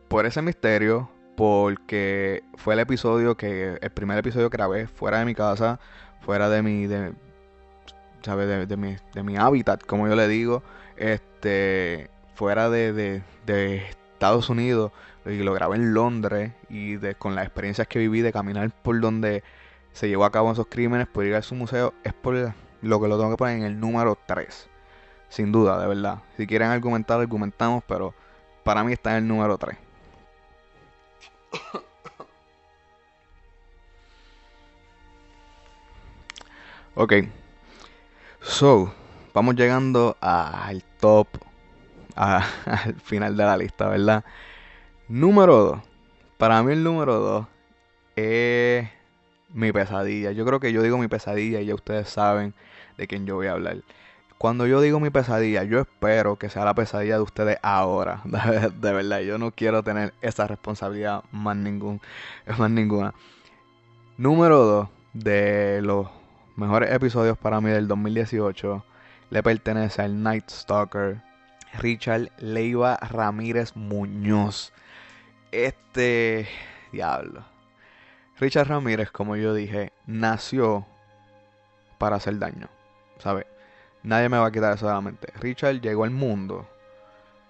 por 0.08 0.26
ese 0.26 0.42
misterio 0.42 1.08
porque 1.36 2.42
fue 2.56 2.74
el 2.74 2.80
episodio 2.80 3.36
que 3.36 3.78
el 3.80 3.90
primer 3.90 4.18
episodio 4.18 4.50
que 4.50 4.56
grabé 4.56 4.86
fuera 4.86 5.18
de 5.18 5.24
mi 5.24 5.34
casa 5.34 5.80
fuera 6.20 6.48
de 6.48 6.62
mi 6.62 6.86
de, 6.86 7.12
¿sabes? 8.22 8.68
De, 8.68 8.76
mi, 8.76 8.96
de 9.14 9.22
mi 9.22 9.36
hábitat 9.36 9.82
como 9.84 10.08
yo 10.08 10.14
le 10.14 10.28
digo 10.28 10.62
este 10.96 12.10
fuera 12.34 12.70
de, 12.70 12.92
de, 12.92 13.22
de 13.46 13.76
Estados 14.22 14.50
Unidos 14.50 14.92
y 15.26 15.42
lo 15.42 15.52
grabé 15.52 15.76
en 15.76 15.94
Londres 15.94 16.52
y 16.68 16.96
de, 16.96 17.14
con 17.14 17.34
las 17.34 17.44
experiencias 17.44 17.86
que 17.86 17.98
viví 17.98 18.20
de 18.20 18.32
caminar 18.32 18.70
por 18.82 19.00
donde 19.00 19.42
se 19.92 20.08
llevó 20.08 20.24
a 20.24 20.32
cabo 20.32 20.52
esos 20.52 20.66
crímenes 20.66 21.06
por 21.06 21.24
ir 21.24 21.34
a 21.34 21.42
su 21.42 21.54
museo 21.54 21.94
es 22.04 22.12
por 22.12 22.34
lo 22.34 23.00
que 23.00 23.08
lo 23.08 23.18
tengo 23.18 23.30
que 23.30 23.36
poner 23.36 23.58
en 23.58 23.64
el 23.64 23.80
número 23.80 24.18
3 24.26 24.68
sin 25.28 25.52
duda 25.52 25.80
de 25.80 25.86
verdad 25.86 26.18
si 26.36 26.46
quieren 26.46 26.68
argumentar 26.68 27.20
argumentamos 27.20 27.82
pero 27.86 28.14
para 28.64 28.84
mí 28.84 28.92
está 28.92 29.12
en 29.12 29.24
el 29.24 29.28
número 29.28 29.58
3 29.58 29.76
ok. 36.94 37.12
So, 38.40 38.92
vamos 39.32 39.54
llegando 39.54 40.16
al 40.20 40.82
top, 40.98 41.28
al 42.16 42.42
final 43.04 43.36
de 43.36 43.44
la 43.44 43.56
lista, 43.56 43.88
¿verdad? 43.88 44.24
Número 45.08 45.56
2. 45.56 45.80
Para 46.38 46.62
mí 46.62 46.72
el 46.72 46.82
número 46.82 47.18
2 47.18 47.46
es 48.16 48.88
mi 49.52 49.72
pesadilla. 49.72 50.32
Yo 50.32 50.44
creo 50.44 50.60
que 50.60 50.72
yo 50.72 50.82
digo 50.82 50.98
mi 50.98 51.08
pesadilla 51.08 51.60
y 51.60 51.66
ya 51.66 51.74
ustedes 51.74 52.08
saben 52.08 52.54
de 52.96 53.06
quién 53.06 53.26
yo 53.26 53.36
voy 53.36 53.46
a 53.46 53.52
hablar. 53.52 53.78
Cuando 54.38 54.66
yo 54.66 54.80
digo 54.80 54.98
mi 54.98 55.10
pesadilla, 55.10 55.62
yo 55.62 55.80
espero 55.80 56.36
que 56.36 56.48
sea 56.48 56.64
la 56.64 56.74
pesadilla 56.74 57.14
de 57.14 57.22
ustedes 57.22 57.58
ahora. 57.62 58.22
De, 58.24 58.92
verdad, 58.92 59.20
yo 59.20 59.38
no 59.38 59.52
quiero 59.52 59.84
tener 59.84 60.14
esa 60.20 60.48
responsabilidad 60.48 61.22
más, 61.30 61.56
ningún, 61.56 62.00
más 62.58 62.70
ninguna. 62.70 63.14
Número 64.16 64.58
2 64.64 64.88
de 65.12 65.80
los 65.82 66.08
mejores 66.56 66.92
episodios 66.92 67.38
para 67.38 67.60
mí 67.60 67.70
del 67.70 67.86
2018 67.86 68.84
le 69.30 69.42
pertenece 69.42 70.02
al 70.02 70.22
Night 70.22 70.50
Stalker 70.50 71.22
Richard 71.78 72.30
Leiva 72.38 72.96
Ramírez 72.96 73.76
Muñoz. 73.76 74.72
Este 75.52 76.48
diablo. 76.92 77.51
Richard 78.42 78.66
Ramírez, 78.66 79.12
como 79.12 79.36
yo 79.36 79.54
dije, 79.54 79.92
nació 80.04 80.84
para 81.98 82.16
hacer 82.16 82.40
daño. 82.40 82.68
¿Sabes? 83.18 83.46
Nadie 84.02 84.28
me 84.28 84.36
va 84.36 84.46
a 84.46 84.50
quitar 84.50 84.74
eso 84.74 84.88
de 84.88 84.92
la 84.92 85.00
mente. 85.00 85.32
Richard 85.38 85.80
llegó 85.80 86.02
al 86.02 86.10
mundo 86.10 86.66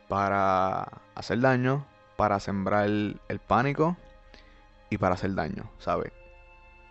para 0.07 0.87
hacer 1.15 1.41
daño, 1.41 1.87
para 2.19 2.39
sembrar 2.41 2.85
el, 2.85 3.41
pánico 3.47 3.97
y 4.91 4.99
para 4.99 5.15
hacer 5.15 5.35
daño, 5.35 5.65
¿sabes? 5.79 6.13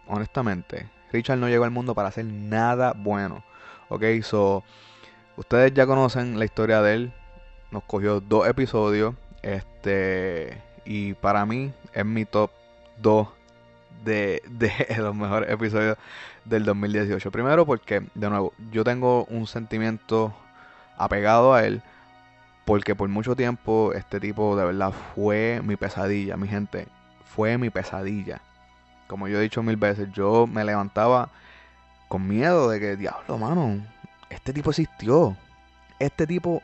Honestamente, 0.08 0.90
Richard 1.12 1.38
no 1.38 1.48
llegó 1.48 1.66
al 1.66 1.70
mundo 1.70 1.94
para 1.94 2.08
hacer 2.08 2.26
nada 2.26 2.96
bueno. 2.98 3.44
Ok, 3.90 4.04
so. 4.24 4.64
Ustedes 5.36 5.76
ya 5.76 5.86
conocen 5.86 6.40
la 6.40 6.46
historia 6.46 6.82
de 6.82 6.94
él. 6.96 7.14
Nos 7.70 7.84
cogió 7.84 8.20
dos 8.20 8.48
episodios. 8.48 9.14
Este. 9.44 10.60
Y 10.86 11.14
para 11.14 11.46
mí 11.46 11.72
es 11.94 12.04
mi 12.04 12.26
top 12.26 12.50
2 12.98 13.41
de, 14.04 14.42
de 14.50 14.72
los 14.98 15.16
mejores 15.16 15.50
episodios 15.50 15.98
del 16.46 16.66
2018. 16.66 17.32
Primero 17.32 17.66
porque, 17.66 18.04
de 18.14 18.30
nuevo, 18.30 18.54
yo 18.72 18.84
tengo 18.84 19.26
un 19.26 19.48
sentimiento 19.48 20.34
apegado 20.98 21.54
a 21.54 21.64
él. 21.66 21.82
Porque 22.66 22.96
por 22.96 23.10
mucho 23.10 23.36
tiempo 23.36 23.92
este 23.94 24.20
tipo 24.20 24.56
de 24.56 24.66
verdad 24.66 24.94
fue 25.16 25.62
mi 25.64 25.76
pesadilla, 25.76 26.38
mi 26.38 26.48
gente. 26.48 26.88
Fue 27.36 27.58
mi 27.58 27.70
pesadilla. 27.70 28.42
Como 29.08 29.28
yo 29.28 29.40
he 29.40 29.42
dicho 29.42 29.64
mil 29.64 29.78
veces, 29.78 30.10
yo 30.14 30.48
me 30.48 30.64
levantaba 30.64 31.30
con 32.08 32.28
miedo 32.28 32.70
de 32.70 32.80
que, 32.80 32.96
diablo, 32.96 33.38
mano, 33.38 33.82
este 34.30 34.54
tipo 34.54 34.70
existió. 34.70 35.36
Este 36.00 36.28
tipo 36.28 36.62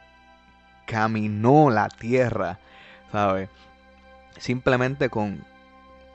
caminó 0.86 1.70
la 1.70 1.90
tierra, 1.90 2.60
¿sabes? 3.12 3.50
Simplemente 4.38 5.10
con 5.10 5.44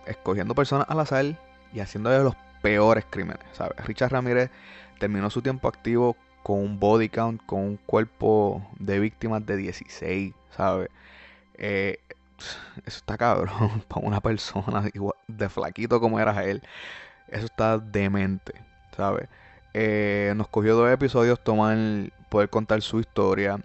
escogiendo 0.07 0.55
personas 0.55 0.87
al 0.89 1.01
azar 1.01 1.25
y 1.73 1.81
haciéndole 1.81 2.23
los 2.23 2.35
peores 2.61 3.05
crímenes, 3.09 3.45
¿sabes? 3.53 3.77
Richard 3.85 4.13
Ramírez 4.13 4.51
terminó 4.99 5.31
su 5.31 5.43
tiempo 5.43 5.69
activo 5.69 6.17
con 6.43 6.59
un 6.59 6.79
body 6.79 7.09
count, 7.09 7.45
con 7.47 7.61
un 7.61 7.77
cuerpo 7.77 8.67
de 8.79 9.01
víctimas 9.01 9.45
de 9.47 9.57
16, 9.57 10.35
¿sabes? 10.57 10.89
Eh, 11.55 11.99
eso 12.87 12.99
está 12.99 13.17
cabrón 13.17 13.83
para 13.89 14.07
una 14.07 14.21
persona 14.21 14.85
de 15.29 15.49
flaquito 15.49 16.01
como 16.01 16.19
era 16.21 16.45
él. 16.45 16.63
Eso 17.29 17.47
está 17.47 17.79
demente, 17.79 18.55
¿sabes? 18.97 19.29
Eh, 19.75 20.35
nos 20.37 20.49
cogió 20.49 20.77
dos 20.77 20.91
episodios 20.91 21.43
tomar 21.43 21.79
poder 22.29 22.51
contar 22.51 22.83
su 22.83 23.01
historia 23.01 23.59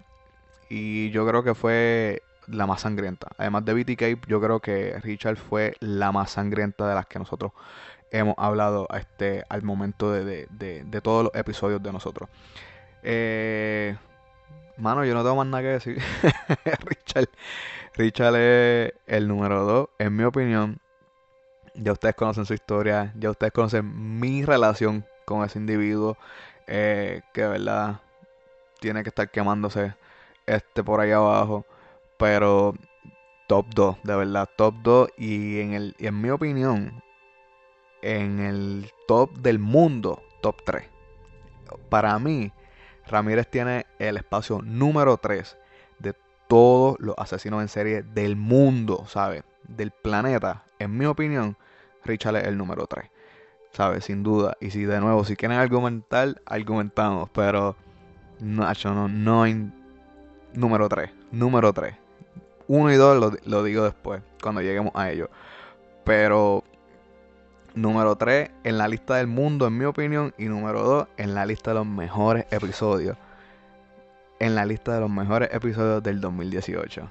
y 0.70 1.10
yo 1.10 1.26
creo 1.26 1.42
que 1.42 1.54
fue 1.54 2.22
la 2.50 2.66
más 2.66 2.82
sangrienta. 2.82 3.28
Además 3.38 3.64
de 3.64 3.74
BTK, 3.74 4.26
yo 4.26 4.40
creo 4.40 4.60
que 4.60 4.98
Richard 5.02 5.36
fue 5.36 5.74
la 5.80 6.12
más 6.12 6.30
sangrienta 6.30 6.88
de 6.88 6.94
las 6.94 7.06
que 7.06 7.18
nosotros 7.18 7.52
hemos 8.10 8.34
hablado 8.38 8.88
este, 8.94 9.44
al 9.48 9.62
momento 9.62 10.12
de, 10.12 10.46
de, 10.50 11.00
todos 11.00 11.24
los 11.24 11.34
episodios 11.34 11.82
de 11.82 11.92
nosotros. 11.92 12.28
Eh, 13.02 13.96
mano, 14.76 15.04
yo 15.04 15.14
no 15.14 15.22
tengo 15.22 15.36
más 15.36 15.46
nada 15.46 15.62
que 15.62 15.68
decir. 15.68 16.02
Richard, 16.84 17.28
Richard 17.94 18.36
es 18.36 18.92
el 19.06 19.28
número 19.28 19.64
2, 19.64 19.88
en 19.98 20.16
mi 20.16 20.24
opinión. 20.24 20.80
Ya 21.74 21.92
ustedes 21.92 22.14
conocen 22.14 22.44
su 22.44 22.54
historia, 22.54 23.12
ya 23.16 23.30
ustedes 23.30 23.52
conocen 23.52 24.18
mi 24.18 24.44
relación 24.44 25.04
con 25.24 25.44
ese 25.44 25.58
individuo 25.58 26.16
eh, 26.66 27.22
que 27.32 27.42
de 27.42 27.48
verdad 27.48 28.00
tiene 28.80 29.02
que 29.02 29.10
estar 29.10 29.30
quemándose 29.30 29.94
este 30.46 30.82
por 30.82 31.00
ahí 31.00 31.12
abajo. 31.12 31.64
Pero 32.18 32.74
top 33.46 33.66
2, 33.74 33.96
de 34.02 34.16
verdad, 34.16 34.48
top 34.56 34.74
2. 34.82 35.08
Y 35.16 35.60
en, 35.60 35.72
el, 35.72 35.96
en 35.98 36.20
mi 36.20 36.30
opinión, 36.30 37.02
en 38.02 38.40
el 38.40 38.92
top 39.06 39.36
del 39.38 39.58
mundo, 39.58 40.22
top 40.42 40.62
3. 40.64 40.84
Para 41.88 42.18
mí, 42.18 42.52
Ramírez 43.06 43.48
tiene 43.48 43.86
el 43.98 44.16
espacio 44.16 44.60
número 44.62 45.16
3 45.16 45.56
de 45.98 46.14
todos 46.46 46.96
los 47.00 47.14
asesinos 47.18 47.62
en 47.62 47.68
serie 47.68 48.02
del 48.02 48.36
mundo, 48.36 49.04
¿sabes? 49.06 49.44
Del 49.66 49.90
planeta. 49.90 50.64
En 50.78 50.96
mi 50.96 51.06
opinión, 51.06 51.56
Richard 52.04 52.36
es 52.36 52.44
el 52.44 52.56
número 52.56 52.86
3. 52.86 53.10
¿Sabes? 53.72 54.04
Sin 54.04 54.22
duda. 54.22 54.56
Y 54.60 54.70
si 54.70 54.84
de 54.84 55.00
nuevo, 55.00 55.24
si 55.24 55.36
quieren 55.36 55.58
argumentar, 55.58 56.40
argumentamos. 56.46 57.28
Pero, 57.30 57.76
no, 58.40 58.66
no, 58.84 59.08
no 59.08 59.44
número 60.54 60.88
3. 60.88 61.10
Número 61.30 61.72
3. 61.72 62.07
1 62.68 62.92
y 62.92 62.96
2 62.96 63.40
lo, 63.44 63.64
digo 63.64 63.84
después, 63.84 64.22
cuando 64.42 64.60
lleguemos 64.60 64.92
a 64.94 65.10
ello. 65.10 65.30
Pero 66.04 66.64
número 67.74 68.16
3 68.16 68.50
en 68.64 68.78
la 68.78 68.88
lista 68.88 69.16
del 69.16 69.26
mundo, 69.26 69.66
en 69.66 69.76
mi 69.76 69.84
opinión. 69.84 70.34
Y 70.38 70.44
número 70.44 70.82
2 70.82 71.08
en 71.16 71.34
la 71.34 71.46
lista 71.46 71.70
de 71.70 71.76
los 71.76 71.86
mejores 71.86 72.46
episodios. 72.50 73.16
En 74.38 74.54
la 74.54 74.64
lista 74.66 74.94
de 74.94 75.00
los 75.00 75.10
mejores 75.10 75.48
episodios 75.52 76.02
del 76.02 76.20
2018. 76.20 77.10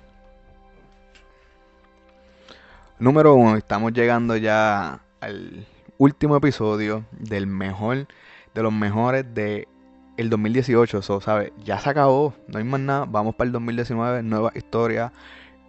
Número 3.00 3.36
1, 3.36 3.58
estamos 3.58 3.94
llegando 3.94 4.38
ya 4.38 5.02
al 5.20 5.68
último 5.98 6.36
episodio 6.38 7.06
del 7.12 7.46
mejor, 7.46 8.08
de 8.54 8.64
los 8.64 8.74
mejores 8.74 9.26
de 9.34 9.68
el 10.18 10.30
2018. 10.30 11.02
So, 11.02 11.22
¿sabes? 11.22 11.52
Ya 11.64 11.80
se 11.80 11.90
acabó, 11.90 12.34
no 12.48 12.58
hay 12.58 12.64
más 12.64 12.80
nada. 12.80 13.06
Vamos 13.06 13.36
para 13.36 13.48
el 13.48 13.52
2019, 13.54 14.24
nuevas 14.24 14.56
historias. 14.56 15.12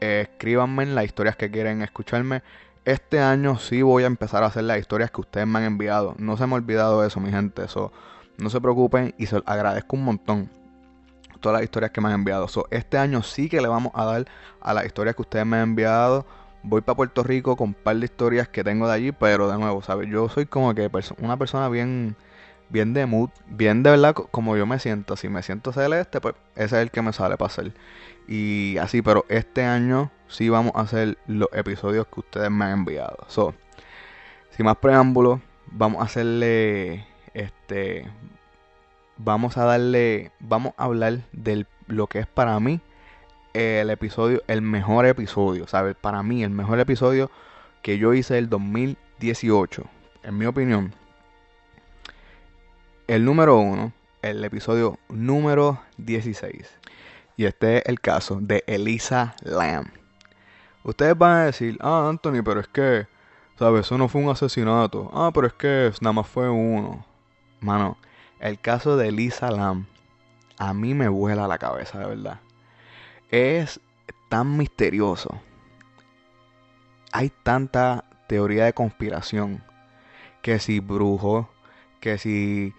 Escríbanme 0.00 0.84
en 0.84 0.94
las 0.94 1.04
historias 1.04 1.36
que 1.36 1.50
quieren 1.50 1.82
escucharme. 1.82 2.42
Este 2.84 3.20
año 3.20 3.58
sí 3.58 3.82
voy 3.82 4.04
a 4.04 4.06
empezar 4.06 4.42
a 4.42 4.46
hacer 4.46 4.64
las 4.64 4.78
historias 4.78 5.10
que 5.10 5.20
ustedes 5.20 5.46
me 5.46 5.58
han 5.58 5.64
enviado. 5.64 6.14
No 6.18 6.36
se 6.36 6.46
me 6.46 6.54
ha 6.54 6.56
olvidado 6.56 7.04
eso, 7.04 7.20
mi 7.20 7.30
gente. 7.30 7.64
Eso, 7.64 7.92
no 8.38 8.50
se 8.50 8.60
preocupen 8.60 9.14
y 9.18 9.26
se 9.26 9.42
agradezco 9.44 9.96
un 9.96 10.04
montón 10.04 10.50
todas 11.40 11.54
las 11.54 11.64
historias 11.64 11.90
que 11.90 12.00
me 12.00 12.08
han 12.08 12.14
enviado. 12.14 12.48
So, 12.48 12.66
este 12.70 12.98
año 12.98 13.22
sí 13.22 13.48
que 13.48 13.60
le 13.60 13.68
vamos 13.68 13.92
a 13.94 14.04
dar 14.04 14.26
a 14.60 14.74
las 14.74 14.86
historias 14.86 15.14
que 15.16 15.22
ustedes 15.22 15.46
me 15.46 15.56
han 15.56 15.64
enviado. 15.64 16.26
Voy 16.62 16.80
para 16.80 16.96
Puerto 16.96 17.22
Rico 17.22 17.56
con 17.56 17.68
un 17.68 17.74
par 17.74 17.96
de 17.96 18.04
historias 18.04 18.48
que 18.48 18.64
tengo 18.64 18.88
de 18.88 18.94
allí, 18.94 19.12
pero 19.12 19.50
de 19.50 19.58
nuevo, 19.58 19.82
¿sabes? 19.82 20.08
Yo 20.10 20.28
soy 20.28 20.46
como 20.46 20.74
que 20.74 20.90
una 21.18 21.36
persona 21.36 21.68
bien, 21.68 22.16
bien 22.68 22.92
de 22.94 23.06
mood, 23.06 23.30
bien 23.46 23.82
de 23.82 23.90
verdad 23.90 24.14
como 24.14 24.56
yo 24.56 24.66
me 24.66 24.78
siento. 24.78 25.16
Si 25.16 25.28
me 25.28 25.42
siento 25.42 25.72
celeste, 25.72 26.20
pues 26.20 26.34
ese 26.56 26.76
es 26.76 26.82
el 26.82 26.90
que 26.90 27.02
me 27.02 27.12
sale 27.12 27.36
para 27.36 27.46
hacer. 27.48 27.72
Y 28.28 28.76
así, 28.78 29.02
pero 29.02 29.24
este 29.28 29.64
año 29.64 30.10
sí 30.28 30.50
vamos 30.50 30.72
a 30.74 30.82
hacer 30.82 31.18
los 31.26 31.48
episodios 31.52 32.06
que 32.06 32.20
ustedes 32.20 32.50
me 32.50 32.66
han 32.66 32.80
enviado. 32.80 33.16
So, 33.28 33.54
sin 34.50 34.66
más 34.66 34.76
preámbulos, 34.76 35.40
vamos 35.66 36.02
a 36.02 36.04
hacerle 36.04 37.06
este 37.34 38.06
vamos 39.16 39.56
a 39.56 39.64
darle 39.64 40.30
vamos 40.38 40.74
a 40.76 40.84
hablar 40.84 41.20
de 41.32 41.66
lo 41.86 42.06
que 42.06 42.20
es 42.20 42.26
para 42.26 42.58
mí 42.60 42.80
el 43.54 43.90
episodio, 43.90 44.42
el 44.46 44.62
mejor 44.62 45.06
episodio, 45.06 45.66
¿sabes? 45.66 45.96
Para 45.96 46.22
mí 46.22 46.44
el 46.44 46.50
mejor 46.50 46.78
episodio 46.80 47.30
que 47.82 47.98
yo 47.98 48.14
hice 48.14 48.38
el 48.38 48.48
2018, 48.48 49.84
en 50.22 50.38
mi 50.38 50.46
opinión. 50.46 50.94
El 53.06 53.24
número 53.24 53.58
uno, 53.58 53.92
el 54.22 54.44
episodio 54.44 54.98
número 55.08 55.80
16. 55.96 56.68
Y 57.38 57.46
este 57.46 57.78
es 57.78 57.82
el 57.86 58.00
caso 58.00 58.40
de 58.40 58.64
Elisa 58.66 59.36
Lamb. 59.42 59.86
Ustedes 60.82 61.16
van 61.16 61.36
a 61.36 61.44
decir, 61.44 61.78
ah, 61.80 62.08
Anthony, 62.08 62.42
pero 62.44 62.58
es 62.58 62.66
que, 62.66 63.06
¿sabes? 63.56 63.82
Eso 63.82 63.96
no 63.96 64.08
fue 64.08 64.20
un 64.20 64.28
asesinato. 64.28 65.08
Ah, 65.14 65.30
pero 65.32 65.46
es 65.46 65.52
que 65.52 65.92
nada 66.00 66.14
más 66.14 66.26
fue 66.26 66.50
uno. 66.50 67.06
Mano, 67.60 67.96
el 68.40 68.58
caso 68.58 68.96
de 68.96 69.10
Elisa 69.10 69.52
Lam 69.52 69.86
a 70.58 70.74
mí 70.74 70.94
me 70.94 71.06
vuela 71.06 71.46
la 71.46 71.58
cabeza, 71.58 72.00
de 72.00 72.06
verdad. 72.06 72.40
Es 73.30 73.80
tan 74.28 74.56
misterioso. 74.56 75.40
Hay 77.12 77.30
tanta 77.44 78.04
teoría 78.26 78.64
de 78.64 78.72
conspiración. 78.72 79.62
Que 80.42 80.58
si 80.58 80.80
brujo, 80.80 81.48
que 82.00 82.18
si 82.18 82.74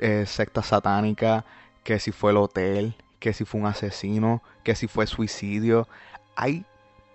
eh, 0.00 0.24
secta 0.26 0.64
satánica, 0.64 1.44
que 1.84 2.00
si 2.00 2.10
fue 2.10 2.32
el 2.32 2.38
hotel, 2.38 2.96
que 3.18 3.32
si 3.32 3.44
fue 3.44 3.60
un 3.60 3.66
asesino, 3.66 4.42
que 4.64 4.74
si 4.74 4.86
fue 4.86 5.06
suicidio. 5.06 5.88
Hay 6.36 6.64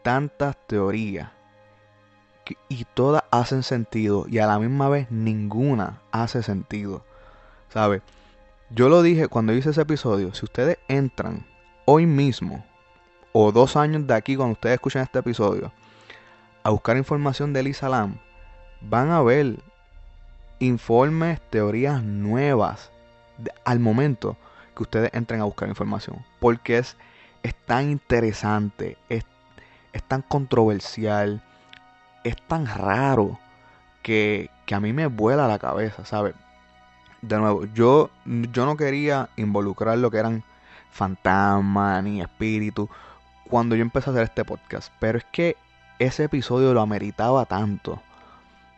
tantas 0.03 0.57
teorías 0.67 1.29
y 2.67 2.85
todas 2.93 3.23
hacen 3.31 3.63
sentido 3.63 4.25
y 4.27 4.39
a 4.39 4.47
la 4.47 4.59
misma 4.59 4.89
vez 4.89 5.09
ninguna 5.09 6.01
hace 6.11 6.43
sentido. 6.43 7.05
¿Sabe? 7.69 8.01
Yo 8.69 8.89
lo 8.89 9.01
dije 9.01 9.27
cuando 9.27 9.53
hice 9.53 9.69
ese 9.69 9.81
episodio, 9.81 10.33
si 10.33 10.45
ustedes 10.45 10.77
entran 10.87 11.45
hoy 11.85 12.05
mismo 12.05 12.65
o 13.31 13.51
dos 13.51 13.75
años 13.75 14.05
de 14.07 14.13
aquí 14.13 14.35
cuando 14.35 14.53
ustedes 14.53 14.75
escuchan 14.75 15.03
este 15.03 15.19
episodio 15.19 15.71
a 16.63 16.69
buscar 16.69 16.97
información 16.97 17.53
de 17.53 17.61
Elisa 17.61 17.89
Lam, 17.89 18.17
van 18.81 19.09
a 19.09 19.21
ver 19.21 19.59
informes, 20.59 21.41
teorías 21.49 22.03
nuevas 22.03 22.91
al 23.65 23.79
momento 23.79 24.37
que 24.75 24.83
ustedes 24.83 25.09
entren 25.13 25.41
a 25.41 25.45
buscar 25.45 25.69
información. 25.69 26.23
Porque 26.39 26.77
es, 26.77 26.97
es 27.43 27.55
tan 27.65 27.89
interesante, 27.89 28.97
es, 29.09 29.25
es 29.93 30.03
tan 30.03 30.21
controversial, 30.21 31.43
es 32.23 32.36
tan 32.47 32.65
raro 32.65 33.39
que, 34.01 34.49
que, 34.65 34.75
a 34.75 34.79
mí 34.79 34.93
me 34.93 35.07
vuela 35.07 35.47
la 35.47 35.59
cabeza, 35.59 36.05
¿sabes? 36.05 36.36
De 37.21 37.38
nuevo, 37.38 37.65
yo, 37.73 38.09
yo 38.25 38.65
no 38.65 38.75
quería 38.75 39.29
involucrar 39.38 39.97
lo 39.97 40.12
que 40.12 40.17
eran 40.17 40.43
fantasmas 40.91 42.03
ni 42.03 42.21
espíritus 42.21 42.89
cuando 43.49 43.75
yo 43.75 43.81
empecé 43.81 44.09
a 44.09 44.13
hacer 44.13 44.23
este 44.23 44.45
podcast. 44.45 44.91
Pero 44.99 45.17
es 45.17 45.25
que 45.31 45.57
ese 45.99 46.25
episodio 46.25 46.73
lo 46.73 46.81
ameritaba 46.81 47.45
tanto. 47.45 48.01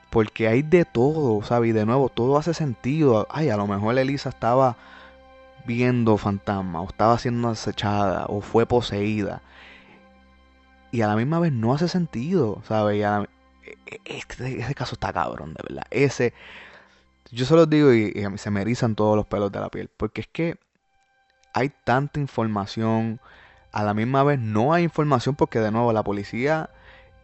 Porque 0.10 0.47
hay 0.47 0.62
de 0.62 0.86
todo, 0.86 1.43
¿sabes? 1.43 1.71
Y 1.71 1.73
de 1.73 1.86
nuevo, 1.86 2.10
todo 2.10 2.38
hace 2.38 2.53
sentido. 2.53 3.27
Ay, 3.29 3.49
a 3.49 3.58
lo 3.58 3.67
mejor 3.67 3.97
Elisa 3.97 4.29
estaba 4.29 4.77
viendo 5.65 6.17
fantasmas, 6.17 6.84
o 6.84 6.89
estaba 6.89 7.17
siendo 7.17 7.49
acechada, 7.49 8.25
o 8.28 8.41
fue 8.41 8.65
poseída. 8.65 9.41
Y 10.91 11.01
a 11.01 11.08
la 11.08 11.15
misma 11.15 11.39
vez 11.39 11.51
no 11.51 11.73
hace 11.73 11.88
sentido, 11.88 12.62
¿sabes? 12.67 13.04
E, 13.04 13.28
e, 13.86 14.01
ese, 14.06 14.75
caso 14.75 14.95
está 14.95 15.12
cabrón, 15.12 15.54
de 15.54 15.63
verdad. 15.67 15.86
Ese, 15.89 16.34
yo 17.32 17.45
se 17.45 17.56
los 17.56 17.69
digo 17.69 17.93
y, 17.93 18.13
y, 18.15 18.38
se 18.38 18.51
me 18.51 18.62
erizan 18.62 18.95
todos 18.95 19.15
los 19.15 19.25
pelos 19.25 19.51
de 19.51 19.60
la 19.60 19.69
piel. 19.69 19.89
Porque 19.97 20.21
es 20.21 20.28
que 20.28 20.58
hay 21.54 21.71
tanta 21.84 22.19
información. 22.19 23.19
A 23.71 23.84
la 23.84 23.93
misma 23.93 24.23
vez 24.23 24.39
no 24.39 24.73
hay 24.73 24.84
información 24.84 25.36
porque 25.36 25.60
de 25.60 25.71
nuevo 25.71 25.91
la 25.91 26.04
policía 26.04 26.69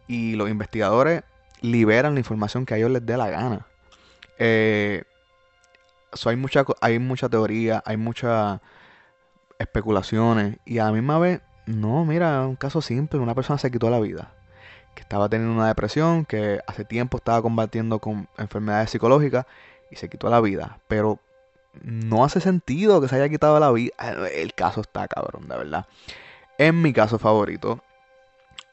y 0.06 0.36
los 0.36 0.50
investigadores 0.50 1.22
liberan 1.62 2.14
la 2.14 2.20
información 2.20 2.66
que 2.66 2.74
a 2.74 2.76
ellos 2.76 2.90
les 2.90 3.06
dé 3.06 3.16
la 3.16 3.30
gana. 3.30 3.66
Eh, 4.38 5.04
hay, 6.24 6.36
mucha, 6.36 6.64
hay 6.80 6.98
mucha 6.98 7.28
teoría, 7.28 7.82
hay 7.84 7.96
muchas 7.96 8.60
especulaciones 9.58 10.58
y 10.64 10.78
a 10.78 10.84
la 10.84 10.92
misma 10.92 11.18
vez, 11.18 11.40
no, 11.66 12.04
mira, 12.04 12.46
un 12.46 12.56
caso 12.56 12.82
simple, 12.82 13.18
una 13.18 13.34
persona 13.34 13.58
se 13.58 13.70
quitó 13.70 13.90
la 13.90 14.00
vida, 14.00 14.32
que 14.94 15.02
estaba 15.02 15.28
teniendo 15.28 15.54
una 15.54 15.68
depresión, 15.68 16.24
que 16.24 16.60
hace 16.66 16.84
tiempo 16.84 17.18
estaba 17.18 17.40
combatiendo 17.42 17.98
con 17.98 18.28
enfermedades 18.38 18.90
psicológicas 18.90 19.46
y 19.90 19.96
se 19.96 20.08
quitó 20.08 20.28
la 20.28 20.40
vida, 20.40 20.78
pero 20.88 21.18
no 21.82 22.24
hace 22.24 22.40
sentido 22.40 23.00
que 23.00 23.08
se 23.08 23.16
haya 23.16 23.28
quitado 23.28 23.58
la 23.58 23.70
vida. 23.70 23.94
El 24.32 24.54
caso 24.54 24.80
está 24.80 25.08
cabrón, 25.08 25.48
de 25.48 25.56
verdad. 25.56 25.86
En 26.58 26.82
mi 26.82 26.92
caso 26.92 27.18
favorito, 27.18 27.80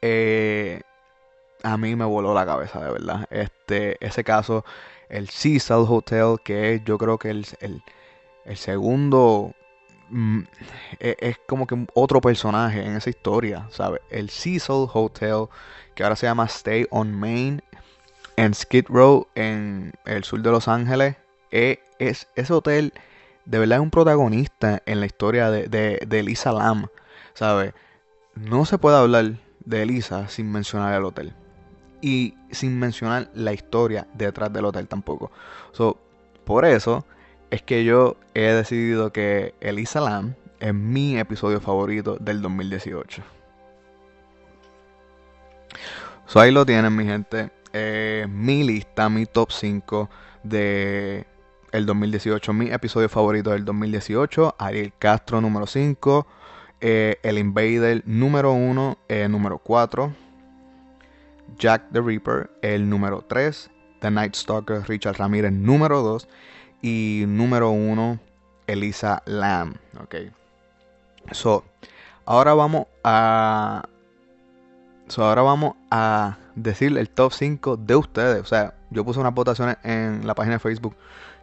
eh, 0.02 0.82
a 1.62 1.76
mí 1.76 1.96
me 1.96 2.04
voló 2.04 2.34
la 2.34 2.46
cabeza, 2.46 2.84
de 2.84 2.92
verdad. 2.92 3.26
Este, 3.30 4.04
ese 4.04 4.24
caso 4.24 4.64
el 5.10 5.28
Cecil 5.28 5.84
Hotel, 5.88 6.36
que 6.42 6.74
es 6.74 6.84
yo 6.84 6.96
creo 6.96 7.18
que 7.18 7.30
el, 7.30 7.46
el, 7.60 8.56
segundo 8.56 9.52
mm, 10.08 10.40
e, 11.00 11.16
es, 11.20 11.36
como 11.46 11.66
que 11.66 11.86
otro 11.94 12.20
personaje 12.20 12.84
en 12.84 12.96
esa 12.96 13.10
historia, 13.10 13.66
¿sabes? 13.70 14.00
El 14.10 14.30
Cecil 14.30 14.86
Hotel, 14.92 15.46
que 15.94 16.04
ahora 16.04 16.16
se 16.16 16.26
llama 16.26 16.46
Stay 16.46 16.86
on 16.90 17.12
Main, 17.12 17.62
en 18.36 18.54
Skid 18.54 18.86
Row, 18.88 19.26
en 19.34 19.92
el 20.06 20.24
sur 20.24 20.40
de 20.40 20.50
Los 20.50 20.68
Ángeles. 20.68 21.16
E, 21.50 21.80
es, 21.98 22.28
ese 22.36 22.52
hotel 22.52 22.92
de 23.44 23.58
verdad 23.58 23.78
es 23.78 23.82
un 23.82 23.90
protagonista 23.90 24.82
en 24.86 25.00
la 25.00 25.06
historia 25.06 25.50
de, 25.50 25.66
de, 25.66 26.00
de 26.06 26.20
Elisa 26.20 26.52
Lam, 26.52 26.86
¿sabes? 27.34 27.74
No 28.36 28.64
se 28.64 28.78
puede 28.78 28.96
hablar 28.96 29.34
de 29.64 29.82
Elisa 29.82 30.28
sin 30.28 30.50
mencionar 30.52 30.94
el 30.94 31.04
hotel. 31.04 31.34
Y 32.00 32.34
sin 32.50 32.78
mencionar 32.78 33.30
la 33.34 33.52
historia 33.52 34.06
detrás 34.14 34.52
del 34.52 34.64
hotel 34.64 34.88
tampoco. 34.88 35.30
So, 35.72 35.98
por 36.44 36.64
eso 36.64 37.04
es 37.50 37.62
que 37.62 37.84
yo 37.84 38.16
he 38.34 38.52
decidido 38.52 39.12
que 39.12 39.54
Elisa 39.60 40.00
Lam 40.00 40.34
es 40.60 40.74
mi 40.74 41.18
episodio 41.18 41.60
favorito 41.60 42.16
del 42.20 42.42
2018. 42.42 43.22
So 46.26 46.40
ahí 46.40 46.52
lo 46.52 46.64
tienen, 46.64 46.94
mi 46.94 47.04
gente. 47.04 47.50
Eh, 47.72 48.26
mi 48.28 48.62
lista, 48.62 49.08
mi 49.08 49.26
top 49.26 49.50
5 49.50 50.08
de 50.44 51.26
el 51.72 51.86
2018. 51.86 52.52
Mi 52.52 52.70
episodio 52.70 53.08
favorito 53.08 53.50
del 53.50 53.64
2018. 53.64 54.54
Ariel 54.58 54.92
Castro 54.98 55.40
número 55.40 55.66
5. 55.66 56.26
Eh, 56.80 57.18
el 57.22 57.38
Invader 57.38 58.02
número 58.06 58.52
1. 58.52 58.98
Eh, 59.08 59.28
número 59.28 59.58
4. 59.58 60.12
Jack 61.58 61.90
the 61.92 62.00
Reaper, 62.00 62.50
el 62.62 62.88
número 62.88 63.22
3. 63.22 63.70
The 64.00 64.10
Night 64.10 64.34
Stalker, 64.34 64.82
Richard 64.88 65.16
Ramírez, 65.18 65.52
número 65.52 66.02
2. 66.02 66.28
Y 66.82 67.24
número 67.26 67.70
1, 67.70 68.18
Elisa 68.66 69.22
Lam. 69.26 69.74
Ok. 70.02 70.16
So, 71.32 71.64
ahora 72.24 72.54
vamos 72.54 72.86
a. 73.04 73.82
So, 75.08 75.24
ahora 75.24 75.42
vamos 75.42 75.74
a 75.90 76.38
decir 76.54 76.96
el 76.96 77.10
top 77.10 77.32
5 77.32 77.76
de 77.76 77.96
ustedes. 77.96 78.40
O 78.40 78.46
sea, 78.46 78.74
yo 78.90 79.04
puse 79.04 79.20
unas 79.20 79.34
votaciones 79.34 79.76
en 79.82 80.26
la 80.26 80.34
página 80.34 80.54
de 80.54 80.60
Facebook 80.60 80.96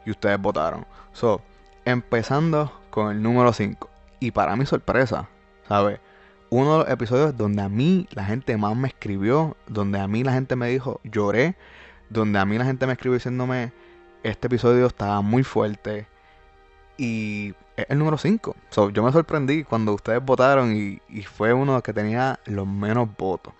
y 0.05 0.11
ustedes 0.11 0.39
votaron. 0.39 0.85
So, 1.13 1.41
empezando 1.85 2.71
con 2.89 3.11
el 3.11 3.21
número 3.21 3.53
5. 3.53 3.89
Y 4.19 4.31
para 4.31 4.55
mi 4.55 4.65
sorpresa, 4.65 5.29
¿sabes? 5.67 5.99
Uno 6.49 6.73
de 6.73 6.79
los 6.79 6.89
episodios 6.89 7.35
donde 7.35 7.61
a 7.61 7.69
mí 7.69 8.07
la 8.11 8.23
gente 8.23 8.55
más 8.57 8.75
me 8.75 8.87
escribió, 8.87 9.57
donde 9.67 9.99
a 9.99 10.07
mí 10.07 10.23
la 10.23 10.33
gente 10.33 10.55
me 10.55 10.69
dijo, 10.69 11.01
lloré, 11.03 11.55
donde 12.09 12.39
a 12.39 12.45
mí 12.45 12.57
la 12.57 12.65
gente 12.65 12.87
me 12.87 12.93
escribió 12.93 13.15
diciéndome, 13.15 13.73
este 14.23 14.47
episodio 14.47 14.85
estaba 14.85 15.21
muy 15.21 15.43
fuerte. 15.43 16.07
Y 16.97 17.53
es 17.75 17.85
el 17.89 17.99
número 17.99 18.17
5. 18.17 18.55
So, 18.69 18.89
yo 18.89 19.03
me 19.03 19.11
sorprendí 19.11 19.63
cuando 19.63 19.93
ustedes 19.93 20.23
votaron 20.23 20.75
y, 20.75 21.21
fue 21.23 21.53
uno 21.53 21.81
que 21.83 21.93
tenía 21.93 22.39
los 22.45 22.67
menos 22.67 23.09
votos. 23.17 23.53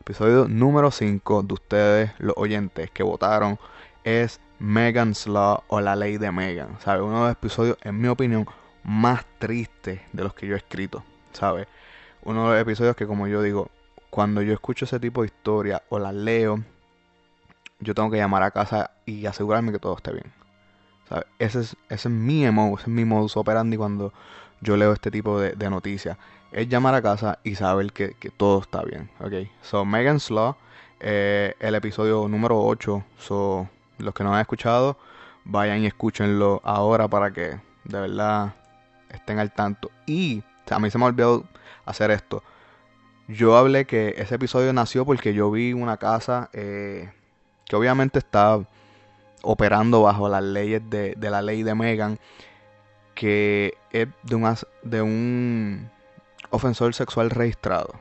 Episodio 0.00 0.46
número 0.48 0.90
5 0.90 1.44
de 1.44 1.54
ustedes, 1.54 2.10
los 2.18 2.34
oyentes 2.36 2.90
que 2.90 3.02
votaron, 3.02 3.58
es 4.02 4.40
Megan's 4.58 5.26
Law 5.26 5.62
o 5.68 5.80
la 5.80 5.96
ley 5.96 6.18
de 6.18 6.30
Megan. 6.30 6.78
¿Sabe? 6.80 7.02
Uno 7.02 7.22
de 7.22 7.28
los 7.28 7.32
episodios, 7.32 7.78
en 7.82 8.00
mi 8.00 8.08
opinión, 8.08 8.46
más 8.82 9.24
tristes 9.38 10.00
de 10.12 10.22
los 10.24 10.34
que 10.34 10.46
yo 10.46 10.54
he 10.54 10.58
escrito. 10.58 11.02
¿Sabe? 11.32 11.66
Uno 12.24 12.48
de 12.48 12.54
los 12.54 12.62
episodios 12.62 12.96
que, 12.96 13.06
como 13.06 13.26
yo 13.26 13.42
digo, 13.42 13.70
cuando 14.10 14.42
yo 14.42 14.52
escucho 14.52 14.84
ese 14.84 15.00
tipo 15.00 15.22
de 15.22 15.26
historia 15.26 15.82
o 15.88 15.98
la 15.98 16.12
leo, 16.12 16.62
yo 17.80 17.94
tengo 17.94 18.10
que 18.10 18.16
llamar 18.16 18.42
a 18.42 18.50
casa 18.50 18.92
y 19.04 19.26
asegurarme 19.26 19.72
que 19.72 19.78
todo 19.78 19.96
esté 19.96 20.12
bien. 20.12 20.32
¿Sabe? 21.08 21.26
Ese, 21.38 21.60
es, 21.60 21.76
ese 21.88 22.08
es 22.08 22.14
mi 22.14 22.44
emo, 22.44 22.74
ese 22.78 22.84
es 22.84 22.88
mi 22.88 23.04
modus 23.04 23.36
operandi 23.36 23.76
cuando 23.76 24.12
yo 24.60 24.76
leo 24.76 24.92
este 24.92 25.10
tipo 25.10 25.38
de, 25.38 25.70
noticias. 25.70 26.16
Es 26.52 26.68
llamar 26.68 26.94
a 26.94 27.02
casa 27.02 27.38
y 27.44 27.56
saber 27.56 27.92
que, 27.92 28.14
que 28.14 28.30
todo 28.30 28.60
está 28.60 28.82
bien. 28.82 29.10
Ok. 29.20 29.48
So, 29.62 29.84
Megan's 29.84 30.30
Law, 30.30 30.56
eh, 31.00 31.54
el 31.60 31.74
episodio 31.74 32.26
número 32.28 32.62
8. 32.62 33.04
So, 33.18 33.68
los 33.98 34.14
que 34.14 34.24
no 34.24 34.34
han 34.34 34.40
escuchado, 34.40 34.96
vayan 35.44 35.82
y 35.82 35.86
escúchenlo 35.86 36.60
ahora 36.64 37.08
para 37.08 37.32
que 37.32 37.60
de 37.84 38.00
verdad 38.00 38.54
estén 39.10 39.38
al 39.38 39.52
tanto. 39.52 39.90
Y 40.06 40.42
a 40.70 40.78
mí 40.78 40.90
se 40.90 40.98
me 40.98 41.04
ha 41.04 41.08
olvidado 41.08 41.44
hacer 41.84 42.10
esto. 42.10 42.42
Yo 43.28 43.56
hablé 43.56 43.86
que 43.86 44.14
ese 44.18 44.34
episodio 44.34 44.72
nació 44.72 45.06
porque 45.06 45.32
yo 45.32 45.50
vi 45.50 45.72
una 45.72 45.96
casa 45.96 46.50
eh, 46.52 47.10
que 47.64 47.76
obviamente 47.76 48.18
está 48.18 48.60
operando 49.42 50.02
bajo 50.02 50.28
las 50.28 50.42
leyes 50.42 50.82
de, 50.90 51.14
de 51.16 51.30
la 51.30 51.42
ley 51.42 51.62
de 51.62 51.74
Megan, 51.74 52.18
que 53.14 53.74
es 53.90 54.08
de 54.22 54.34
un, 54.34 54.54
de 54.82 55.02
un 55.02 55.90
ofensor 56.50 56.94
sexual 56.94 57.30
registrado. 57.30 57.94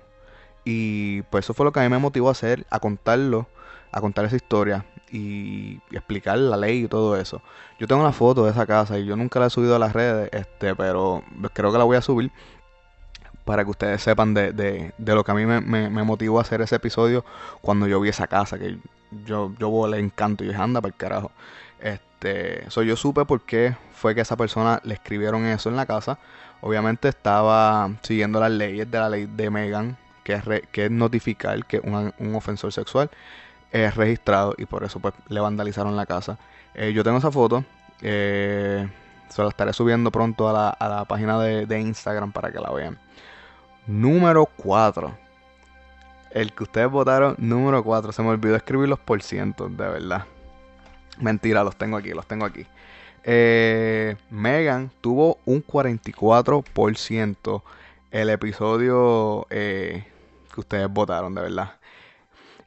Y 0.66 1.22
pues 1.24 1.46
eso 1.46 1.54
fue 1.54 1.66
lo 1.66 1.72
que 1.72 1.80
a 1.80 1.84
mí 1.84 1.90
me 1.90 2.00
motivó 2.00 2.30
a 2.30 2.32
hacer, 2.32 2.66
a 2.70 2.80
contarlo, 2.80 3.48
a 3.92 4.02
contar 4.02 4.26
esa 4.26 4.36
historia 4.36 4.86
y, 5.12 5.80
y 5.92 5.96
explicar 5.96 6.38
la 6.38 6.58
ley 6.58 6.86
y 6.86 6.88
todo 6.88 7.18
eso. 7.18 7.42
Yo 7.80 7.88
tengo 7.88 8.02
una 8.02 8.14
foto 8.14 8.46
de 8.46 8.52
esa 8.52 8.66
casa 8.66 8.98
y 8.98 9.06
yo 9.06 9.16
nunca 9.16 9.40
la 9.40 9.48
he 9.48 9.50
subido 9.50 9.76
a 9.76 9.80
las 9.80 9.94
redes, 9.94 10.30
este, 10.32 10.76
pero 10.76 11.24
creo 11.54 11.72
que 11.72 11.78
la 11.78 11.84
voy 11.84 11.98
a 11.98 12.02
subir 12.02 12.32
para 13.46 13.64
que 13.64 13.72
ustedes 13.72 14.02
sepan 14.02 14.34
de, 14.34 14.54
de, 14.54 14.94
de 14.98 15.16
lo 15.16 15.24
que 15.24 15.32
a 15.32 15.36
mí 15.36 15.46
me, 15.46 16.04
motivó 16.04 16.40
a 16.40 16.42
hacer 16.42 16.62
ese 16.62 16.76
episodio 16.76 17.26
cuando 17.62 17.88
yo 17.88 18.00
vi 18.00 18.10
esa 18.10 18.28
casa, 18.28 18.58
que 18.58 18.78
yo, 19.26 19.54
yo 19.60 19.88
le 19.88 20.00
encanto 20.00 20.44
y 20.44 20.48
dije, 20.48 20.62
anda 20.62 20.82
para 20.82 20.94
el 20.94 20.98
carajo. 20.98 21.32
Este, 21.80 22.70
so 22.70 22.84
yo 22.84 22.96
supe 22.96 23.26
por 23.26 23.42
qué 23.42 23.76
fue 23.94 24.16
que 24.16 24.22
esa 24.22 24.38
persona 24.38 24.80
le 24.84 24.94
escribieron 24.94 25.46
eso 25.46 25.70
en 25.70 25.76
la 25.76 25.86
casa. 25.86 26.18
Obviamente 26.62 27.10
estaba 27.10 27.92
siguiendo 28.02 28.40
las 28.40 28.52
leyes 28.52 28.90
de 28.90 29.00
la 29.00 29.10
ley 29.10 29.26
de 29.26 29.50
Megan, 29.50 29.98
que 30.24 30.34
es, 30.34 30.44
que 30.72 30.86
es 30.86 30.92
notificar 30.92 31.66
que 31.66 31.80
un, 31.80 32.14
un 32.18 32.36
ofensor 32.36 32.72
sexual 32.72 33.10
es 33.74 33.96
registrado 33.96 34.54
y 34.58 34.66
por 34.66 34.84
eso 34.84 35.00
pues 35.00 35.14
le 35.28 35.40
vandalizaron 35.40 35.96
la 35.98 36.06
casa. 36.06 36.38
Eh, 36.76 36.94
yo 36.94 37.04
tengo 37.04 37.18
esa 37.18 37.32
foto. 37.32 37.66
Eh, 38.02 38.88
se 39.30 39.42
la 39.42 39.50
estaré 39.50 39.74
subiendo 39.74 40.12
pronto 40.12 40.48
a 40.48 40.54
la, 40.54 40.70
a 40.70 40.88
la 40.88 41.06
página 41.06 41.40
de, 41.40 41.66
de, 41.66 41.80
Instagram 41.82 42.32
para 42.32 42.52
que 42.52 42.60
la 42.60 42.72
vean. 42.72 43.00
Número 43.88 44.46
4. 44.46 45.18
El 46.32 46.54
que 46.54 46.64
ustedes 46.64 46.90
votaron, 46.90 47.36
número 47.38 47.84
4. 47.84 48.12
Se 48.12 48.24
me 48.24 48.30
olvidó 48.30 48.56
escribir 48.56 48.90
los 48.90 49.00
por 49.00 49.22
cientos, 49.22 49.76
de 49.76 49.88
verdad. 49.88 50.26
Mentira, 51.20 51.64
los 51.64 51.76
tengo 51.76 51.98
aquí, 51.98 52.10
los 52.10 52.26
tengo 52.26 52.46
aquí. 52.46 52.66
Eh, 53.24 54.16
Megan 54.30 54.92
tuvo 55.02 55.40
un 55.46 55.64
44% 55.66 57.62
el 58.12 58.30
episodio 58.30 59.48
eh, 59.50 60.06
que 60.54 60.60
ustedes 60.60 60.90
votaron, 60.90 61.34
de 61.36 61.42
verdad. 61.42 61.74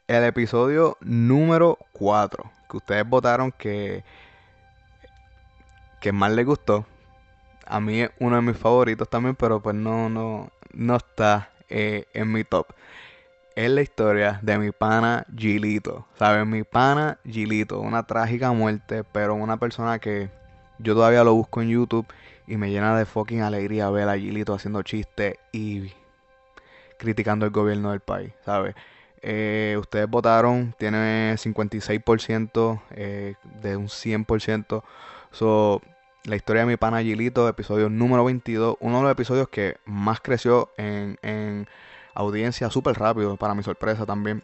El 0.06 0.24
episodio 0.24 0.96
número 1.00 1.78
4, 1.92 2.50
que 2.70 2.76
ustedes 2.76 3.08
votaron 3.08 3.52
que, 3.52 4.04
que 6.00 6.12
más 6.12 6.30
les 6.32 6.46
gustó. 6.46 6.86
A 7.66 7.80
mí 7.80 8.02
es 8.02 8.10
uno 8.20 8.36
de 8.36 8.42
mis 8.42 8.56
favoritos 8.56 9.08
también, 9.10 9.34
pero 9.34 9.60
pues 9.60 9.74
no, 9.74 10.08
no, 10.08 10.50
no 10.76 10.96
está 10.96 11.50
eh, 11.68 12.04
en 12.12 12.30
mi 12.30 12.44
top. 12.44 12.66
Es 13.54 13.70
la 13.70 13.80
historia 13.80 14.38
de 14.42 14.58
mi 14.58 14.70
pana 14.70 15.26
Gilito. 15.34 16.06
¿Sabes? 16.18 16.46
Mi 16.46 16.62
pana 16.62 17.18
Gilito. 17.24 17.80
Una 17.80 18.06
trágica 18.06 18.52
muerte, 18.52 19.02
pero 19.02 19.34
una 19.34 19.56
persona 19.56 19.98
que 19.98 20.28
yo 20.78 20.94
todavía 20.94 21.24
lo 21.24 21.34
busco 21.34 21.62
en 21.62 21.70
YouTube 21.70 22.06
y 22.46 22.56
me 22.56 22.70
llena 22.70 22.96
de 22.96 23.06
fucking 23.06 23.40
alegría 23.40 23.88
ver 23.90 24.08
a 24.08 24.18
Gilito 24.18 24.54
haciendo 24.54 24.82
chistes 24.82 25.36
y 25.52 25.92
criticando 26.98 27.46
el 27.46 27.52
gobierno 27.52 27.90
del 27.90 28.00
país, 28.00 28.32
¿sabes? 28.44 28.74
Eh, 29.22 29.76
ustedes 29.80 30.08
votaron, 30.08 30.74
tiene 30.78 31.34
56% 31.36 32.80
eh, 32.90 33.34
de 33.62 33.76
un 33.76 33.88
100%. 33.88 34.82
So, 35.32 35.82
la 36.26 36.34
historia 36.34 36.62
de 36.62 36.66
mi 36.66 36.76
pana 36.76 37.02
Gilito, 37.02 37.48
episodio 37.48 37.88
número 37.88 38.24
22, 38.24 38.76
uno 38.80 38.96
de 38.96 39.02
los 39.04 39.12
episodios 39.12 39.48
que 39.48 39.76
más 39.84 40.20
creció 40.20 40.72
en, 40.76 41.18
en 41.22 41.68
audiencia 42.14 42.68
súper 42.68 42.98
rápido, 42.98 43.36
para 43.36 43.54
mi 43.54 43.62
sorpresa 43.62 44.04
también. 44.06 44.42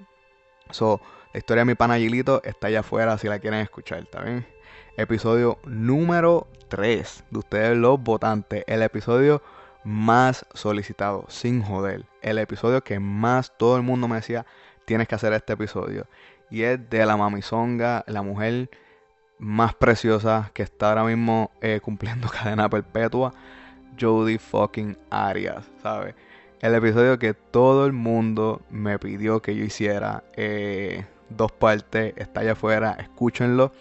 So, 0.71 1.01
la 1.33 1.39
historia 1.39 1.63
de 1.63 1.65
mi 1.67 1.75
pana 1.75 1.99
Gilito 1.99 2.41
está 2.45 2.69
allá 2.69 2.81
afuera 2.81 3.19
si 3.19 3.27
la 3.27 3.41
quieren 3.41 3.61
escuchar, 3.61 3.99
¿está 3.99 4.23
bien? 4.23 4.47
Episodio 4.97 5.59
número 5.65 6.47
3 6.69 7.25
de 7.31 7.39
ustedes 7.39 7.77
los 7.77 8.01
votantes, 8.01 8.63
el 8.69 8.83
episodio 8.83 9.43
más 9.83 10.47
solicitado, 10.55 11.25
sin 11.29 11.63
joder. 11.63 12.05
El 12.21 12.39
episodio 12.39 12.85
que 12.85 13.01
más 13.01 13.59
todo 13.59 13.77
el 13.77 13.83
mundo 13.83 14.07
me 14.07 14.17
decía, 14.17 14.47
tienes 14.85 15.09
que 15.09 15.17
hacer 15.17 15.33
este 15.33 15.55
episodio. 15.55 16.07
Y 16.49 16.63
es 16.63 16.89
de 16.91 17.05
la 17.07 17.17
mamizonga, 17.17 18.05
la 18.07 18.23
mujer 18.23 18.71
más 19.43 19.75
preciosa 19.75 20.53
que 20.55 20.63
está 20.63 20.91
ahora 20.91 21.03
mismo 21.05 21.51
eh, 21.61 21.81
cumpliendo 21.83 22.29
cadena 22.43 22.71
perpetua, 22.71 23.35
Jodie 24.01 24.39
fucking 24.39 24.97
Arias, 25.11 25.69
¿sabes? 25.83 26.15
El 26.61 26.77
episodio 26.77 27.19
que 27.19 27.35
todo 27.35 27.85
el 27.87 27.93
mundo 27.93 28.63
me 28.71 29.01
pidió 29.01 29.43
que 29.43 29.57
yo 29.57 29.65
hiciera, 29.65 30.23
eh, 30.35 31.05
dos 31.29 31.51
partes, 31.51 32.15
está 32.17 32.41
allá 32.41 32.53
afuera, 32.53 32.97
escúchenlo 33.01 33.73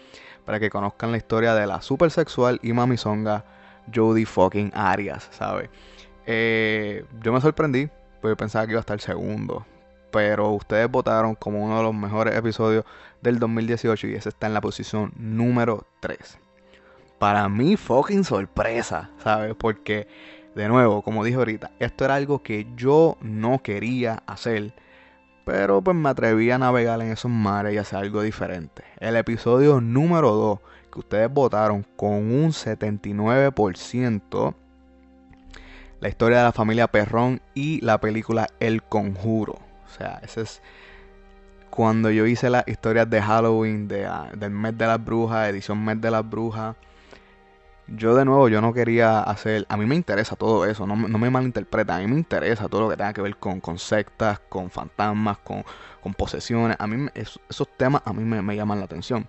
para 0.44 0.58
que 0.58 0.68
conozcan 0.68 1.12
la 1.12 1.18
historia 1.18 1.54
de 1.54 1.64
la 1.68 1.80
super 1.80 2.10
sexual 2.10 2.58
y 2.64 2.72
mamizonga 2.72 3.44
Jodie 3.94 4.26
fucking 4.26 4.72
Arias, 4.74 5.28
¿sabes? 5.30 5.70
Eh, 6.26 7.04
yo 7.22 7.32
me 7.32 7.40
sorprendí, 7.40 7.88
porque 8.20 8.34
pensaba 8.34 8.66
que 8.66 8.72
iba 8.72 8.80
a 8.80 8.82
estar 8.82 9.00
segundo. 9.00 9.64
Pero 10.12 10.50
ustedes 10.50 10.88
votaron 10.88 11.34
como 11.34 11.64
uno 11.64 11.78
de 11.78 11.82
los 11.82 11.94
mejores 11.94 12.36
episodios 12.36 12.84
del 13.22 13.40
2018 13.40 14.06
y 14.08 14.14
ese 14.14 14.28
está 14.28 14.46
en 14.46 14.54
la 14.54 14.60
posición 14.60 15.12
número 15.16 15.86
3. 16.00 16.38
Para 17.18 17.48
mí, 17.48 17.76
fucking 17.76 18.24
sorpresa, 18.24 19.10
¿sabes? 19.22 19.54
Porque, 19.56 20.06
de 20.54 20.68
nuevo, 20.68 21.02
como 21.02 21.24
dije 21.24 21.38
ahorita, 21.38 21.70
esto 21.80 22.04
era 22.04 22.16
algo 22.16 22.42
que 22.42 22.66
yo 22.76 23.16
no 23.20 23.62
quería 23.62 24.22
hacer. 24.26 24.74
Pero 25.44 25.82
pues 25.82 25.96
me 25.96 26.08
atreví 26.08 26.50
a 26.50 26.58
navegar 26.58 27.00
en 27.00 27.10
esos 27.10 27.30
mares 27.30 27.74
y 27.74 27.78
hacer 27.78 27.98
algo 27.98 28.22
diferente. 28.22 28.84
El 29.00 29.16
episodio 29.16 29.80
número 29.80 30.30
2, 30.32 30.58
que 30.92 30.98
ustedes 31.00 31.32
votaron 31.32 31.84
con 31.96 32.12
un 32.12 32.50
79% 32.50 34.54
la 36.02 36.08
historia 36.08 36.38
de 36.38 36.44
la 36.44 36.52
familia 36.52 36.88
Perrón 36.88 37.40
y 37.54 37.80
la 37.80 38.00
película 38.00 38.48
El 38.58 38.82
Conjuro. 38.82 39.60
O 39.92 39.94
sea, 39.94 40.20
ese 40.22 40.42
es 40.42 40.62
cuando 41.70 42.10
yo 42.10 42.26
hice 42.26 42.48
las 42.50 42.66
historias 42.66 43.08
de 43.10 43.20
Halloween, 43.20 43.88
de, 43.88 44.06
ah, 44.06 44.30
del 44.34 44.50
mes 44.50 44.76
de 44.76 44.86
las 44.86 45.02
brujas, 45.04 45.48
edición 45.48 45.84
mes 45.84 46.00
de 46.00 46.10
las 46.10 46.28
brujas. 46.28 46.76
Yo 47.88 48.14
de 48.14 48.24
nuevo, 48.24 48.48
yo 48.48 48.60
no 48.62 48.72
quería 48.72 49.20
hacer... 49.20 49.66
A 49.68 49.76
mí 49.76 49.84
me 49.84 49.94
interesa 49.94 50.34
todo 50.36 50.64
eso, 50.64 50.86
no, 50.86 50.96
no 50.96 51.18
me 51.18 51.28
malinterpreta. 51.28 51.96
A 51.96 51.98
mí 51.98 52.06
me 52.06 52.16
interesa 52.16 52.68
todo 52.68 52.82
lo 52.82 52.88
que 52.88 52.96
tenga 52.96 53.12
que 53.12 53.20
ver 53.20 53.36
con, 53.36 53.60
con 53.60 53.78
sectas, 53.78 54.40
con 54.48 54.70
fantasmas, 54.70 55.38
con, 55.38 55.64
con 56.00 56.14
posesiones. 56.14 56.76
A 56.80 56.86
mí 56.86 57.08
esos 57.14 57.68
temas 57.76 58.02
a 58.04 58.12
mí 58.12 58.24
me, 58.24 58.40
me 58.40 58.56
llaman 58.56 58.78
la 58.78 58.86
atención. 58.86 59.28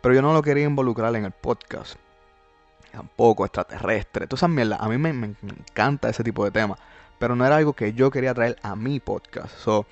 Pero 0.00 0.14
yo 0.14 0.22
no 0.22 0.32
lo 0.32 0.42
quería 0.42 0.64
involucrar 0.64 1.14
en 1.14 1.26
el 1.26 1.32
podcast 1.32 1.96
tampoco 2.92 3.44
extraterrestre, 3.44 4.26
todas 4.26 4.40
esas 4.40 4.50
mierdas. 4.50 4.78
A 4.80 4.88
mí 4.88 4.98
me, 4.98 5.12
me, 5.12 5.34
encanta 5.42 6.08
ese 6.08 6.22
tipo 6.22 6.44
de 6.44 6.50
temas, 6.50 6.78
pero 7.22 7.36
no 7.36 7.46
era 7.46 7.54
algo 7.54 7.72
que 7.72 7.92
yo 7.92 8.10
quería 8.10 8.34
traer 8.34 8.56
a 8.64 8.74
mi 8.74 8.98
podcast. 8.98 9.56
So, 9.58 9.86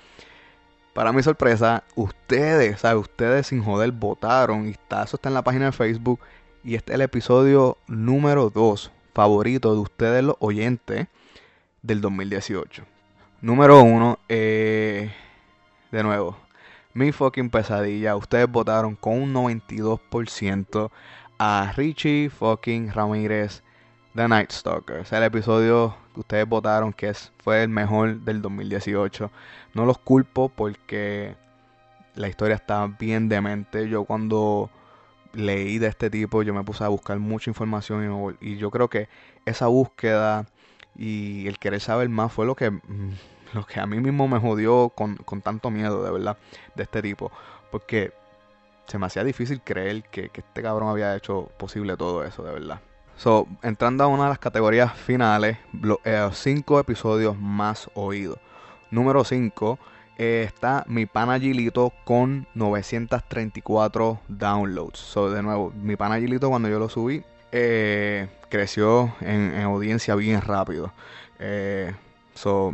para 0.93 1.13
mi 1.13 1.23
sorpresa, 1.23 1.85
ustedes, 1.95 2.81
¿sabes? 2.81 3.03
Ustedes 3.03 3.47
sin 3.47 3.63
joder 3.63 3.93
votaron 3.93 4.67
y 4.67 4.71
está, 4.71 5.03
eso 5.03 5.15
está 5.15 5.29
en 5.29 5.35
la 5.35 5.41
página 5.41 5.67
de 5.67 5.71
Facebook 5.71 6.19
y 6.61 6.75
este 6.75 6.91
es 6.91 6.95
el 6.95 7.01
episodio 7.03 7.77
número 7.87 8.49
2 8.49 8.91
favorito 9.13 9.73
de 9.73 9.79
ustedes 9.79 10.25
los 10.25 10.35
oyentes 10.39 11.07
del 11.81 12.01
2018. 12.01 12.83
Número 13.39 13.81
1, 13.81 14.19
eh, 14.27 15.13
de 15.89 16.03
nuevo, 16.03 16.35
mi 16.93 17.13
fucking 17.13 17.49
pesadilla. 17.49 18.17
Ustedes 18.17 18.51
votaron 18.51 18.97
con 18.97 19.13
un 19.13 19.33
92% 19.33 20.91
a 21.39 21.71
Richie 21.77 22.29
fucking 22.29 22.91
Ramírez, 22.91 23.63
The 24.15 24.27
Night 24.27 24.51
Stalker. 24.51 24.97
Es 24.97 25.11
el 25.13 25.23
episodio 25.23 25.95
que 26.13 26.19
ustedes 26.19 26.47
votaron 26.47 26.91
que 26.93 27.09
es, 27.09 27.31
fue 27.43 27.63
el 27.63 27.69
mejor 27.69 28.19
del 28.21 28.41
2018. 28.41 29.31
No 29.73 29.85
los 29.85 29.97
culpo 29.97 30.49
porque 30.49 31.35
la 32.15 32.27
historia 32.27 32.55
está 32.55 32.87
bien 32.99 33.29
demente. 33.29 33.87
Yo 33.87 34.03
cuando 34.03 34.69
leí 35.33 35.77
de 35.77 35.87
este 35.87 36.09
tipo, 36.09 36.43
yo 36.43 36.53
me 36.53 36.63
puse 36.63 36.83
a 36.83 36.89
buscar 36.89 37.19
mucha 37.19 37.49
información 37.49 38.37
y, 38.41 38.57
yo 38.57 38.69
creo 38.69 38.89
que 38.89 39.07
esa 39.45 39.67
búsqueda 39.67 40.45
y 40.95 41.47
el 41.47 41.57
querer 41.57 41.79
saber 41.79 42.09
más 42.09 42.33
fue 42.33 42.45
lo 42.45 42.55
que, 42.55 42.69
mm, 42.69 43.15
que 43.67 43.79
a 43.79 43.85
mí 43.87 43.99
mismo 43.99 44.27
me 44.27 44.39
jodió 44.39 44.89
con, 44.89 45.15
con 45.17 45.41
tanto 45.41 45.71
miedo, 45.71 46.03
de 46.03 46.11
verdad, 46.11 46.37
de 46.75 46.83
este 46.83 47.01
tipo. 47.01 47.31
Porque 47.71 48.11
se 48.87 48.97
me 48.97 49.05
hacía 49.05 49.23
difícil 49.23 49.61
creer 49.61 50.03
que, 50.03 50.29
este 50.33 50.61
cabrón 50.61 50.89
había 50.89 51.15
hecho 51.15 51.49
posible 51.57 51.95
todo 51.95 52.25
eso, 52.25 52.43
de 52.43 52.51
verdad. 52.51 52.81
So, 53.21 53.47
entrando 53.61 54.03
a 54.03 54.07
una 54.07 54.23
de 54.23 54.29
las 54.29 54.39
categorías 54.39 54.97
finales, 54.97 55.55
los 55.79 55.99
eh, 56.05 56.27
cinco 56.33 56.79
episodios 56.79 57.37
más 57.37 57.87
oídos. 57.93 58.39
Número 58.89 59.23
5 59.23 59.77
eh, 60.17 60.43
está 60.47 60.85
mi 60.87 61.05
pana 61.05 61.39
Gilito 61.39 61.93
con 62.03 62.47
934 62.55 64.21
downloads. 64.27 64.97
So, 64.97 65.29
de 65.29 65.43
nuevo, 65.43 65.71
mi 65.83 65.95
pana 65.95 66.17
Gilito 66.17 66.49
cuando 66.49 66.67
yo 66.67 66.79
lo 66.79 66.89
subí 66.89 67.23
eh, 67.51 68.27
creció 68.49 69.13
en, 69.21 69.53
audiencia 69.61 70.15
bien 70.15 70.41
rápido. 70.41 70.91
so, 72.33 72.73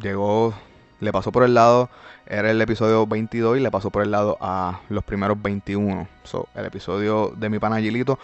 llegó, 0.00 0.54
le 1.00 1.12
pasó 1.12 1.32
por 1.32 1.42
el 1.42 1.52
lado 1.52 1.90
era 2.26 2.50
el 2.50 2.62
episodio 2.62 3.06
22 3.06 3.58
y 3.58 3.60
le 3.60 3.70
pasó 3.70 3.90
por 3.90 4.02
el 4.02 4.10
lado 4.10 4.38
a 4.40 4.80
los 4.88 5.04
primeros 5.04 5.42
21. 5.42 6.08
So, 6.24 6.48
el 6.54 6.64
episodio 6.64 7.34
de 7.36 7.50
mi 7.50 7.58
panagilito 7.58 8.18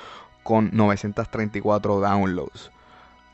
con 0.48 0.70
934 0.72 2.00
downloads. 2.00 2.70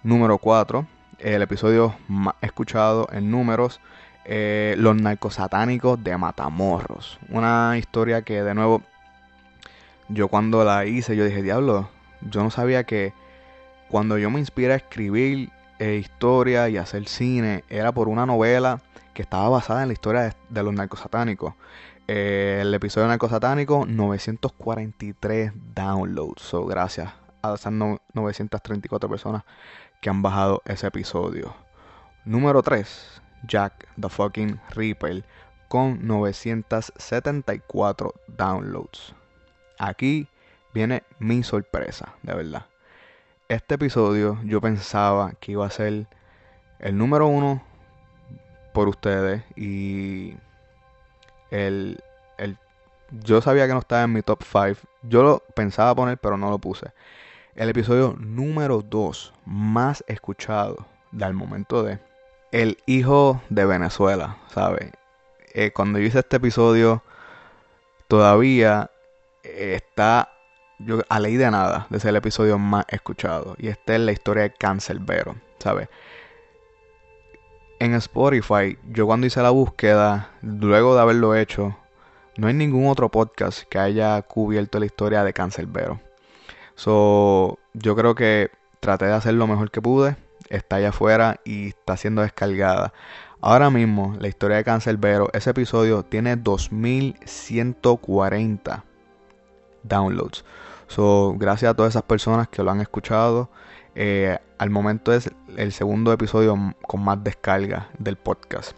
Número 0.03 0.39
4, 0.39 0.85
el 1.21 1.43
episodio 1.43 1.95
más 2.09 2.35
escuchado 2.41 3.07
en 3.13 3.31
números, 3.31 3.81
eh, 4.25 4.75
Los 4.79 4.97
narcosatánicos 4.97 6.03
de 6.03 6.17
Matamorros. 6.19 7.21
Una 7.29 7.79
historia 7.79 8.23
que 8.23 8.43
de 8.43 8.53
nuevo, 8.55 8.83
yo 10.09 10.27
cuando 10.27 10.65
la 10.65 10.87
hice, 10.87 11.15
yo 11.15 11.25
dije, 11.25 11.41
diablo, 11.41 11.89
yo 12.21 12.43
no 12.43 12.51
sabía 12.51 12.83
que 12.83 13.13
cuando 13.89 14.19
yo 14.19 14.29
me 14.29 14.41
inspiré 14.41 14.73
a 14.73 14.77
escribir 14.77 15.51
eh, 15.79 15.95
historia 15.95 16.69
y 16.69 16.79
hacer 16.79 17.07
cine, 17.07 17.63
era 17.69 17.93
por 17.93 18.09
una 18.09 18.27
novela 18.27 18.81
que 19.13 19.23
estaba 19.23 19.49
basada 19.49 19.83
en 19.83 19.89
la 19.89 19.93
historia 19.93 20.35
de, 20.49 20.63
los 20.65 20.75
narcosatánicos. 20.75 21.55
El 22.07 22.75
episodio 22.75 23.09
narcosatánico, 23.09 23.87
943 23.87 25.53
downloads. 25.75 26.43
So, 26.43 26.67
gracias 26.67 27.11
a 27.41 27.55
esas 27.55 27.73
934 27.73 29.09
personas 29.09 29.45
que 30.03 30.11
han 30.11 30.21
bajado 30.21 30.61
ese 30.67 30.87
episodio. 30.87 31.57
Número 32.27 32.63
3, 32.63 33.23
Jack 33.49 33.89
the 33.99 34.11
fucking 34.11 34.61
Ripper 34.75 35.25
con 35.69 36.07
974 36.07 38.15
downloads. 38.29 39.15
Aquí 39.79 40.29
viene 40.75 41.05
mi 41.19 41.43
sorpresa, 41.43 42.17
de 42.23 42.35
verdad. 42.35 42.67
Este 43.49 43.77
episodio 43.77 44.39
yo 44.45 44.61
pensaba 44.61 45.33
que 45.41 45.53
iba 45.53 45.65
a 45.65 45.71
ser 45.71 46.07
el 46.81 46.99
número 46.99 47.29
uno 47.29 47.63
por 48.75 48.89
ustedes 48.89 49.43
y 49.57 50.35
el, 51.55 52.01
el, 52.39 52.59
yo 53.11 53.41
sabía 53.41 53.67
que 53.67 53.73
no 53.73 53.79
estaba 53.79 54.03
en 54.03 54.13
mi 54.13 54.23
top 54.23 54.43
5. 54.43 54.81
Yo 55.03 55.23
lo 55.23 55.43
pensaba 55.55 55.95
poner, 55.95 56.19
pero 56.19 56.37
no 56.37 56.51
lo 56.51 56.59
puse. 56.59 56.89
El 57.55 57.69
episodio 57.69 58.17
número 58.19 58.83
2 58.83 59.33
más 59.47 60.03
escuchado 60.09 60.87
del 61.13 61.35
momento 61.35 61.85
de 61.85 62.01
El 62.51 62.79
hijo 62.87 63.41
de 63.51 63.67
Venezuela, 63.67 64.39
¿sabes? 64.53 64.91
Eh, 65.53 65.71
cuando 65.71 66.01
yo 66.01 66.07
hice 66.07 66.19
este 66.19 66.39
episodio, 66.39 67.05
todavía 68.09 68.91
está 69.45 70.31
yo, 70.81 71.03
a 71.09 71.21
ley 71.21 71.37
de 71.37 71.49
nada 71.51 71.87
de 71.91 72.01
ser 72.01 72.11
el 72.11 72.17
episodio 72.17 72.59
más 72.59 72.85
escuchado. 72.89 73.55
Y 73.59 73.69
esta 73.69 73.95
es 73.95 74.01
la 74.01 74.11
historia 74.11 74.43
de 74.43 74.53
Cancelbero, 74.53 75.37
¿sabes? 75.61 75.89
En 77.79 77.95
Spotify, 77.95 78.79
yo 78.91 79.07
cuando 79.07 79.27
hice 79.27 79.43
la 79.43 79.51
búsqueda, 79.51 80.31
luego 80.43 80.95
de 80.95 81.03
haberlo 81.03 81.35
hecho, 81.35 81.77
no 82.37 82.49
hay 82.49 82.55
ningún 82.55 82.89
otro 82.89 83.11
podcast 83.11 83.63
que 83.69 83.79
haya 83.79 84.21
cubierto 84.23 84.79
la 84.79 84.87
historia 84.87 85.25
de 85.25 85.33
Cancelbero. 85.33 86.01
So, 86.75 87.59
yo 87.73 87.95
creo 87.95 88.15
que 88.15 88.51
traté 88.81 89.07
de 89.07 89.13
hacer 89.13 89.35
lo 89.35 89.47
mejor 89.47 89.71
que 89.71 89.81
pude. 89.81 90.17
Está 90.49 90.77
allá 90.77 90.91
afuera 90.91 91.41
y 91.45 91.69
está 91.69 91.97
siendo 91.97 92.23
descargada. 92.23 92.93
Ahora 93.41 93.71
mismo, 93.71 94.15
la 94.19 94.29
historia 94.29 94.57
de 94.57 94.65
Cancelbero, 94.65 95.31
ese 95.33 95.51
episodio 95.51 96.03
tiene 96.03 96.37
2140 96.37 98.85
downloads. 99.83 100.45
So, 100.89 101.35
gracias 101.39 101.71
a 101.71 101.75
todas 101.75 101.93
esas 101.93 102.03
personas 102.03 102.49
que 102.49 102.63
lo 102.63 102.71
han 102.71 102.81
escuchado. 102.81 103.49
Eh, 103.95 104.39
al 104.65 104.71
momento 104.71 105.13
es 105.13 105.31
el 105.59 105.73
segundo 105.73 106.11
episodio 106.11 106.75
con 106.87 107.05
más 107.05 107.23
descarga 107.23 107.91
del 107.99 108.17
podcast. 108.17 108.75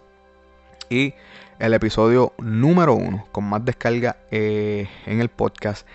Y 0.90 1.14
el 1.60 1.74
episodio 1.74 2.32
número 2.38 2.94
uno 2.94 3.24
con 3.30 3.44
más 3.44 3.64
descarga 3.64 4.16
eh, 4.32 4.88
en 5.06 5.20
el 5.20 5.28
podcast 5.28 5.86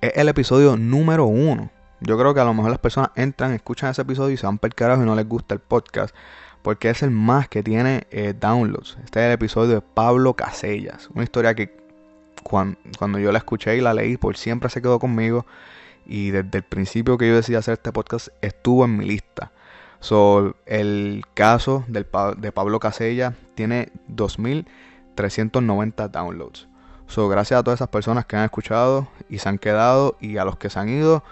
es 0.00 0.12
el 0.14 0.28
episodio 0.28 0.76
número 0.76 1.26
uno. 1.26 1.68
Yo 1.98 2.16
creo 2.16 2.32
que 2.32 2.38
a 2.38 2.44
lo 2.44 2.54
mejor 2.54 2.70
las 2.70 2.78
personas 2.78 3.10
entran, 3.16 3.52
escuchan 3.52 3.90
ese 3.90 4.02
episodio 4.02 4.34
y 4.34 4.36
se 4.36 4.46
van 4.46 4.58
carajo 4.58 5.02
y 5.02 5.06
no 5.06 5.16
les 5.16 5.28
gusta 5.28 5.56
el 5.56 5.60
podcast. 5.60 6.14
Porque 6.62 6.88
es 6.88 7.02
el 7.02 7.10
más 7.10 7.48
que 7.48 7.64
tiene 7.64 8.06
eh, 8.12 8.34
downloads. 8.38 8.98
Este 9.04 9.18
es 9.18 9.26
el 9.26 9.32
episodio 9.32 9.74
de 9.74 9.80
Pablo 9.80 10.34
Casellas. 10.34 11.08
Una 11.12 11.24
historia 11.24 11.56
que 11.56 11.76
cuando, 12.44 12.78
cuando 13.00 13.18
yo 13.18 13.32
la 13.32 13.38
escuché 13.38 13.76
y 13.76 13.80
la 13.80 13.94
leí, 13.94 14.16
por 14.16 14.36
siempre 14.36 14.70
se 14.70 14.80
quedó 14.80 15.00
conmigo 15.00 15.44
y 16.06 16.30
desde 16.30 16.58
el 16.58 16.64
principio 16.64 17.18
que 17.18 17.28
yo 17.28 17.36
decidí 17.36 17.56
hacer 17.56 17.74
este 17.74 17.92
podcast 17.92 18.28
estuvo 18.40 18.84
en 18.84 18.96
mi 18.96 19.04
lista. 19.04 19.52
So, 20.00 20.56
el 20.66 21.24
caso 21.34 21.84
del, 21.88 22.06
de 22.38 22.52
Pablo 22.52 22.80
Casella 22.80 23.34
tiene 23.54 23.92
2.390 24.08 26.10
downloads. 26.10 26.68
So, 27.06 27.28
gracias 27.28 27.60
a 27.60 27.62
todas 27.62 27.78
esas 27.78 27.88
personas 27.88 28.24
que 28.24 28.36
han 28.36 28.44
escuchado 28.44 29.08
y 29.28 29.38
se 29.38 29.48
han 29.48 29.58
quedado 29.58 30.16
y 30.20 30.38
a 30.38 30.44
los 30.44 30.56
que 30.56 30.70
se 30.70 30.78
han 30.78 30.88
ido, 30.88 31.22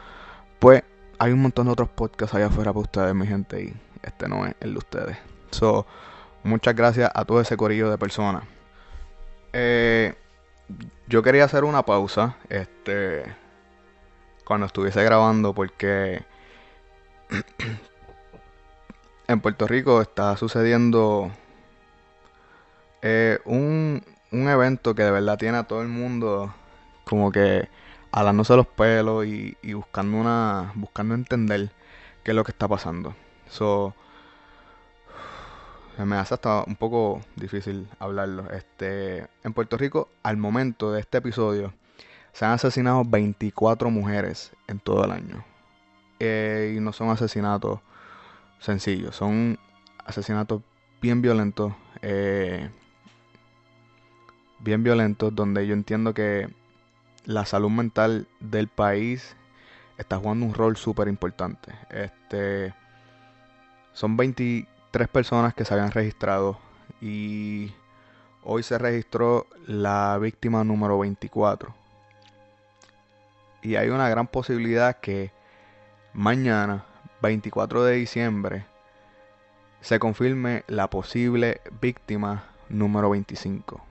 pues 0.59 0.83
hay 1.19 1.33
un 1.33 1.41
montón 1.41 1.67
de 1.67 1.73
otros 1.73 1.89
podcasts 1.89 2.35
allá 2.35 2.47
afuera 2.47 2.73
para 2.73 2.83
ustedes, 2.83 3.15
mi 3.15 3.27
gente, 3.27 3.63
y 3.63 3.75
este 4.03 4.29
no 4.29 4.47
es 4.47 4.55
el 4.61 4.73
de 4.73 4.79
ustedes. 4.79 5.17
So, 5.51 5.87
muchas 6.43 6.75
gracias 6.75 7.11
a 7.15 7.25
todo 7.25 7.41
ese 7.41 7.57
corillo 7.57 7.91
de 7.91 7.97
personas. 7.97 8.43
Eh, 9.53 10.15
yo 11.07 11.23
quería 11.23 11.45
hacer 11.45 11.65
una 11.65 11.85
pausa, 11.85 12.37
este 12.51 13.25
cuando 14.49 14.65
estuviese 14.65 15.05
grabando 15.05 15.53
porque 15.53 16.25
en 19.29 19.41
Puerto 19.43 19.67
Rico 19.67 20.01
está 20.01 20.39
sucediendo 20.39 21.31
eh, 23.03 23.41
un, 23.45 24.03
un 24.33 24.49
evento 24.49 24.95
que 24.95 25.03
de 25.03 25.11
verdad 25.11 25.37
tiene 25.37 25.59
a 25.59 25.65
todo 25.65 25.83
el 25.83 25.89
mundo 25.89 26.55
como 27.05 27.31
que 27.31 27.69
alándose 28.11 28.57
los 28.57 28.67
pelos 28.67 29.27
y, 29.27 29.55
y 29.61 29.75
buscando 29.75 30.17
una 30.17 30.73
buscando 30.77 31.15
entender 31.15 31.69
qué 32.25 32.31
es 32.31 32.35
lo 32.35 32.43
que 32.43 32.53
está 32.53 32.67
pasando. 32.67 33.15
So, 33.51 33.95
me 35.99 36.17
hace 36.17 36.33
hasta 36.33 36.65
un 36.65 36.77
poco 36.77 37.21
difícil 37.37 37.87
hablarlo. 37.99 38.51
Este, 38.51 39.27
en 39.45 39.53
Puerto 39.53 39.77
Rico, 39.77 40.09
al 40.23 40.39
momento 40.39 40.91
de 40.91 41.01
este 41.01 41.19
episodio, 41.19 41.75
se 42.33 42.45
han 42.45 42.53
asesinado 42.53 43.05
24 43.05 43.91
mujeres 43.91 44.53
en 44.67 44.79
todo 44.79 45.05
el 45.05 45.13
año. 45.13 45.45
Eh, 46.21 46.75
y 46.77 46.81
no 46.81 46.93
son 46.93 47.11
asesinatos 47.11 47.81
sencillos, 48.59 49.15
son 49.17 49.59
asesinatos 50.05 50.63
bien 51.01 51.23
violentos. 51.23 51.73
eh, 52.03 52.71
bien 54.61 54.83
violentos, 54.83 55.35
donde 55.35 55.67
yo 55.67 55.75
entiendo 55.75 56.15
que 56.15 56.49
la 57.25 57.45
salud 57.47 57.71
mental 57.71 58.27
del 58.41 58.69
país 58.69 59.37
está 59.99 60.19
jugando 60.19 60.47
un 60.47 60.55
rol 60.55 60.77
súper 60.77 61.09
importante. 61.09 61.73
Este, 61.91 62.75
son 63.93 64.17
23 64.17 65.09
personas 65.09 65.55
que 65.55 65.65
se 65.65 65.75
habían 65.75 65.91
registrado 65.91 66.59
y 67.01 67.73
hoy 68.43 68.63
se 68.63 68.79
registró 68.79 69.47
la 69.67 70.19
víctima 70.19 70.65
número 70.65 70.99
24. 70.99 71.75
Y 73.63 73.77
hay 73.77 73.89
una 73.89 74.09
gran 74.09 74.27
posibilidad 74.27 74.99
que 75.01 75.33
mañana, 76.13 76.85
24 77.23 77.85
de 77.85 77.95
diciembre, 77.97 78.67
se 79.81 79.99
confirme 79.99 80.65
la 80.67 80.89
posible 80.91 81.61
víctima 81.81 82.45
número 82.69 83.11
25. 83.11 83.85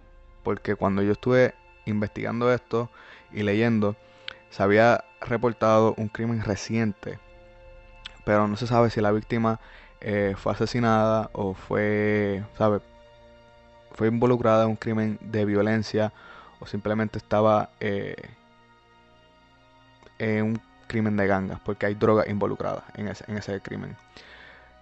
Porque 0.43 0.75
cuando 0.75 1.01
yo 1.01 1.13
estuve 1.13 1.53
investigando 1.85 2.53
esto 2.53 2.89
y 3.31 3.43
leyendo, 3.43 3.95
se 4.49 4.63
había 4.63 5.03
reportado 5.21 5.93
un 5.97 6.07
crimen 6.07 6.43
reciente, 6.43 7.19
pero 8.25 8.47
no 8.47 8.55
se 8.55 8.67
sabe 8.67 8.89
si 8.89 9.01
la 9.01 9.11
víctima 9.11 9.59
eh, 10.01 10.35
fue 10.37 10.51
asesinada 10.53 11.29
o 11.33 11.53
fue, 11.53 12.43
¿sabe? 12.57 12.79
Fue 13.91 14.07
involucrada 14.07 14.63
en 14.63 14.71
un 14.71 14.75
crimen 14.75 15.17
de 15.21 15.45
violencia 15.45 16.13
o 16.59 16.67
simplemente 16.67 17.17
estaba 17.17 17.71
eh, 17.79 18.15
en 20.19 20.43
un 20.43 20.61
crimen 20.87 21.17
de 21.17 21.27
gangas, 21.27 21.59
porque 21.59 21.85
hay 21.85 21.95
drogas 21.95 22.27
involucradas 22.27 22.83
en 22.95 23.07
ese, 23.07 23.25
en 23.27 23.37
ese 23.37 23.59
crimen. 23.61 23.95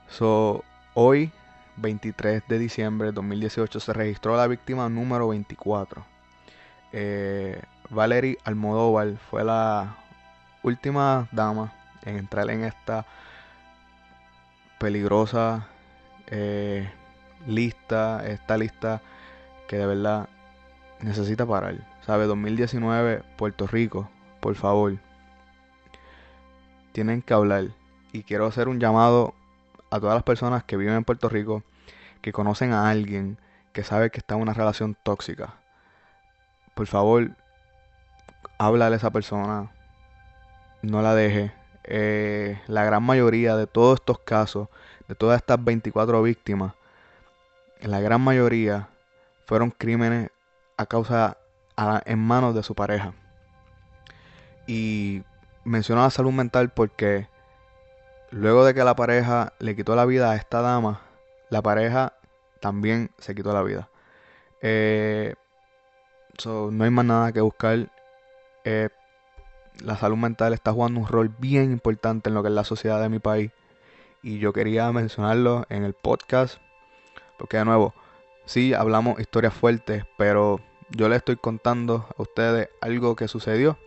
So, 0.10 0.64
hoy, 0.94 1.32
23 1.78 2.44
de 2.48 2.60
diciembre 2.60 3.08
de 3.08 3.14
2018, 3.14 3.80
se 3.80 3.94
registró 3.94 4.38
la 4.38 4.48
víctima 4.48 4.88
número 4.90 5.28
24. 5.30 6.06
Eh, 6.94 7.62
Valerie 7.90 8.38
Almodóvar 8.44 9.18
fue 9.30 9.44
la 9.44 9.96
última 10.64 11.28
dama 11.32 11.74
en 12.04 12.18
entrar 12.18 12.50
en 12.50 12.64
esta 12.64 13.06
peligrosa 14.80 15.68
eh, 16.28 16.90
lista, 17.48 18.26
esta 18.26 18.58
lista 18.58 19.02
que 19.68 19.78
de 19.78 19.86
verdad 19.86 20.30
necesita 21.02 21.46
parar. 21.46 21.76
¿Sabe? 22.06 22.26
2019, 22.26 23.24
Puerto 23.36 23.68
Rico, 23.68 24.10
por 24.40 24.56
favor. 24.56 24.98
Tienen 26.96 27.22
que 27.22 27.34
hablar. 27.34 27.72
Y 28.14 28.24
quiero 28.24 28.46
hacer 28.46 28.70
un 28.70 28.80
llamado 28.80 29.34
a 29.92 30.00
todas 30.00 30.16
las 30.16 30.24
personas 30.24 30.64
que 30.64 30.78
viven 30.78 30.94
en 30.94 31.04
Puerto 31.04 31.28
Rico, 31.28 31.62
que 32.22 32.32
conocen 32.32 32.72
a 32.72 32.90
alguien 32.90 33.38
que 33.74 33.84
sabe 33.84 34.12
que 34.12 34.20
está 34.20 34.36
en 34.36 34.42
una 34.42 34.54
relación 34.54 34.96
tóxica. 35.04 35.56
Por 36.74 36.88
favor, 36.88 37.32
háblale 38.58 38.96
a 38.96 38.98
esa 38.98 39.12
persona. 39.12 39.74
No 40.84 41.02
la 41.02 41.14
deje. 41.14 41.52
Eh, 41.84 42.62
la 42.68 42.86
gran 42.86 43.04
mayoría 43.04 43.58
de 43.58 43.68
todos 43.68 44.00
estos 44.00 44.20
casos, 44.20 44.70
de 45.10 45.16
todas 45.16 45.36
estas 45.36 45.62
24 45.62 46.24
víctimas, 46.24 46.76
la 47.82 48.00
gran 48.00 48.22
mayoría 48.22 48.88
fueron 49.48 49.70
crímenes 49.70 50.30
a 50.78 50.86
causa 50.86 51.36
en 52.06 52.20
manos 52.20 52.56
de 52.56 52.64
su 52.64 52.74
pareja. 52.74 53.14
Y 54.66 55.24
menciono 55.66 56.04
la 56.04 56.12
salud 56.12 56.32
mental 56.32 56.70
porque 56.70 57.28
luego 58.32 58.64
de 58.64 58.74
que 58.74 58.84
la 58.84 58.96
pareja 58.96 59.54
le 59.60 59.76
quitó 59.76 59.96
la 59.96 60.06
vida 60.06 60.32
a 60.32 60.36
esta 60.36 60.62
dama, 60.62 61.02
la 61.50 61.62
pareja 61.62 62.14
también 62.62 63.12
se 63.18 63.36
quitó 63.36 63.52
la 63.54 63.64
vida. 63.64 63.90
Eh, 64.62 65.36
no 66.46 66.84
hay 66.84 66.90
más 66.90 67.06
nada 67.06 67.32
que 67.32 67.42
buscar. 67.42 67.92
Eh, 68.64 68.90
la 69.84 69.98
salud 69.98 70.18
mental 70.18 70.54
está 70.54 70.72
jugando 70.72 71.00
un 71.02 71.08
rol 71.08 71.30
bien 71.38 71.72
importante 71.72 72.30
en 72.30 72.36
lo 72.36 72.44
que 72.44 72.50
es 72.50 72.56
la 72.56 72.64
sociedad 72.64 73.02
de 73.02 73.10
mi 73.10 73.20
país. 73.20 73.52
Y 74.22 74.40
yo 74.40 74.54
quería 74.54 74.92
mencionarlo 74.92 75.66
en 75.70 75.84
el 75.84 75.94
podcast. 75.94 76.60
Porque 77.38 77.58
de 77.58 77.66
nuevo, 77.66 77.94
sí 78.46 78.74
hablamos 78.74 79.20
historias 79.20 79.54
fuertes, 79.54 80.04
pero 80.18 80.60
yo 80.90 81.10
les 81.10 81.18
estoy 81.18 81.36
contando 81.36 82.08
a 82.18 82.22
ustedes 82.22 82.70
algo 82.82 83.16
que 83.16 83.28
sucedió 83.28 83.78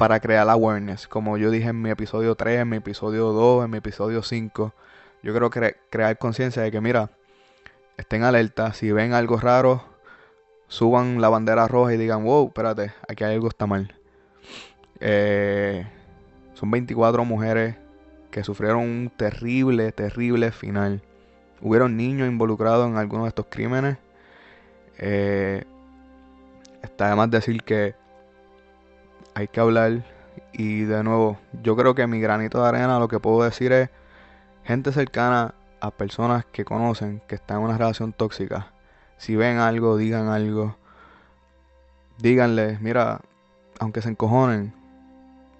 para 0.00 0.18
crear 0.18 0.48
awareness. 0.48 1.06
Como 1.06 1.36
yo 1.36 1.50
dije 1.50 1.68
en 1.68 1.82
mi 1.82 1.90
episodio 1.90 2.34
3, 2.34 2.60
en 2.60 2.70
mi 2.70 2.78
episodio 2.78 3.32
2, 3.32 3.66
en 3.66 3.70
mi 3.70 3.76
episodio 3.76 4.22
5. 4.22 4.72
Yo 5.22 5.32
quiero 5.32 5.50
cre- 5.50 5.76
crear 5.90 6.16
conciencia 6.16 6.62
de 6.62 6.70
que, 6.70 6.80
mira, 6.80 7.10
estén 7.98 8.22
alerta. 8.22 8.72
Si 8.72 8.90
ven 8.92 9.12
algo 9.12 9.36
raro, 9.36 9.84
suban 10.68 11.20
la 11.20 11.28
bandera 11.28 11.68
roja 11.68 11.92
y 11.92 11.98
digan, 11.98 12.24
wow, 12.24 12.46
espérate, 12.46 12.94
aquí 13.08 13.24
algo 13.24 13.48
está 13.48 13.66
mal. 13.66 13.94
Eh, 15.00 15.86
son 16.54 16.70
24 16.70 17.22
mujeres 17.26 17.76
que 18.30 18.42
sufrieron 18.42 18.80
un 18.80 19.12
terrible, 19.14 19.92
terrible 19.92 20.50
final. 20.50 21.02
Hubieron 21.60 21.98
niños 21.98 22.26
involucrados 22.26 22.88
en 22.88 22.96
algunos 22.96 23.26
de 23.26 23.28
estos 23.28 23.46
crímenes. 23.50 23.98
Eh, 24.96 25.62
está 26.82 27.10
de 27.10 27.16
más 27.16 27.30
decir 27.30 27.62
que 27.62 27.99
hay 29.40 29.48
que 29.48 29.60
hablar. 29.60 30.04
Y 30.52 30.82
de 30.82 31.02
nuevo, 31.02 31.38
yo 31.62 31.76
creo 31.76 31.94
que 31.94 32.06
mi 32.06 32.20
granito 32.20 32.62
de 32.62 32.68
arena 32.68 32.98
lo 32.98 33.08
que 33.08 33.18
puedo 33.18 33.42
decir 33.42 33.72
es 33.72 33.90
gente 34.64 34.92
cercana 34.92 35.54
a 35.80 35.90
personas 35.90 36.44
que 36.44 36.64
conocen 36.64 37.22
que 37.26 37.36
están 37.36 37.58
en 37.58 37.64
una 37.64 37.78
relación 37.78 38.12
tóxica. 38.12 38.72
Si 39.16 39.36
ven 39.36 39.58
algo, 39.58 39.96
digan 39.96 40.28
algo. 40.28 40.76
Díganle, 42.18 42.78
mira, 42.80 43.20
aunque 43.78 44.02
se 44.02 44.10
encojonen, 44.10 44.74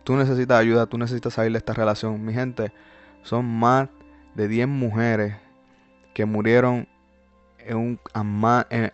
tú 0.04 0.16
necesitas 0.16 0.58
ayuda, 0.58 0.86
tú 0.86 0.98
necesitas 0.98 1.32
salir 1.32 1.52
de 1.52 1.58
esta 1.58 1.72
relación. 1.72 2.22
Mi 2.22 2.34
gente, 2.34 2.72
son 3.22 3.46
más 3.46 3.88
de 4.34 4.46
10 4.46 4.68
mujeres 4.68 5.36
que 6.12 6.26
murieron 6.26 6.86
en, 7.58 7.76
un, 7.76 8.00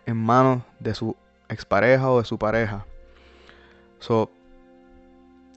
en 0.06 0.16
manos 0.16 0.62
de 0.78 0.94
su 0.94 1.16
expareja 1.48 2.08
o 2.10 2.18
de 2.18 2.24
su 2.24 2.38
pareja. 2.38 2.86
So, 3.98 4.30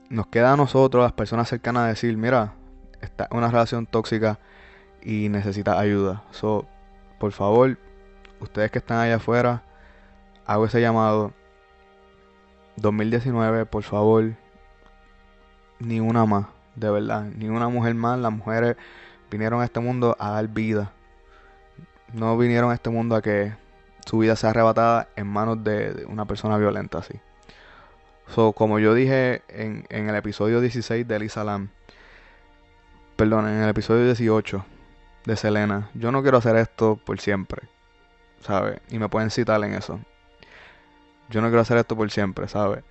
nos 0.10 0.28
queda 0.28 0.54
a 0.54 0.58
nosotros, 0.58 1.04
las 1.04 1.14
personas 1.14 1.48
cercanas, 1.48 1.88
decir, 1.88 2.18
mira, 2.18 2.54
está 3.02 3.28
una 3.32 3.50
relación 3.50 3.86
tóxica 3.86 4.40
y 5.02 5.30
necesitas 5.30 5.78
ayuda. 5.78 6.24
So, 6.32 6.68
por 7.20 7.32
favor, 7.32 7.78
ustedes 8.40 8.72
que 8.72 8.80
están 8.80 9.00
allá 9.00 9.16
afuera, 9.16 9.64
hago 10.46 10.66
ese 10.66 10.82
llamado. 10.82 11.34
2019, 12.78 13.66
por 13.66 13.84
favor, 13.84 14.34
ni 15.80 16.00
una 16.00 16.26
más, 16.26 16.48
de 16.76 16.90
verdad, 16.90 17.24
ni 17.24 17.50
una 17.50 17.68
mujer 17.70 17.94
más. 17.94 18.18
Las 18.20 18.32
mujeres 18.32 18.78
vinieron 19.30 19.62
a 19.62 19.66
este 19.66 19.80
mundo 19.80 20.16
a 20.18 20.32
dar 20.32 20.48
vida. 20.48 20.92
No 22.14 22.38
vinieron 22.38 22.72
a 22.72 22.74
este 22.74 22.90
mundo 22.90 23.16
a 23.16 23.22
que 23.22 23.54
su 24.06 24.18
vida 24.18 24.36
sea 24.36 24.52
arrebatada 24.52 25.10
en 25.16 25.28
manos 25.28 25.64
de 25.64 26.06
una 26.10 26.26
persona 26.26 26.58
violenta 26.58 27.00
así. 27.00 27.20
So, 28.34 28.54
como 28.54 28.78
yo 28.80 28.94
dije 28.94 29.42
en, 29.48 29.86
en 29.90 30.08
el 30.08 30.16
episodio 30.16 30.62
16 30.62 31.08
de 31.08 31.16
Elisa 31.16 31.44
Lam, 31.44 31.70
perdón, 33.16 33.48
en 33.48 33.62
el 33.64 33.70
episodio 33.70 34.06
18 34.06 34.64
de 35.26 35.36
Selena, 35.36 35.90
yo 35.96 36.12
no 36.12 36.22
quiero 36.22 36.38
hacer 36.38 36.56
esto 36.56 37.00
por 37.04 37.20
siempre, 37.20 37.64
¿sabes? 38.42 38.80
Y 38.90 39.00
me 39.00 39.10
pueden 39.10 39.32
citar 39.32 39.64
en 39.64 39.74
eso. 39.74 40.00
Yo 41.30 41.42
no 41.42 41.48
quiero 41.48 41.62
hacer 41.62 41.78
esto 41.78 41.96
por 41.96 42.12
siempre, 42.12 42.48
¿sabes? 42.48 42.84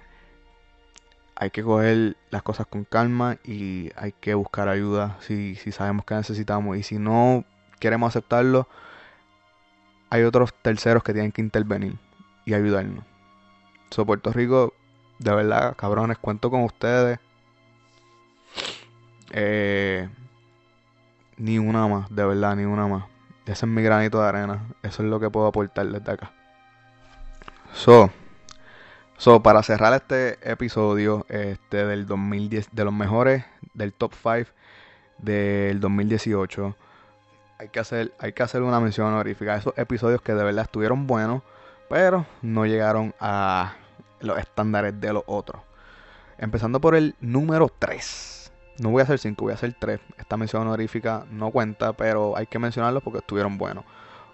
Hay 1.37 1.51
que 1.51 1.63
coger 1.63 2.17
las 2.31 2.43
cosas 2.43 2.67
con 2.67 2.85
calma 2.85 3.39
y 3.45 3.91
hay 3.95 4.13
que 4.13 4.35
buscar 4.35 4.69
ayuda 4.69 5.19
si, 5.21 5.55
si 5.55 5.71
sabemos 5.71 6.05
que 6.05 6.17
necesitamos. 6.17 6.77
Y 6.77 6.83
si 6.83 6.99
no 6.99 7.45
queremos 7.79 8.09
aceptarlo, 8.09 8.69
hay 10.11 10.25
otros 10.25 10.53
terceros 10.63 11.05
que 11.05 11.13
tienen 11.13 11.31
que 11.31 11.43
intervenir 11.43 11.97
y 12.45 12.55
ayudarnos. 12.55 13.05
So, 13.91 14.05
Puerto 14.05 14.33
Rico, 14.33 14.75
de 15.19 15.35
verdad, 15.35 15.77
cabrones, 15.77 16.19
cuento 16.19 16.51
con 16.51 16.65
ustedes. 16.65 17.19
Eh, 19.33 20.09
ni 21.37 21.59
una 21.59 21.87
más, 21.87 22.15
de 22.15 22.25
verdad, 22.25 22.57
ni 22.57 22.65
una 22.65 22.87
más. 22.87 23.05
Ese 23.47 23.67
es 23.67 23.73
mi 23.73 23.83
granito 23.83 24.21
de 24.21 24.29
arena. 24.29 24.67
Eso 24.83 25.03
es 25.03 25.09
lo 25.09 25.21
que 25.21 25.31
puedo 25.31 25.47
aportar 25.47 25.87
desde 25.87 26.13
acá. 26.13 26.31
So, 27.73 28.11
So, 29.19 29.43
para 29.43 29.65
cerrar 29.65 29.93
este 29.95 30.39
episodio 30.49 31.27
este, 31.29 31.85
del 31.85 32.07
2010, 32.07 32.69
de 32.71 32.85
los 32.85 32.95
mejores 32.95 33.45
del 33.75 33.93
top 33.93 34.13
5 34.15 34.49
del 35.19 35.81
2018, 35.81 36.77
hay 37.59 37.69
que 37.69 37.81
hacer, 37.81 38.13
hay 38.21 38.33
que 38.33 38.45
hacer 38.45 38.63
una 38.63 38.79
mención 38.79 39.09
honorífica 39.09 39.57
esos 39.57 39.77
episodios 39.77 40.23
que 40.23 40.35
de 40.35 40.45
verdad 40.45 40.67
estuvieron 40.67 41.09
buenos, 41.09 41.43
pero 41.89 42.27
no 42.43 42.65
llegaron 42.65 43.13
a 43.19 43.75
los 44.21 44.39
estándares 44.39 45.01
de 45.01 45.13
los 45.13 45.23
otros. 45.27 45.63
Empezando 46.39 46.81
por 46.81 46.95
el 46.95 47.15
número 47.21 47.71
3. 47.79 48.53
No 48.79 48.91
voy 48.91 49.01
a 49.01 49.05
hacer 49.05 49.19
5, 49.19 49.45
voy 49.45 49.53
a 49.53 49.55
hacer 49.55 49.75
3. 49.79 50.01
Esta 50.19 50.37
mención 50.37 50.63
honorífica 50.63 51.27
no 51.31 51.51
cuenta, 51.51 51.93
pero 51.93 52.37
hay 52.37 52.47
que 52.47 52.59
mencionarlos 52.59 53.03
porque 53.03 53.19
estuvieron 53.19 53.59
buenos. 53.59 53.85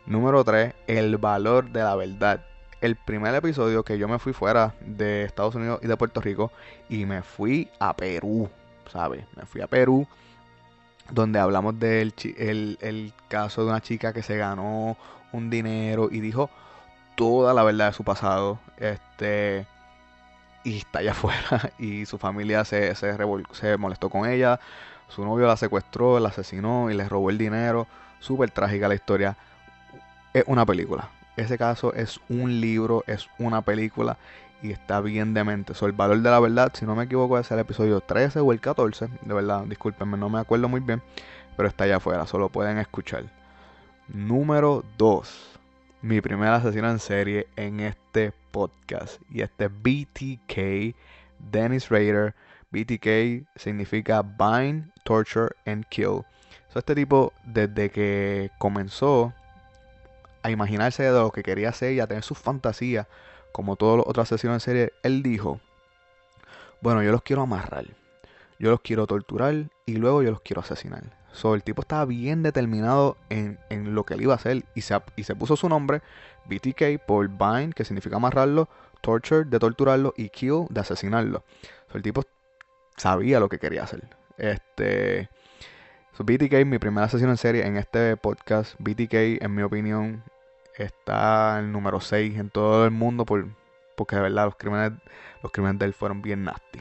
Número 0.06 0.44
3, 0.44 0.74
el 0.86 1.16
valor 1.16 1.70
de 1.70 1.82
la 1.82 1.94
verdad. 1.96 2.44
El 2.82 2.96
primer 2.96 3.34
episodio 3.34 3.82
que 3.82 3.96
yo 3.96 4.06
me 4.06 4.18
fui 4.18 4.34
fuera 4.34 4.74
de 4.84 5.24
Estados 5.24 5.54
Unidos 5.54 5.80
y 5.82 5.86
de 5.86 5.96
Puerto 5.96 6.20
Rico 6.20 6.52
y 6.90 7.06
me 7.06 7.22
fui 7.22 7.70
a 7.78 7.96
Perú, 7.96 8.50
¿sabes? 8.92 9.24
Me 9.34 9.46
fui 9.46 9.62
a 9.62 9.66
Perú 9.66 10.06
donde 11.10 11.38
hablamos 11.38 11.78
del 11.78 12.14
el, 12.38 13.12
caso 13.28 13.62
de 13.62 13.70
una 13.70 13.80
chica 13.80 14.12
que 14.12 14.22
se 14.22 14.36
ganó 14.36 14.96
un 15.32 15.50
dinero 15.50 16.08
y 16.10 16.20
dijo 16.20 16.50
toda 17.16 17.54
la 17.54 17.62
verdad 17.62 17.88
de 17.88 17.92
su 17.92 18.04
pasado. 18.04 18.58
Este 18.78 19.66
y 20.64 20.78
está 20.78 21.00
allá 21.00 21.10
afuera 21.12 21.70
y 21.78 22.06
su 22.06 22.18
familia 22.18 22.64
se, 22.64 22.94
se, 22.94 23.16
se, 23.52 23.76
molestó 23.76 24.10
con 24.10 24.28
ella. 24.28 24.58
Su 25.08 25.24
novio 25.24 25.46
la 25.46 25.56
secuestró, 25.56 26.18
la 26.18 26.30
asesinó 26.30 26.90
y 26.90 26.94
le 26.94 27.08
robó 27.08 27.30
el 27.30 27.38
dinero. 27.38 27.86
Súper 28.18 28.50
trágica 28.50 28.88
la 28.88 28.94
historia. 28.94 29.36
Es 30.32 30.44
una 30.46 30.66
película. 30.66 31.10
Ese 31.36 31.58
caso 31.58 31.92
es 31.94 32.20
un 32.28 32.60
libro, 32.60 33.04
es 33.06 33.28
una 33.38 33.62
película 33.62 34.16
y 34.62 34.72
está 34.72 35.00
bien 35.00 35.34
demente. 35.34 35.74
So, 35.74 35.86
el 35.86 35.92
valor 35.92 36.20
de 36.20 36.30
la 36.30 36.40
verdad, 36.40 36.72
si 36.74 36.86
no 36.86 36.96
me 36.96 37.04
equivoco, 37.04 37.38
es 37.38 37.50
el 37.50 37.58
episodio 37.58 38.00
13 38.00 38.40
o 38.40 38.52
el 38.52 38.60
14. 38.60 39.08
De 39.20 39.34
verdad, 39.34 39.64
discúlpenme, 39.64 40.16
no 40.16 40.30
me 40.30 40.40
acuerdo 40.40 40.68
muy 40.68 40.80
bien. 40.80 41.02
Pero 41.56 41.68
está 41.68 41.84
allá 41.84 41.96
afuera, 41.96 42.26
solo 42.26 42.48
pueden 42.48 42.78
escuchar. 42.78 43.24
Número 44.08 44.84
2 44.96 45.53
mi 46.04 46.20
primera 46.20 46.60
sesión 46.60 46.84
en 46.84 46.98
serie 46.98 47.48
en 47.56 47.80
este 47.80 48.34
podcast. 48.50 49.22
Y 49.30 49.40
este 49.40 49.68
BTK, 49.68 50.94
Dennis 51.50 51.88
Rader. 51.88 52.34
BTK 52.70 53.46
significa 53.56 54.20
Bind, 54.20 54.92
Torture 55.04 55.54
and 55.64 55.86
Kill. 55.88 56.22
So, 56.68 56.80
este 56.80 56.94
tipo, 56.94 57.32
desde 57.44 57.88
que 57.88 58.50
comenzó 58.58 59.32
a 60.42 60.50
imaginarse 60.50 61.04
de 61.04 61.10
lo 61.12 61.30
que 61.30 61.42
quería 61.42 61.70
hacer 61.70 61.94
y 61.94 62.00
a 62.00 62.06
tener 62.06 62.22
sus 62.22 62.36
fantasías, 62.36 63.06
como 63.52 63.76
todas 63.76 63.98
las 63.98 64.06
otras 64.06 64.28
sesiones 64.28 64.56
en 64.56 64.60
serie, 64.60 64.92
él 65.02 65.22
dijo: 65.22 65.58
Bueno, 66.82 67.02
yo 67.02 67.12
los 67.12 67.22
quiero 67.22 67.42
amarrar, 67.42 67.86
yo 68.58 68.70
los 68.70 68.80
quiero 68.80 69.06
torturar 69.06 69.70
y 69.86 69.96
luego 69.96 70.22
yo 70.22 70.30
los 70.30 70.40
quiero 70.40 70.60
asesinar. 70.60 71.02
So, 71.32 71.54
el 71.54 71.64
tipo 71.64 71.82
estaba 71.82 72.04
bien 72.04 72.42
determinado 72.44 73.16
en, 73.28 73.58
lo 73.94 74.04
que 74.04 74.14
él 74.14 74.22
iba 74.22 74.34
a 74.34 74.36
hacer 74.36 74.64
y 74.74 74.82
se, 74.82 75.00
y 75.16 75.24
se 75.24 75.34
puso 75.34 75.56
su 75.56 75.68
nombre, 75.68 76.00
BTK, 76.46 77.04
por 77.04 77.28
Bind, 77.28 77.74
que 77.74 77.84
significa 77.84 78.16
amarrarlo, 78.16 78.68
Torture, 79.00 79.44
de 79.44 79.58
torturarlo, 79.58 80.14
y 80.16 80.28
Kill, 80.28 80.66
de 80.70 80.80
asesinarlo. 80.80 81.42
So, 81.90 81.96
el 81.96 82.02
tipo 82.02 82.22
sabía 82.96 83.40
lo 83.40 83.48
que 83.48 83.58
quería 83.58 83.82
hacer. 83.82 84.08
Este. 84.38 85.28
BTK, 86.16 86.64
mi 86.64 86.78
primera 86.78 87.08
sesión 87.08 87.30
en 87.30 87.36
serie 87.36 87.66
en 87.66 87.76
este 87.76 88.16
podcast. 88.16 88.76
BTK, 88.78 89.42
en 89.42 89.54
mi 89.54 89.62
opinión, 89.62 90.22
está 90.76 91.58
el 91.58 91.72
número 91.72 92.00
6 92.00 92.38
en 92.38 92.50
todo 92.50 92.84
el 92.84 92.92
mundo 92.92 93.26
por, 93.26 93.46
porque 93.96 94.16
de 94.16 94.22
verdad 94.22 94.44
los 94.44 94.56
crímenes, 94.56 94.92
los 95.42 95.50
crímenes 95.50 95.80
de 95.80 95.86
él 95.86 95.94
fueron 95.94 96.22
bien 96.22 96.44
nasty. 96.44 96.80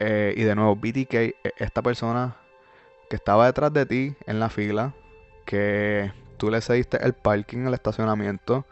Eh, 0.00 0.34
y 0.36 0.42
de 0.42 0.54
nuevo, 0.54 0.74
BTK, 0.76 1.14
e, 1.14 1.34
esta 1.58 1.82
persona 1.82 2.36
que 3.08 3.16
estaba 3.16 3.46
detrás 3.46 3.72
de 3.72 3.86
ti 3.86 4.16
en 4.26 4.40
la 4.40 4.48
fila, 4.48 4.94
que 5.44 6.12
tú 6.36 6.50
le 6.50 6.60
cediste 6.60 7.04
el 7.04 7.12
parking, 7.12 7.66
el 7.66 7.74
estacionamiento. 7.74 8.66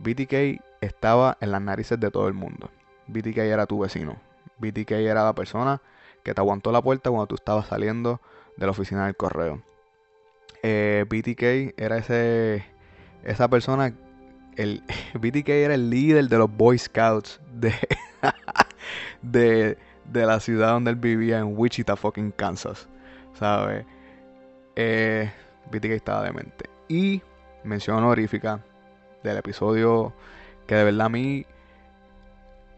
BTK 0.00 0.60
estaba 0.80 1.38
en 1.40 1.52
las 1.52 1.62
narices 1.62 1.98
de 1.98 2.10
todo 2.10 2.28
el 2.28 2.34
mundo. 2.34 2.70
BTK 3.06 3.38
era 3.38 3.66
tu 3.66 3.80
vecino. 3.80 4.16
BTK 4.58 4.92
era 4.92 5.24
la 5.24 5.34
persona 5.34 5.80
que 6.22 6.34
te 6.34 6.40
aguantó 6.40 6.72
la 6.72 6.82
puerta 6.82 7.10
cuando 7.10 7.26
tú 7.26 7.36
estabas 7.36 7.68
saliendo 7.68 8.20
de 8.56 8.66
la 8.66 8.72
oficina 8.72 9.06
del 9.06 9.16
correo. 9.16 9.62
Eh, 10.62 11.04
BTK 11.08 11.78
era 11.80 11.98
ese 11.98 12.64
esa 13.24 13.48
persona 13.48 13.94
el 14.56 14.82
BTK 15.14 15.48
era 15.50 15.74
el 15.74 15.90
líder 15.90 16.28
de 16.28 16.38
los 16.38 16.54
Boy 16.54 16.78
Scouts 16.78 17.40
de, 17.52 17.72
de, 19.22 19.78
de 20.10 20.26
la 20.26 20.40
ciudad 20.40 20.72
donde 20.72 20.90
él 20.90 20.96
vivía 20.96 21.38
en 21.38 21.56
Wichita 21.56 21.96
fucking 21.96 22.32
Kansas. 22.32 22.88
¿sabes? 23.38 23.86
Eh, 24.76 25.30
BTK 25.70 25.90
estaba 25.90 26.22
demente. 26.24 26.68
Y 26.88 27.22
mención 27.64 27.98
honorífica 27.98 28.64
del 29.22 29.36
episodio 29.36 30.12
que 30.66 30.74
de 30.74 30.84
verdad 30.84 31.06
a 31.06 31.08
mí, 31.08 31.46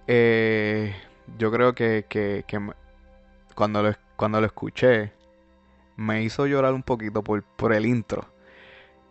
eh, 0.06 0.94
yo 1.38 1.50
creo 1.50 1.74
que, 1.74 2.06
que, 2.08 2.44
cuando, 3.54 3.82
lo, 3.82 3.92
cuando 4.16 4.40
lo 4.40 4.46
escuché, 4.46 5.12
me 5.96 6.22
hizo 6.22 6.46
llorar 6.46 6.72
un 6.72 6.82
poquito 6.82 7.22
por, 7.22 7.42
por 7.42 7.72
el 7.72 7.86
intro. 7.86 8.26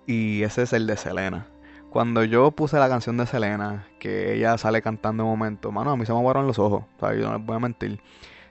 Y 0.07 0.43
ese 0.43 0.63
es 0.63 0.73
el 0.73 0.87
de 0.87 0.97
Selena. 0.97 1.47
Cuando 1.89 2.23
yo 2.23 2.51
puse 2.51 2.77
la 2.77 2.87
canción 2.87 3.17
de 3.17 3.25
Selena, 3.25 3.87
que 3.99 4.35
ella 4.35 4.57
sale 4.57 4.81
cantando 4.81 5.23
un 5.23 5.31
momento, 5.31 5.71
mano, 5.71 5.91
a 5.91 5.97
mí 5.97 6.05
se 6.05 6.13
me 6.13 6.19
aguaron 6.19 6.45
los 6.45 6.59
ojos. 6.59 6.83
O 6.99 7.13
yo 7.13 7.27
no 7.27 7.37
les 7.37 7.45
voy 7.45 7.55
a 7.55 7.59
mentir. 7.59 7.99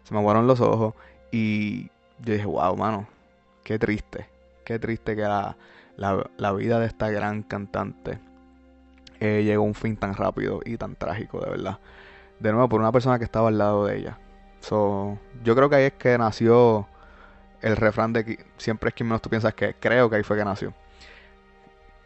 Se 0.02 0.12
me 0.12 0.18
aguaron 0.18 0.46
los 0.46 0.60
ojos. 0.60 0.94
Y 1.30 1.84
yo 2.20 2.32
dije, 2.32 2.46
wow, 2.46 2.76
mano, 2.76 3.06
qué 3.62 3.78
triste, 3.78 4.26
qué 4.64 4.78
triste 4.78 5.14
que 5.14 5.22
la, 5.22 6.52
vida 6.54 6.80
de 6.80 6.86
esta 6.86 7.10
gran 7.10 7.42
cantante 7.42 8.18
eh, 9.20 9.42
llegó 9.44 9.62
a 9.62 9.66
un 9.66 9.74
fin 9.74 9.96
tan 9.96 10.14
rápido 10.14 10.60
y 10.64 10.76
tan 10.76 10.96
trágico, 10.96 11.40
de 11.40 11.50
verdad. 11.50 11.78
De 12.40 12.50
nuevo, 12.50 12.68
por 12.68 12.80
una 12.80 12.92
persona 12.92 13.18
que 13.18 13.24
estaba 13.24 13.48
al 13.48 13.58
lado 13.58 13.86
de 13.86 13.98
ella. 13.98 14.18
So, 14.60 15.18
yo 15.44 15.54
creo 15.54 15.70
que 15.70 15.76
ahí 15.76 15.84
es 15.84 15.92
que 15.92 16.18
nació 16.18 16.88
el 17.60 17.76
refrán 17.76 18.12
de 18.12 18.24
que 18.24 18.46
siempre 18.56 18.88
es 18.88 18.94
quien 18.94 19.08
menos 19.08 19.22
tú 19.22 19.30
piensas 19.30 19.54
que 19.54 19.74
creo 19.74 20.10
que 20.10 20.16
ahí 20.16 20.22
fue 20.22 20.36
que 20.36 20.44
nació. 20.44 20.72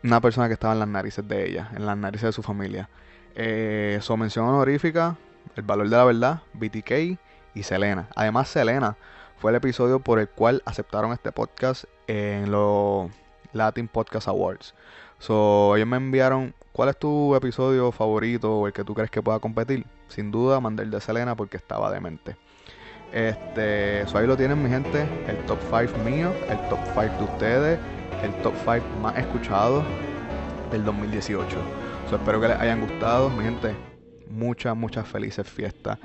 Una 0.05 0.21
persona 0.21 0.49
que 0.49 0.55
estaba 0.55 0.73
en 0.73 0.81
las 0.81 0.89
narices 0.89 1.27
de 1.27 1.49
ella, 1.49 1.71
en 1.77 1.87
las 1.87 1.97
narices 1.97 2.27
de 2.27 2.33
su 2.33 2.43
familia. 2.43 2.89
Eh, 3.35 3.99
su 4.03 4.17
mención 4.17 4.47
honorífica, 4.47 5.17
El 5.57 5.63
valor 5.63 5.89
de 5.89 5.97
la 5.97 6.05
verdad, 6.05 6.43
BTK 6.55 7.19
y 7.55 7.63
Selena. 7.63 8.09
Además, 8.17 8.49
Selena 8.49 8.97
fue 9.39 9.51
el 9.51 9.57
episodio 9.57 10.01
por 10.01 10.19
el 10.19 10.29
cual 10.29 10.63
aceptaron 10.67 11.13
este 11.13 11.31
podcast 11.33 11.85
en 12.07 12.51
los 12.51 13.11
Latin 13.53 13.89
Podcast 13.89 14.29
Awards. 14.29 14.75
So, 15.19 15.77
ellos 15.77 15.87
me 15.87 15.99
enviaron 15.99 16.55
cuál 16.73 16.89
es 16.89 16.99
tu 16.99 17.35
episodio 17.37 17.93
favorito 17.93 18.59
o 18.59 18.67
el 18.67 18.73
que 18.73 18.83
tú 18.85 18.95
crees 18.95 19.11
que 19.11 19.23
pueda 19.23 19.39
competir. 19.39 19.87
Sin 20.09 20.31
duda, 20.31 20.59
mandé 20.61 20.83
el 20.83 20.91
de 20.91 21.01
Selena 21.01 21.37
porque 21.37 21.57
estaba 21.57 21.93
demente. 21.93 22.37
Este, 23.13 24.07
so 24.07 24.19
ahí 24.19 24.27
lo 24.27 24.37
tienen 24.37 24.63
mi 24.63 24.71
gente, 24.71 25.07
el 25.29 25.37
top 25.47 25.59
5 25.71 25.99
mío, 25.99 26.33
el 26.49 26.59
top 26.69 26.79
5 26.95 27.03
de 27.19 27.25
ustedes, 27.25 27.79
el 28.23 28.33
top 28.43 28.55
5 28.65 28.85
más 29.01 29.17
escuchado 29.19 29.83
del 30.71 30.85
2018. 30.85 31.57
So, 32.09 32.17
espero 32.17 32.41
que 32.41 32.49
les 32.49 32.59
hayan 32.59 32.81
gustado, 32.81 33.31
mi 33.31 33.45
gente. 33.45 33.75
Muchas, 34.29 34.77
muchas 34.77 35.07
felices 35.07 35.49
fiestas. 35.49 35.99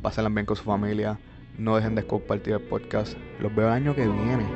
Pásenlas 0.00 0.32
bien 0.32 0.46
con 0.46 0.56
su 0.56 0.64
familia. 0.64 1.18
No 1.58 1.76
dejen 1.76 1.94
de 1.94 2.06
compartir 2.06 2.54
el 2.54 2.60
podcast. 2.60 3.16
Los 3.40 3.54
veo 3.54 3.66
el 3.66 3.72
año 3.72 3.94
que 3.94 4.06
viene. 4.06 4.46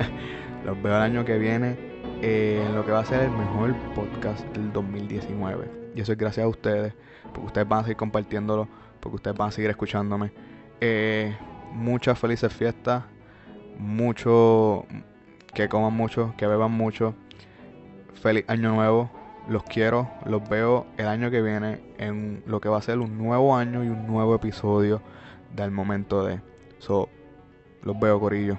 Los 0.64 0.80
veo 0.82 0.96
el 0.96 1.02
año 1.02 1.24
que 1.24 1.38
viene 1.38 1.92
en 2.22 2.74
lo 2.74 2.84
que 2.84 2.92
va 2.92 3.00
a 3.00 3.04
ser 3.04 3.22
el 3.22 3.30
mejor 3.30 3.74
podcast 3.94 4.44
del 4.56 4.72
2019. 4.72 5.92
Y 5.94 6.00
eso 6.00 6.12
es 6.12 6.18
gracias 6.18 6.44
a 6.44 6.48
ustedes, 6.48 6.94
porque 7.32 7.46
ustedes 7.46 7.68
van 7.68 7.80
a 7.80 7.82
seguir 7.82 7.96
compartiéndolo, 7.96 8.68
porque 9.00 9.16
ustedes 9.16 9.36
van 9.36 9.48
a 9.48 9.52
seguir 9.52 9.70
escuchándome. 9.70 10.32
Eh, 10.80 11.36
muchas 11.72 12.18
felices 12.18 12.52
fiestas, 12.52 13.02
mucho, 13.78 14.86
que 15.54 15.68
coman 15.68 15.94
mucho, 15.94 16.34
que 16.36 16.46
beban 16.46 16.72
mucho. 16.72 17.14
Feliz 18.14 18.44
año 18.48 18.74
nuevo. 18.74 19.10
Los 19.48 19.64
quiero, 19.64 20.08
los 20.24 20.48
veo 20.48 20.86
el 20.98 21.08
año 21.08 21.30
que 21.30 21.42
viene 21.42 21.80
en 21.98 22.44
lo 22.46 22.60
que 22.60 22.68
va 22.68 22.78
a 22.78 22.82
ser 22.82 23.00
un 23.00 23.18
nuevo 23.18 23.56
año 23.56 23.82
y 23.82 23.88
un 23.88 24.06
nuevo 24.06 24.36
episodio 24.36 25.02
del 25.54 25.72
momento 25.72 26.24
de. 26.24 26.40
So, 26.78 27.08
los 27.82 27.98
veo, 27.98 28.20
Corillo. 28.20 28.58